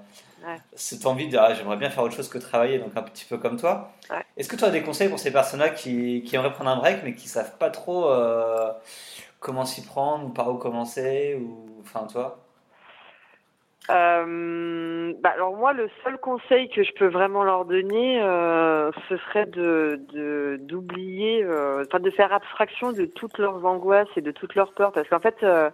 cette 0.74 1.06
envie 1.06 1.30
de 1.30 1.38
ah, 1.38 1.54
j'aimerais 1.54 1.78
bien 1.78 1.92
faire 1.92 2.04
autre 2.04 2.16
chose 2.16 2.30
que 2.30 2.40
travailler, 2.40 2.80
donc 2.80 2.92
un 2.96 3.04
petit 3.04 3.26
peu 3.26 3.38
comme 3.38 3.58
toi. 3.58 3.92
Est-ce 4.38 4.50
que 4.50 4.56
tu 4.56 4.64
as 4.64 4.72
des 4.72 4.82
conseils 4.82 5.10
pour 5.10 5.20
ces 5.20 5.32
personnes-là 5.32 5.70
qui, 5.70 6.24
qui, 6.26 6.36
aimeraient 6.36 6.54
prendre 6.54 6.72
un 6.72 6.78
break 6.78 7.02
mais 7.04 7.14
qui 7.14 7.28
savent 7.30 7.58
pas 7.58 7.70
trop 7.70 8.10
comment 9.40 9.66
s'y 9.66 9.84
prendre 9.84 10.26
ou 10.28 10.30
par 10.30 10.50
où 10.50 10.56
commencer 10.56 11.40
ou 11.42 11.82
enfin 11.82 12.08
toi? 12.08 12.41
Euh, 13.92 15.14
bah 15.22 15.32
alors 15.34 15.56
moi 15.56 15.74
le 15.74 15.90
seul 16.04 16.18
conseil 16.18 16.70
que 16.70 16.84
je 16.84 16.94
peux 16.94 17.08
vraiment 17.08 17.44
leur 17.44 17.66
donner 17.66 18.22
euh, 18.22 18.90
ce 19.10 19.18
serait 19.18 19.48
de 19.48 20.00
d'oublier 20.62 21.44
euh, 21.44 21.84
enfin 21.86 22.00
de 22.00 22.10
faire 22.10 22.32
abstraction 22.32 22.94
de 22.94 23.06
toutes 23.06 23.38
leurs 23.38 23.66
angoisses 23.66 24.08
et 24.16 24.22
de 24.22 24.32
toutes 24.32 24.56
leurs 24.56 24.74
peurs. 24.74 24.94
Parce 24.94 25.10
qu'en 25.10 25.20
fait 25.20 25.36
ce 25.42 25.72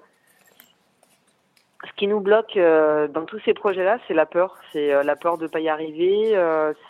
qui 1.96 2.08
nous 2.08 2.20
bloque 2.20 2.58
dans 2.58 3.26
tous 3.26 3.40
ces 3.46 3.54
projets 3.54 3.84
là 3.84 4.00
c'est 4.08 4.16
la 4.16 4.26
peur. 4.26 4.58
C'est 4.72 5.04
la 5.04 5.16
peur 5.16 5.38
de 5.38 5.46
pas 5.46 5.60
y 5.60 5.70
arriver 5.70 6.36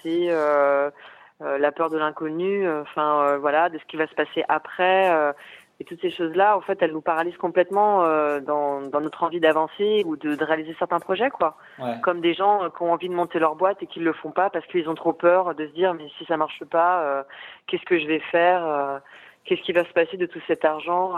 c'est 0.02 0.28
la 0.30 1.72
peur 1.72 1.90
de 1.90 1.98
l'inconnu 1.98 2.70
enfin 2.70 3.38
voilà 3.38 3.70
de 3.70 3.78
ce 3.80 3.86
qui 3.86 3.98
va 3.98 4.08
se 4.08 4.16
passer 4.16 4.46
après 4.48 5.34
et 5.80 5.84
toutes 5.84 6.02
ces 6.02 6.10
choses-là, 6.10 6.58
en 6.58 6.62
fait, 6.62 6.82
elles 6.82 6.92
nous 6.92 7.02
paralysent 7.02 7.38
complètement 7.38 8.04
euh, 8.04 8.40
dans, 8.40 8.82
dans, 8.82 9.00
notre 9.00 9.24
envie 9.24 9.40
d'avancer 9.40 10.04
ou 10.08 10.16
de, 10.16 10.34
de, 10.34 10.44
réaliser 10.44 10.76
certains 10.80 11.00
projets, 11.00 11.30
quoi. 11.30 11.56
Comme 12.02 12.20
des 12.20 12.34
gens 12.34 12.64
euh, 12.64 12.70
qui 12.70 12.82
ont 12.82 12.92
envie 12.92 13.10
de 13.10 13.14
monter 13.14 13.38
leur 13.38 13.56
boîte 13.56 13.84
et 13.84 13.88
qui 13.88 14.00
le 14.00 14.12
font 14.14 14.32
pas 14.32 14.50
parce 14.50 14.66
qu'ils 14.68 14.90
ont 14.90 14.96
trop 14.96 15.14
peur 15.14 15.54
de 15.54 15.68
se 15.68 15.72
dire 15.74 15.94
mais 15.94 16.10
si 16.18 16.26
ça 16.26 16.36
marche 16.36 16.64
pas, 16.66 17.02
euh, 17.02 17.24
qu'est-ce 17.68 17.86
que 17.86 18.00
je 18.00 18.08
vais 18.08 18.20
faire 18.20 18.66
euh, 18.66 18.98
Qu'est-ce 19.44 19.62
qui 19.62 19.72
va 19.72 19.86
se 19.86 19.94
passer 19.94 20.18
de 20.18 20.26
tout 20.26 20.42
cet 20.46 20.66
argent 20.66 21.14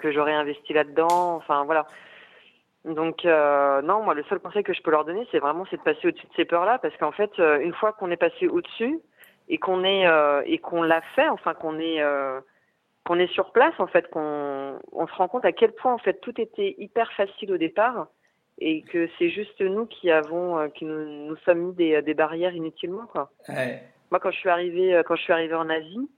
que 0.00 0.10
j'aurais 0.10 0.32
investi 0.32 0.72
là-dedans 0.72 1.36
Enfin 1.36 1.62
voilà. 1.62 1.86
Donc 2.84 3.24
non, 3.24 4.02
moi 4.02 4.12
le 4.14 4.24
seul 4.24 4.40
conseil 4.40 4.64
que 4.64 4.72
je 4.72 4.82
peux 4.82 4.90
leur 4.90 5.04
donner, 5.04 5.24
c'est 5.30 5.38
vraiment 5.38 5.64
c'est 5.70 5.76
de 5.76 5.82
passer 5.82 6.08
au-dessus 6.08 6.26
de 6.26 6.32
ces 6.34 6.44
peurs-là 6.44 6.78
parce 6.78 6.96
qu'en 6.96 7.12
fait, 7.12 7.30
une 7.38 7.72
fois 7.72 7.92
qu'on 7.92 8.10
est 8.10 8.16
passé 8.16 8.48
au-dessus 8.48 8.98
et 9.48 9.58
qu'on 9.58 9.84
est 9.84 10.04
et 10.46 10.58
qu'on 10.58 10.82
l'a 10.82 11.00
fait, 11.14 11.28
enfin 11.28 11.54
qu'on 11.54 11.78
est 11.78 12.02
qu'on 13.04 13.18
est 13.18 13.32
sur 13.32 13.52
place, 13.52 13.74
en 13.78 13.86
fait, 13.86 14.08
qu'on 14.10 14.78
on 14.92 15.06
se 15.06 15.14
rend 15.14 15.28
compte 15.28 15.44
à 15.44 15.52
quel 15.52 15.72
point, 15.72 15.92
en 15.92 15.98
fait, 15.98 16.20
tout 16.20 16.40
était 16.40 16.74
hyper 16.78 17.12
facile 17.12 17.52
au 17.52 17.56
départ 17.56 18.08
et 18.60 18.82
que 18.82 19.08
c'est 19.18 19.30
juste 19.30 19.60
nous 19.60 19.86
qui 19.86 20.10
avons, 20.10 20.58
euh, 20.58 20.68
qui 20.68 20.84
nous, 20.84 21.04
nous 21.28 21.36
sommes 21.38 21.60
mis 21.60 21.72
des, 21.72 22.02
des 22.02 22.14
barrières 22.14 22.54
inutilement, 22.54 23.06
quoi. 23.06 23.30
Moi, 24.10 24.20
quand 24.20 24.30
je 24.30 24.38
suis 24.38 24.48
arrivée, 24.48 24.94
euh, 24.94 25.02
quand 25.02 25.16
je 25.16 25.22
suis 25.22 25.32
arrivée 25.32 25.54
en 25.54 25.70
Asie, 25.70 26.10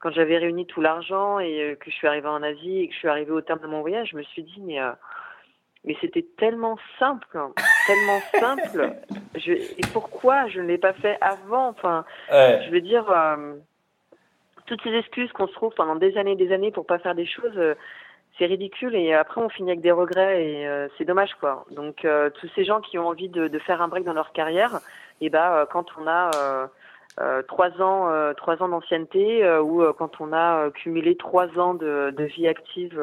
quand 0.00 0.10
j'avais 0.10 0.38
réuni 0.38 0.66
tout 0.66 0.80
l'argent 0.80 1.38
et 1.38 1.62
euh, 1.62 1.74
que 1.76 1.90
je 1.90 1.94
suis 1.94 2.08
arrivée 2.08 2.28
en 2.28 2.42
Asie 2.42 2.80
et 2.80 2.88
que 2.88 2.94
je 2.94 2.98
suis 2.98 3.08
arrivée 3.08 3.32
au 3.32 3.40
terme 3.40 3.60
de 3.60 3.66
mon 3.66 3.80
voyage, 3.80 4.10
je 4.10 4.16
me 4.16 4.22
suis 4.22 4.42
dit, 4.42 4.60
mais, 4.60 4.78
mais 5.84 5.96
c'était 6.00 6.26
tellement 6.36 6.78
simple, 6.98 7.38
tellement 7.86 8.20
simple. 8.40 8.94
Je, 9.36 9.52
et 9.52 9.86
pourquoi 9.92 10.48
je 10.48 10.60
ne 10.60 10.66
l'ai 10.66 10.78
pas 10.78 10.94
fait 10.94 11.16
avant? 11.20 11.68
Enfin, 11.68 12.04
je 12.30 12.70
veux 12.70 12.80
dire, 12.80 13.06
toutes 14.66 14.82
ces 14.82 14.92
excuses 14.92 15.32
qu'on 15.32 15.46
se 15.46 15.52
trouve 15.52 15.72
pendant 15.74 15.96
des 15.96 16.16
années 16.18 16.32
et 16.32 16.36
des 16.36 16.52
années 16.52 16.70
pour 16.70 16.86
pas 16.86 16.98
faire 16.98 17.14
des 17.14 17.26
choses, 17.26 17.56
euh, 17.56 17.74
c'est 18.38 18.46
ridicule 18.46 18.94
et 18.94 19.14
après 19.14 19.40
on 19.40 19.48
finit 19.48 19.70
avec 19.70 19.80
des 19.80 19.92
regrets 19.92 20.44
et 20.44 20.68
euh, 20.68 20.88
c'est 20.98 21.04
dommage 21.04 21.34
quoi. 21.40 21.64
Donc 21.70 22.04
euh, 22.04 22.28
tous 22.30 22.50
ces 22.54 22.64
gens 22.64 22.80
qui 22.80 22.98
ont 22.98 23.08
envie 23.08 23.28
de, 23.28 23.48
de, 23.48 23.58
faire 23.58 23.80
un 23.80 23.88
break 23.88 24.04
dans 24.04 24.12
leur 24.12 24.32
carrière, 24.32 24.80
et 25.20 25.26
eh 25.26 25.30
ben 25.30 25.66
quand 25.70 25.86
on 25.98 26.06
a 26.06 26.30
trois 27.48 27.80
ans, 27.80 28.34
trois 28.36 28.62
ans 28.62 28.68
d'ancienneté 28.68 29.48
ou 29.60 29.82
quand 29.94 30.20
on 30.20 30.34
a 30.34 30.70
cumulé 30.70 31.16
trois 31.16 31.48
ans 31.58 31.72
de, 31.72 32.12
de 32.14 32.24
vie 32.24 32.46
active, 32.46 33.00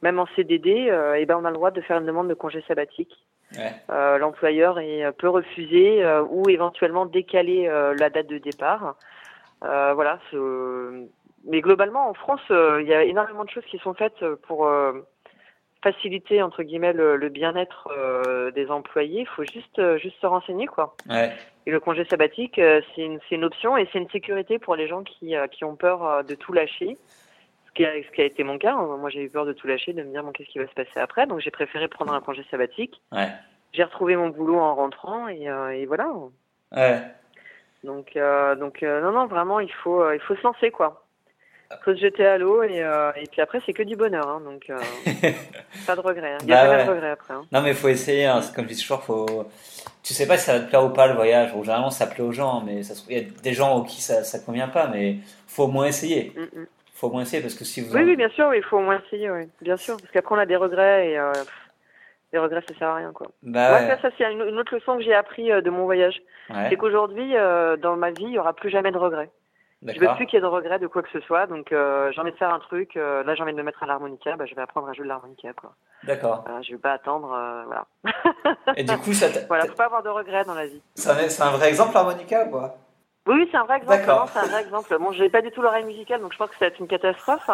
même 0.00 0.18
en 0.18 0.26
CDD, 0.34 0.70
et 0.70 1.18
eh 1.18 1.26
ben 1.26 1.36
on 1.36 1.44
a 1.44 1.50
le 1.50 1.56
droit 1.56 1.70
de 1.70 1.82
faire 1.82 1.98
une 1.98 2.06
demande 2.06 2.28
de 2.28 2.34
congé 2.34 2.64
sabbatique. 2.66 3.14
Ouais. 3.54 4.18
L'employeur 4.18 4.80
peut 5.18 5.28
refuser 5.28 6.02
ou 6.30 6.48
éventuellement 6.48 7.04
décaler 7.04 7.66
la 7.98 8.08
date 8.08 8.28
de 8.28 8.38
départ. 8.38 8.96
Euh, 9.64 9.92
voilà. 9.94 10.18
Mais 11.44 11.60
globalement, 11.60 12.08
en 12.08 12.14
France, 12.14 12.40
euh, 12.50 12.82
il 12.82 12.88
y 12.88 12.94
a 12.94 13.04
énormément 13.04 13.44
de 13.44 13.50
choses 13.50 13.64
qui 13.64 13.78
sont 13.78 13.94
faites 13.94 14.24
pour 14.46 14.66
euh, 14.66 14.92
faciliter 15.82 16.42
entre 16.42 16.62
guillemets 16.62 16.92
le, 16.92 17.28
bien-être 17.28 17.88
des 18.54 18.70
employés. 18.70 19.20
Il 19.20 19.28
faut 19.28 19.44
juste 19.44 19.80
juste 19.98 20.20
se 20.20 20.26
renseigner 20.26 20.66
quoi. 20.66 20.96
Ouais. 21.08 21.32
Et 21.66 21.70
le 21.70 21.80
congé 21.80 22.04
sabbatique, 22.04 22.56
c'est 22.56 23.02
une, 23.02 23.20
une 23.30 23.44
option 23.44 23.76
et 23.76 23.88
c'est 23.92 23.98
une 23.98 24.10
sécurité 24.10 24.58
pour 24.58 24.74
les 24.74 24.88
gens 24.88 25.02
qui 25.02 25.34
qui 25.52 25.64
ont 25.64 25.76
peur 25.76 26.24
de 26.24 26.34
tout 26.34 26.52
lâcher. 26.52 26.96
Ce 27.66 27.72
qui, 27.72 27.84
a, 27.84 27.92
ce 28.02 28.10
qui 28.10 28.22
a 28.22 28.24
été 28.24 28.42
mon 28.42 28.58
cas. 28.58 28.74
Moi, 28.74 29.08
j'ai 29.08 29.22
eu 29.22 29.30
peur 29.30 29.46
de 29.46 29.52
tout 29.52 29.68
lâcher, 29.68 29.92
de 29.92 30.02
me 30.02 30.10
dire 30.10 30.24
bon, 30.24 30.32
qu'est-ce 30.32 30.48
qui 30.48 30.58
va 30.58 30.66
se 30.66 30.74
passer 30.74 30.98
après? 30.98 31.28
Donc, 31.28 31.38
j'ai 31.38 31.52
préféré 31.52 31.86
prendre 31.86 32.12
un 32.12 32.20
congé 32.20 32.44
sabbatique. 32.50 33.00
Ouais. 33.12 33.28
J'ai 33.72 33.84
retrouvé 33.84 34.16
mon 34.16 34.30
boulot 34.30 34.58
en 34.58 34.74
rentrant 34.74 35.28
et, 35.28 35.44
et 35.44 35.86
voilà. 35.86 36.10
Ouais. 36.72 37.02
Donc, 37.84 38.16
euh, 38.16 38.54
donc 38.56 38.82
euh, 38.82 39.00
non, 39.00 39.12
non, 39.12 39.26
vraiment, 39.26 39.60
il 39.60 39.72
faut, 39.72 40.02
euh, 40.02 40.16
il 40.16 40.20
faut 40.20 40.34
se 40.34 40.42
lancer, 40.42 40.70
quoi. 40.70 41.04
Il 41.70 41.76
faut 41.84 41.94
se 41.94 42.00
jeter 42.00 42.26
à 42.26 42.38
l'eau 42.38 42.62
et, 42.62 42.78
et 42.78 43.26
puis 43.30 43.42
après, 43.42 43.60
c'est 43.66 43.74
que 43.74 43.82
du 43.82 43.94
bonheur. 43.94 44.26
Hein, 44.26 44.40
donc, 44.42 44.68
pas 45.86 45.96
de 45.96 46.00
regret. 46.00 46.32
Hein. 46.32 46.38
Il 46.40 46.46
n'y 46.46 46.54
a 46.54 46.66
bah 46.66 46.84
de 46.84 46.90
regret 46.90 47.10
après. 47.10 47.34
Hein. 47.34 47.44
Non, 47.52 47.60
mais 47.60 47.70
il 47.70 47.76
faut 47.76 47.88
essayer. 47.88 48.24
Hein, 48.24 48.40
comme 48.56 48.64
je 48.64 48.72
dis 48.72 48.80
toujours, 48.80 49.02
faut... 49.02 49.46
tu 50.02 50.14
sais 50.14 50.26
pas 50.26 50.38
si 50.38 50.46
ça 50.46 50.54
va 50.54 50.60
te 50.64 50.68
plaire 50.70 50.82
ou 50.82 50.88
pas 50.88 51.06
le 51.06 51.12
voyage. 51.12 51.52
Bon, 51.52 51.62
généralement, 51.62 51.90
ça 51.90 52.06
plaît 52.06 52.24
aux 52.24 52.32
gens, 52.32 52.62
mais 52.64 52.80
il 53.10 53.18
y 53.18 53.20
a 53.20 53.24
des 53.42 53.52
gens 53.52 53.76
aux 53.76 53.82
qui 53.82 54.00
ça 54.00 54.20
ne 54.22 54.44
convient 54.46 54.68
pas, 54.68 54.86
mais 54.86 55.16
faut 55.46 55.64
au 55.64 55.68
moins 55.68 55.84
essayer. 55.84 56.32
Il 56.34 56.40
mm, 56.40 56.62
mm. 56.62 56.66
faut 56.94 57.08
au 57.08 57.10
moins 57.10 57.22
essayer 57.22 57.42
parce 57.42 57.54
que 57.54 57.66
si 57.66 57.82
vous. 57.82 57.94
Oui, 57.94 58.02
oui, 58.02 58.16
bien 58.16 58.30
sûr, 58.30 58.54
il 58.54 58.62
faut 58.62 58.78
au 58.78 58.82
moins 58.82 59.02
essayer, 59.04 59.30
oui. 59.30 59.42
Bien 59.60 59.76
sûr, 59.76 59.98
parce 59.98 60.10
qu'après, 60.10 60.34
on 60.34 60.38
a 60.38 60.46
des 60.46 60.56
regrets 60.56 61.10
et 61.10 61.18
les 62.32 62.38
regrets 62.38 62.62
ça 62.68 62.74
sert 62.78 62.88
à 62.88 62.96
rien 62.96 63.12
quoi. 63.12 63.28
Bah 63.42 63.72
ouais. 63.72 63.98
ça, 64.00 64.10
c'est 64.16 64.30
une, 64.32 64.42
autre 64.42 64.74
leçon 64.74 64.96
que 64.96 65.02
j'ai 65.02 65.14
appris 65.14 65.50
euh, 65.50 65.60
de 65.60 65.70
mon 65.70 65.84
voyage. 65.84 66.20
C'est 66.68 66.76
qu'aujourd'hui 66.76 67.36
euh, 67.36 67.76
dans 67.76 67.96
ma 67.96 68.10
vie 68.10 68.24
il 68.24 68.32
y 68.32 68.38
aura 68.38 68.54
plus 68.54 68.70
jamais 68.70 68.92
de 68.92 68.98
regrets. 68.98 69.30
Je 69.86 70.00
veux 70.00 70.14
plus 70.16 70.26
qu'il 70.26 70.34
y 70.34 70.38
ait 70.38 70.42
de 70.42 70.46
regrets 70.46 70.80
de 70.80 70.88
quoi 70.88 71.02
que 71.02 71.10
ce 71.12 71.20
soit, 71.20 71.46
donc 71.46 71.70
euh, 71.70 72.10
j'ai 72.12 72.20
envie 72.20 72.32
de 72.32 72.36
faire 72.36 72.52
un 72.52 72.58
truc. 72.58 72.96
euh, 72.96 73.22
là, 73.22 73.36
j'ai 73.36 73.42
envie 73.42 73.52
de 73.52 73.58
me 73.58 73.62
mettre 73.62 73.82
à 73.82 73.86
l'harmonica, 73.86 74.34
bah, 74.36 74.44
je 74.44 74.54
vais 74.56 74.62
apprendre 74.62 74.88
à 74.88 74.92
jouer 74.92 75.04
de 75.04 75.08
l'harmonica, 75.08 75.52
quoi. 75.52 75.74
D'accord. 76.02 76.42
Voilà, 76.44 76.62
je 76.62 76.72
vais 76.72 76.78
pas 76.78 76.92
attendre, 76.92 77.32
euh, 77.32 77.62
voilà. 77.64 77.86
Et 78.76 78.82
du 78.82 78.96
coup, 78.98 79.12
ça 79.12 79.26
voilà, 79.48 79.66
faut 79.66 79.74
pas 79.74 79.84
avoir 79.84 80.02
de 80.02 80.08
regrets 80.08 80.44
dans 80.44 80.54
la 80.54 80.66
vie. 80.66 80.82
c'est 80.94 81.10
un, 81.42 81.50
vrai 81.50 81.68
exemple 81.68 81.94
l'harmonica 81.94 82.46
pas? 82.46 82.76
Oui, 83.28 83.46
c'est 83.50 83.56
un 83.58 83.64
vrai 83.64 83.76
exemple. 83.76 84.02
C'est 84.32 84.38
un 84.38 84.46
vrai 84.46 84.62
exemple. 84.62 84.98
Bon, 84.98 85.12
j'ai 85.12 85.28
pas 85.28 85.42
du 85.42 85.50
tout 85.50 85.60
l'oreille 85.62 85.84
musicale, 85.84 86.20
donc 86.20 86.32
je 86.32 86.38
pense 86.38 86.48
que 86.48 86.54
ça 86.56 86.64
va 86.64 86.66
être 86.68 86.80
une 86.80 86.88
catastrophe. 86.88 87.48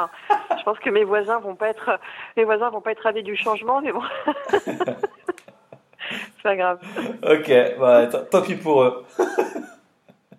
Je 0.57 0.63
pense 0.63 0.79
que 0.79 0.89
mes 0.91 1.05
voisins 1.05 1.39
vont 1.41 1.57
pas 1.57 1.69
être, 1.69 1.99
mes 2.37 2.45
voisins 2.45 2.71
vont 2.71 2.81
pas 2.81 2.93
être 2.93 3.03
ravis 3.03 3.23
du 3.25 3.37
changement, 3.37 3.81
mais 3.81 3.93
bon. 3.93 4.03
c'est 4.69 6.43
pas 6.43 6.57
grave. 6.57 6.79
Ok, 7.23 7.53
bah, 7.79 8.07
tant- 8.07 8.25
tant 8.25 8.43
pis 8.43 8.55
pour 8.57 8.83
eux. 8.85 9.05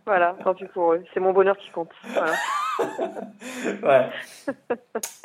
Voilà, 0.07 0.36
tant 0.43 0.53
pis 0.53 0.65
pour 0.65 0.93
eux. 0.93 1.03
C'est 1.15 1.19
mon 1.19 1.33
bonheur 1.33 1.57
qui 1.57 1.69
compte. 1.71 1.89
Voilà. 2.13 2.33
Ouais. 3.83 4.09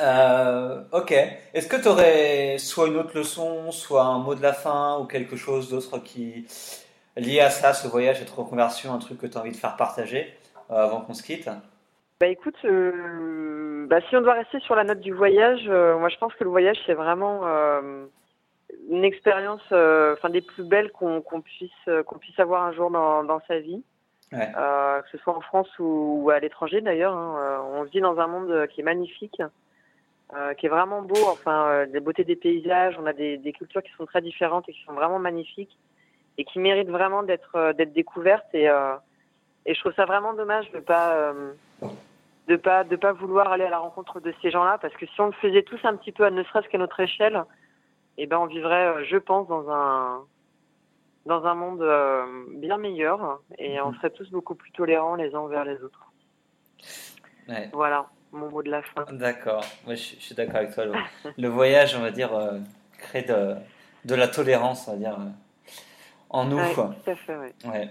Euh, 0.00 0.82
ok. 0.92 1.12
Est-ce 1.52 1.66
que 1.66 1.76
tu 1.76 1.88
aurais 1.88 2.56
soit 2.58 2.86
une 2.86 2.96
autre 2.96 3.11
leçon, 3.16 3.72
soit 3.72 4.04
un 4.04 4.18
mot 4.20 4.34
de 4.34 4.40
la 4.42 4.52
fin 4.52 4.98
ou 4.98 5.04
quelque 5.04 5.36
chose 5.36 5.68
d'autre 5.68 5.98
qui 5.98 6.46
lié 7.16 7.40
à 7.40 7.50
ça, 7.50 7.72
ce 7.72 7.88
voyage, 7.88 8.18
cette 8.18 8.30
reconversion, 8.30 8.92
un 8.92 8.98
truc 8.98 9.18
que 9.18 9.26
tu 9.26 9.36
as 9.36 9.40
envie 9.40 9.50
de 9.52 9.56
faire 9.56 9.76
partager 9.76 10.32
euh, 10.70 10.74
avant 10.76 11.00
qu'on 11.00 11.14
se 11.14 11.22
quitte? 11.22 11.48
Bah 12.20 12.26
écoute, 12.26 12.56
euh, 12.64 13.86
bah, 13.88 14.00
si 14.08 14.16
on 14.16 14.20
doit 14.20 14.34
rester 14.34 14.61
sur 14.61 14.74
la 14.74 14.84
note 14.84 15.00
du 15.00 15.12
voyage, 15.12 15.62
euh, 15.68 15.98
moi 15.98 16.08
je 16.11 16.16
pense 16.18 16.34
que 16.34 16.44
le 16.44 16.50
voyage 16.50 16.76
c'est 16.84 16.94
vraiment 16.94 17.40
euh, 17.44 18.04
une 18.90 19.04
expérience, 19.04 19.62
enfin 19.72 20.28
des 20.30 20.42
plus 20.42 20.64
belles 20.64 20.92
qu'on 20.92 21.22
puisse 21.42 21.72
qu'on 22.06 22.18
puisse 22.18 22.38
avoir 22.38 22.62
un 22.64 22.72
jour 22.72 22.90
dans, 22.90 23.24
dans 23.24 23.40
sa 23.48 23.58
vie, 23.58 23.82
Ouais. 24.32 24.52
Que 24.52 25.08
ce 25.11 25.18
soit 25.18 25.36
en 25.36 25.40
France 25.40 25.68
ou, 25.80 26.20
ou 26.22 26.30
à 26.30 26.38
l'étranger 26.38 26.80
d'ailleurs. 26.80 27.16
hein. 27.16 27.64
On 27.74 27.82
vit 27.82 28.00
dans 28.00 28.20
un 28.20 28.28
monde 28.28 28.68
qui 28.68 28.80
est 28.80 28.84
magnifique, 28.84 29.42
qui 30.56 30.66
est 30.66 30.68
vraiment 30.68 31.02
beau. 31.02 31.18
Enfin, 31.26 31.84
les 31.86 31.98
beautés 31.98 32.22
des 32.22 32.36
paysages, 32.36 32.96
on 33.00 33.06
a 33.06 33.12
des, 33.12 33.38
des 33.38 33.52
cultures 33.52 33.82
qui 33.82 33.90
sont 33.98 34.06
très 34.06 34.20
différentes 34.20 34.68
et 34.68 34.72
qui 34.72 34.84
sont 34.84 34.92
vraiment 34.92 35.18
magnifiques 35.18 35.76
et 36.39 36.45
qui 36.45 36.59
méritent 36.59 36.89
vraiment 36.91 37.22
d'être 37.22 37.55
euh, 37.57 37.72
d'être 37.72 37.93
découvertes 37.93 38.47
et 38.55 38.68
euh, 38.68 38.95
et 39.66 39.74
je 39.74 39.81
trouve 39.81 39.95
ça 39.95 40.05
vraiment 40.07 40.33
dommage 40.35 40.70
de 40.72 40.81
pas 40.81 41.12
euh, 41.14 41.53
de 42.49 42.57
pas 42.57 42.85
de 42.85 42.97
pas 42.97 43.12
vouloir 43.12 43.53
aller 43.53 43.64
à 43.64 43.70
la 43.70 43.78
rencontre 43.78 44.20
de 44.20 44.33
ces 44.43 44.51
gens-là 44.51 44.78
parce 44.78 44.95
que 44.95 45.07
si 45.07 45.20
on 45.20 45.26
le 45.26 45.33
faisait 45.33 45.62
tous 45.62 45.81
un 45.85 45.97
petit 45.97 46.12
peu 46.12 46.24
à 46.24 46.31
ne 46.31 46.43
serait-ce 46.45 46.68
qu'à 46.68 46.78
notre 46.78 47.01
échelle 47.01 47.45
eh 48.18 48.26
ben 48.26 48.39
on 48.39 48.47
vivrait 48.47 49.05
je 49.05 49.16
pense 49.18 49.47
dans 49.49 49.70
un 49.70 50.22
dans 51.26 51.45
un 51.45 51.55
monde 51.55 51.85
bien 52.57 52.78
meilleur 52.78 53.41
et 53.59 53.81
on 53.83 53.93
serait 53.95 54.11
tous 54.11 54.31
beaucoup 54.31 54.55
plus 54.55 54.72
tolérants 54.72 55.14
les 55.16 55.35
uns 55.35 55.41
envers 55.41 55.64
les 55.64 55.83
autres 55.83 56.07
Ouais. 57.49 57.68
voilà 57.72 58.07
mon 58.33 58.49
mot 58.49 58.62
de 58.62 58.70
la 58.70 58.81
fin 58.83 59.05
D'accord, 59.11 59.64
Moi, 59.85 59.97
je, 59.97 60.01
suis- 60.01 60.16
je 60.20 60.24
suis 60.26 60.35
d'accord 60.37 60.57
avec 60.57 60.72
toi. 60.72 60.85
Le, 60.85 60.93
le 61.37 61.49
voyage, 61.49 61.97
on 61.97 62.01
va 62.01 62.12
dire, 62.12 62.33
euh, 62.33 62.59
crée 62.99 63.22
de, 63.22 63.57
de 64.05 64.14
la 64.14 64.28
tolérance, 64.28 64.87
on 64.87 64.93
va 64.93 64.99
dire, 64.99 65.18
en 66.31 66.45
nous. 66.45 66.57
Ouais, 66.59 66.72
quoi. 66.74 66.95
tout 67.05 67.11
à 67.11 67.14
fait 67.16 67.37
ouais. 67.37 67.53
Ouais. 67.66 67.91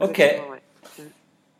Ok. 0.00 0.18
Exactement, 0.18 0.50
ouais. 0.50 0.62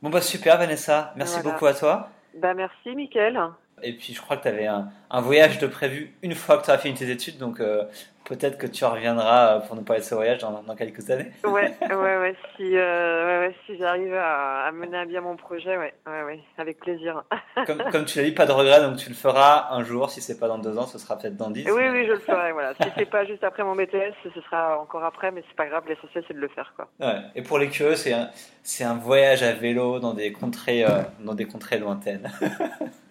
Bon, 0.02 0.10
bah 0.10 0.20
super, 0.20 0.58
Vanessa. 0.58 1.12
Merci 1.16 1.34
Voilà. 1.40 1.50
beaucoup 1.52 1.66
à 1.66 1.74
toi. 1.74 2.10
bah 2.34 2.54
merci 2.54 2.94
Mickaël 2.94 3.38
Et 3.82 3.92
puis, 3.92 4.14
je 4.14 4.20
crois 4.22 4.36
que 4.38 4.42
tu 4.42 4.48
avais 4.48 4.66
un, 4.66 4.88
un 5.10 5.20
voyage 5.20 5.58
de 5.58 5.66
prévu 5.66 6.14
une 6.22 6.34
fois 6.34 6.58
que 6.58 6.64
tu 6.64 6.70
as 6.70 6.78
fini 6.78 6.94
tes 6.94 7.10
études, 7.10 7.36
donc 7.38 7.60
euh, 7.60 7.84
peut-être 8.24 8.56
que 8.56 8.66
tu 8.66 8.84
reviendras 8.86 9.56
euh, 9.56 9.60
pour 9.60 9.76
nous 9.76 9.82
parler 9.82 10.00
de 10.00 10.06
ce 10.06 10.14
voyage 10.14 10.38
dans, 10.38 10.62
dans 10.62 10.74
quelques 10.74 11.10
années. 11.10 11.30
ouais 11.44 11.74
ouais 11.82 12.16
ouais 12.18 12.34
si 12.56 12.74
euh, 12.76 13.40
ouais, 13.42 13.46
ouais, 13.48 13.54
si 13.66 13.76
j'arrive 13.76 14.14
à, 14.14 14.64
à 14.66 14.72
mener 14.72 14.96
à 14.96 15.04
bien 15.04 15.20
mon 15.20 15.36
projet 15.36 15.76
ouais 15.76 15.92
ouais 16.06 16.22
ouais 16.24 16.40
avec 16.56 16.78
plaisir 16.78 17.22
Comme, 17.66 17.82
comme 17.92 18.04
tu 18.06 18.18
l'as 18.18 18.24
dit, 18.24 18.32
pas 18.32 18.46
de 18.46 18.52
regret, 18.52 18.80
donc 18.80 18.96
tu 18.96 19.08
le 19.10 19.14
feras 19.14 19.68
un 19.70 19.84
jour. 19.84 20.08
Si 20.10 20.20
c'est 20.22 20.38
pas 20.40 20.48
dans 20.48 20.58
deux 20.58 20.76
ans, 20.78 20.86
ce 20.86 20.98
sera 20.98 21.18
peut-être 21.18 21.36
dans 21.36 21.50
dix. 21.50 21.64
Oui, 21.70 21.72
mais- 21.76 21.90
oui, 21.90 22.06
je 22.06 22.12
le 22.12 22.18
ferai. 22.18 22.52
Voilà. 22.52 22.72
Si 22.74 22.88
c'est 22.96 23.06
pas 23.10 23.24
juste 23.26 23.44
après 23.44 23.62
mon 23.62 23.74
BTS, 23.74 24.14
ce 24.22 24.40
sera 24.40 24.78
encore 24.80 25.04
après, 25.04 25.30
mais 25.32 25.42
c'est 25.48 25.56
pas 25.56 25.66
grave. 25.66 25.84
L'essentiel, 25.88 26.24
c'est 26.26 26.34
de 26.34 26.38
le 26.40 26.48
faire, 26.48 26.72
quoi. 26.76 26.88
Ouais. 27.00 27.20
Et 27.34 27.42
pour 27.42 27.58
les 27.58 27.68
curieux, 27.68 27.96
c'est 27.96 28.12
un, 28.14 28.30
c'est 28.62 28.84
un 28.84 28.94
voyage 28.94 29.42
à 29.42 29.52
vélo 29.52 29.98
dans 29.98 30.14
des 30.14 30.32
contrées, 30.32 30.84
euh, 30.84 31.02
dans 31.20 31.34
des 31.34 31.46
contrées 31.46 31.78
lointaines. 31.78 32.30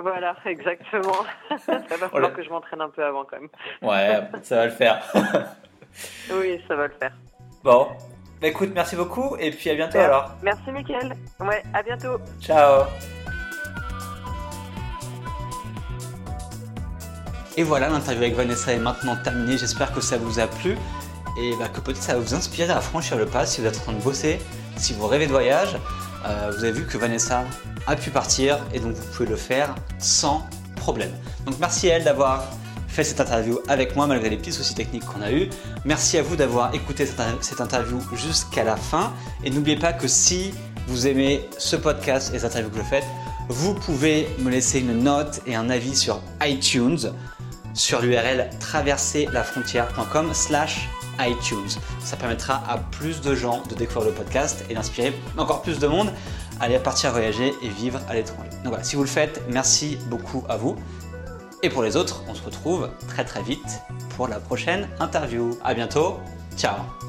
Voilà, 0.00 0.36
exactement. 0.44 1.24
ça 1.66 1.78
va 1.98 2.08
falloir 2.08 2.32
que 2.32 2.42
je 2.42 2.50
m'entraîne 2.50 2.80
un 2.80 2.90
peu 2.90 3.04
avant, 3.04 3.24
quand 3.24 3.38
même. 3.40 3.48
Ouais, 3.82 4.20
ça 4.42 4.56
va 4.56 4.64
le 4.66 4.72
faire. 4.72 5.02
Oui, 6.30 6.62
ça 6.68 6.76
va 6.76 6.88
le 6.88 6.92
faire. 6.92 7.12
Bon, 7.64 7.88
bah 8.38 8.48
écoute, 8.48 8.70
merci 8.74 8.96
beaucoup 8.96 9.34
et 9.38 9.50
puis 9.50 9.70
à 9.70 9.74
bientôt 9.74 9.96
alors. 9.96 10.34
Merci, 10.42 10.70
Mickaël. 10.70 11.14
Ouais, 11.40 11.62
à 11.72 11.82
bientôt. 11.82 12.18
Ciao. 12.38 12.84
Et 17.56 17.62
voilà, 17.62 17.88
l'interview 17.88 18.24
avec 18.24 18.34
Vanessa 18.34 18.72
est 18.72 18.78
maintenant 18.78 19.16
terminée. 19.16 19.56
J'espère 19.56 19.90
que 19.94 20.02
ça 20.02 20.18
vous 20.18 20.38
a 20.38 20.46
plu 20.46 20.76
et 21.38 21.56
bah, 21.58 21.68
que 21.68 21.80
peut-être 21.80 22.02
ça 22.02 22.12
va 22.12 22.20
vous 22.20 22.34
inspirer 22.34 22.70
à 22.70 22.82
franchir 22.82 23.16
le 23.16 23.24
pas 23.24 23.46
si 23.46 23.62
vous 23.62 23.66
êtes 23.66 23.78
en 23.78 23.80
train 23.80 23.92
de 23.94 24.02
bosser, 24.02 24.38
si 24.76 24.92
vous 24.92 25.06
rêvez 25.06 25.26
de 25.26 25.32
voyage. 25.32 25.78
Euh, 26.26 26.50
vous 26.56 26.64
avez 26.64 26.72
vu 26.72 26.86
que 26.86 26.98
Vanessa 26.98 27.44
a 27.86 27.96
pu 27.96 28.10
partir 28.10 28.58
et 28.74 28.80
donc 28.80 28.94
vous 28.94 29.04
pouvez 29.12 29.28
le 29.28 29.36
faire 29.36 29.74
sans 29.98 30.46
problème. 30.74 31.12
Donc 31.44 31.56
merci 31.60 31.90
à 31.90 31.96
elle 31.96 32.04
d'avoir 32.04 32.44
fait 32.88 33.04
cette 33.04 33.20
interview 33.20 33.58
avec 33.68 33.94
moi 33.94 34.06
malgré 34.06 34.30
les 34.30 34.36
petits 34.36 34.52
soucis 34.52 34.74
techniques 34.74 35.04
qu'on 35.04 35.22
a 35.22 35.30
eu. 35.30 35.50
Merci 35.84 36.18
à 36.18 36.22
vous 36.22 36.36
d'avoir 36.36 36.74
écouté 36.74 37.06
cette, 37.06 37.60
interview 37.60 38.00
jusqu'à 38.14 38.64
la 38.64 38.76
fin 38.76 39.12
et 39.44 39.50
n'oubliez 39.50 39.78
pas 39.78 39.92
que 39.92 40.08
si 40.08 40.52
vous 40.88 41.06
aimez 41.06 41.48
ce 41.58 41.76
podcast 41.76 42.32
et 42.34 42.38
cette 42.38 42.52
interview 42.52 42.70
que 42.70 42.78
je 42.78 42.88
fais, 42.88 43.02
vous 43.48 43.74
pouvez 43.74 44.28
me 44.38 44.50
laisser 44.50 44.80
une 44.80 45.02
note 45.02 45.40
et 45.46 45.54
un 45.54 45.70
avis 45.70 45.94
sur 45.94 46.20
iTunes 46.42 47.12
sur 47.74 48.00
l'URL 48.00 48.48
traverserlafrontière.com 48.58 50.32
slash 50.32 50.88
iTunes. 51.20 51.68
Ça 52.00 52.16
permettra 52.16 52.62
à 52.68 52.78
plus 52.78 53.20
de 53.20 53.34
gens 53.34 53.62
de 53.68 53.74
découvrir 53.74 54.10
le 54.10 54.14
podcast 54.14 54.64
et 54.68 54.74
d'inspirer 54.74 55.14
encore 55.36 55.62
plus 55.62 55.78
de 55.78 55.86
monde 55.86 56.12
à 56.60 56.64
aller 56.64 56.78
partir 56.78 57.12
voyager 57.12 57.52
et 57.62 57.68
vivre 57.68 58.00
à 58.08 58.14
l'étranger. 58.14 58.50
Donc 58.64 58.68
voilà, 58.68 58.84
si 58.84 58.96
vous 58.96 59.02
le 59.02 59.08
faites, 59.08 59.42
merci 59.48 59.98
beaucoup 60.08 60.44
à 60.48 60.56
vous. 60.56 60.76
Et 61.62 61.70
pour 61.70 61.82
les 61.82 61.96
autres, 61.96 62.22
on 62.28 62.34
se 62.34 62.42
retrouve 62.42 62.90
très 63.08 63.24
très 63.24 63.42
vite 63.42 63.80
pour 64.16 64.28
la 64.28 64.40
prochaine 64.40 64.88
interview. 65.00 65.58
À 65.64 65.74
bientôt, 65.74 66.18
ciao 66.56 67.05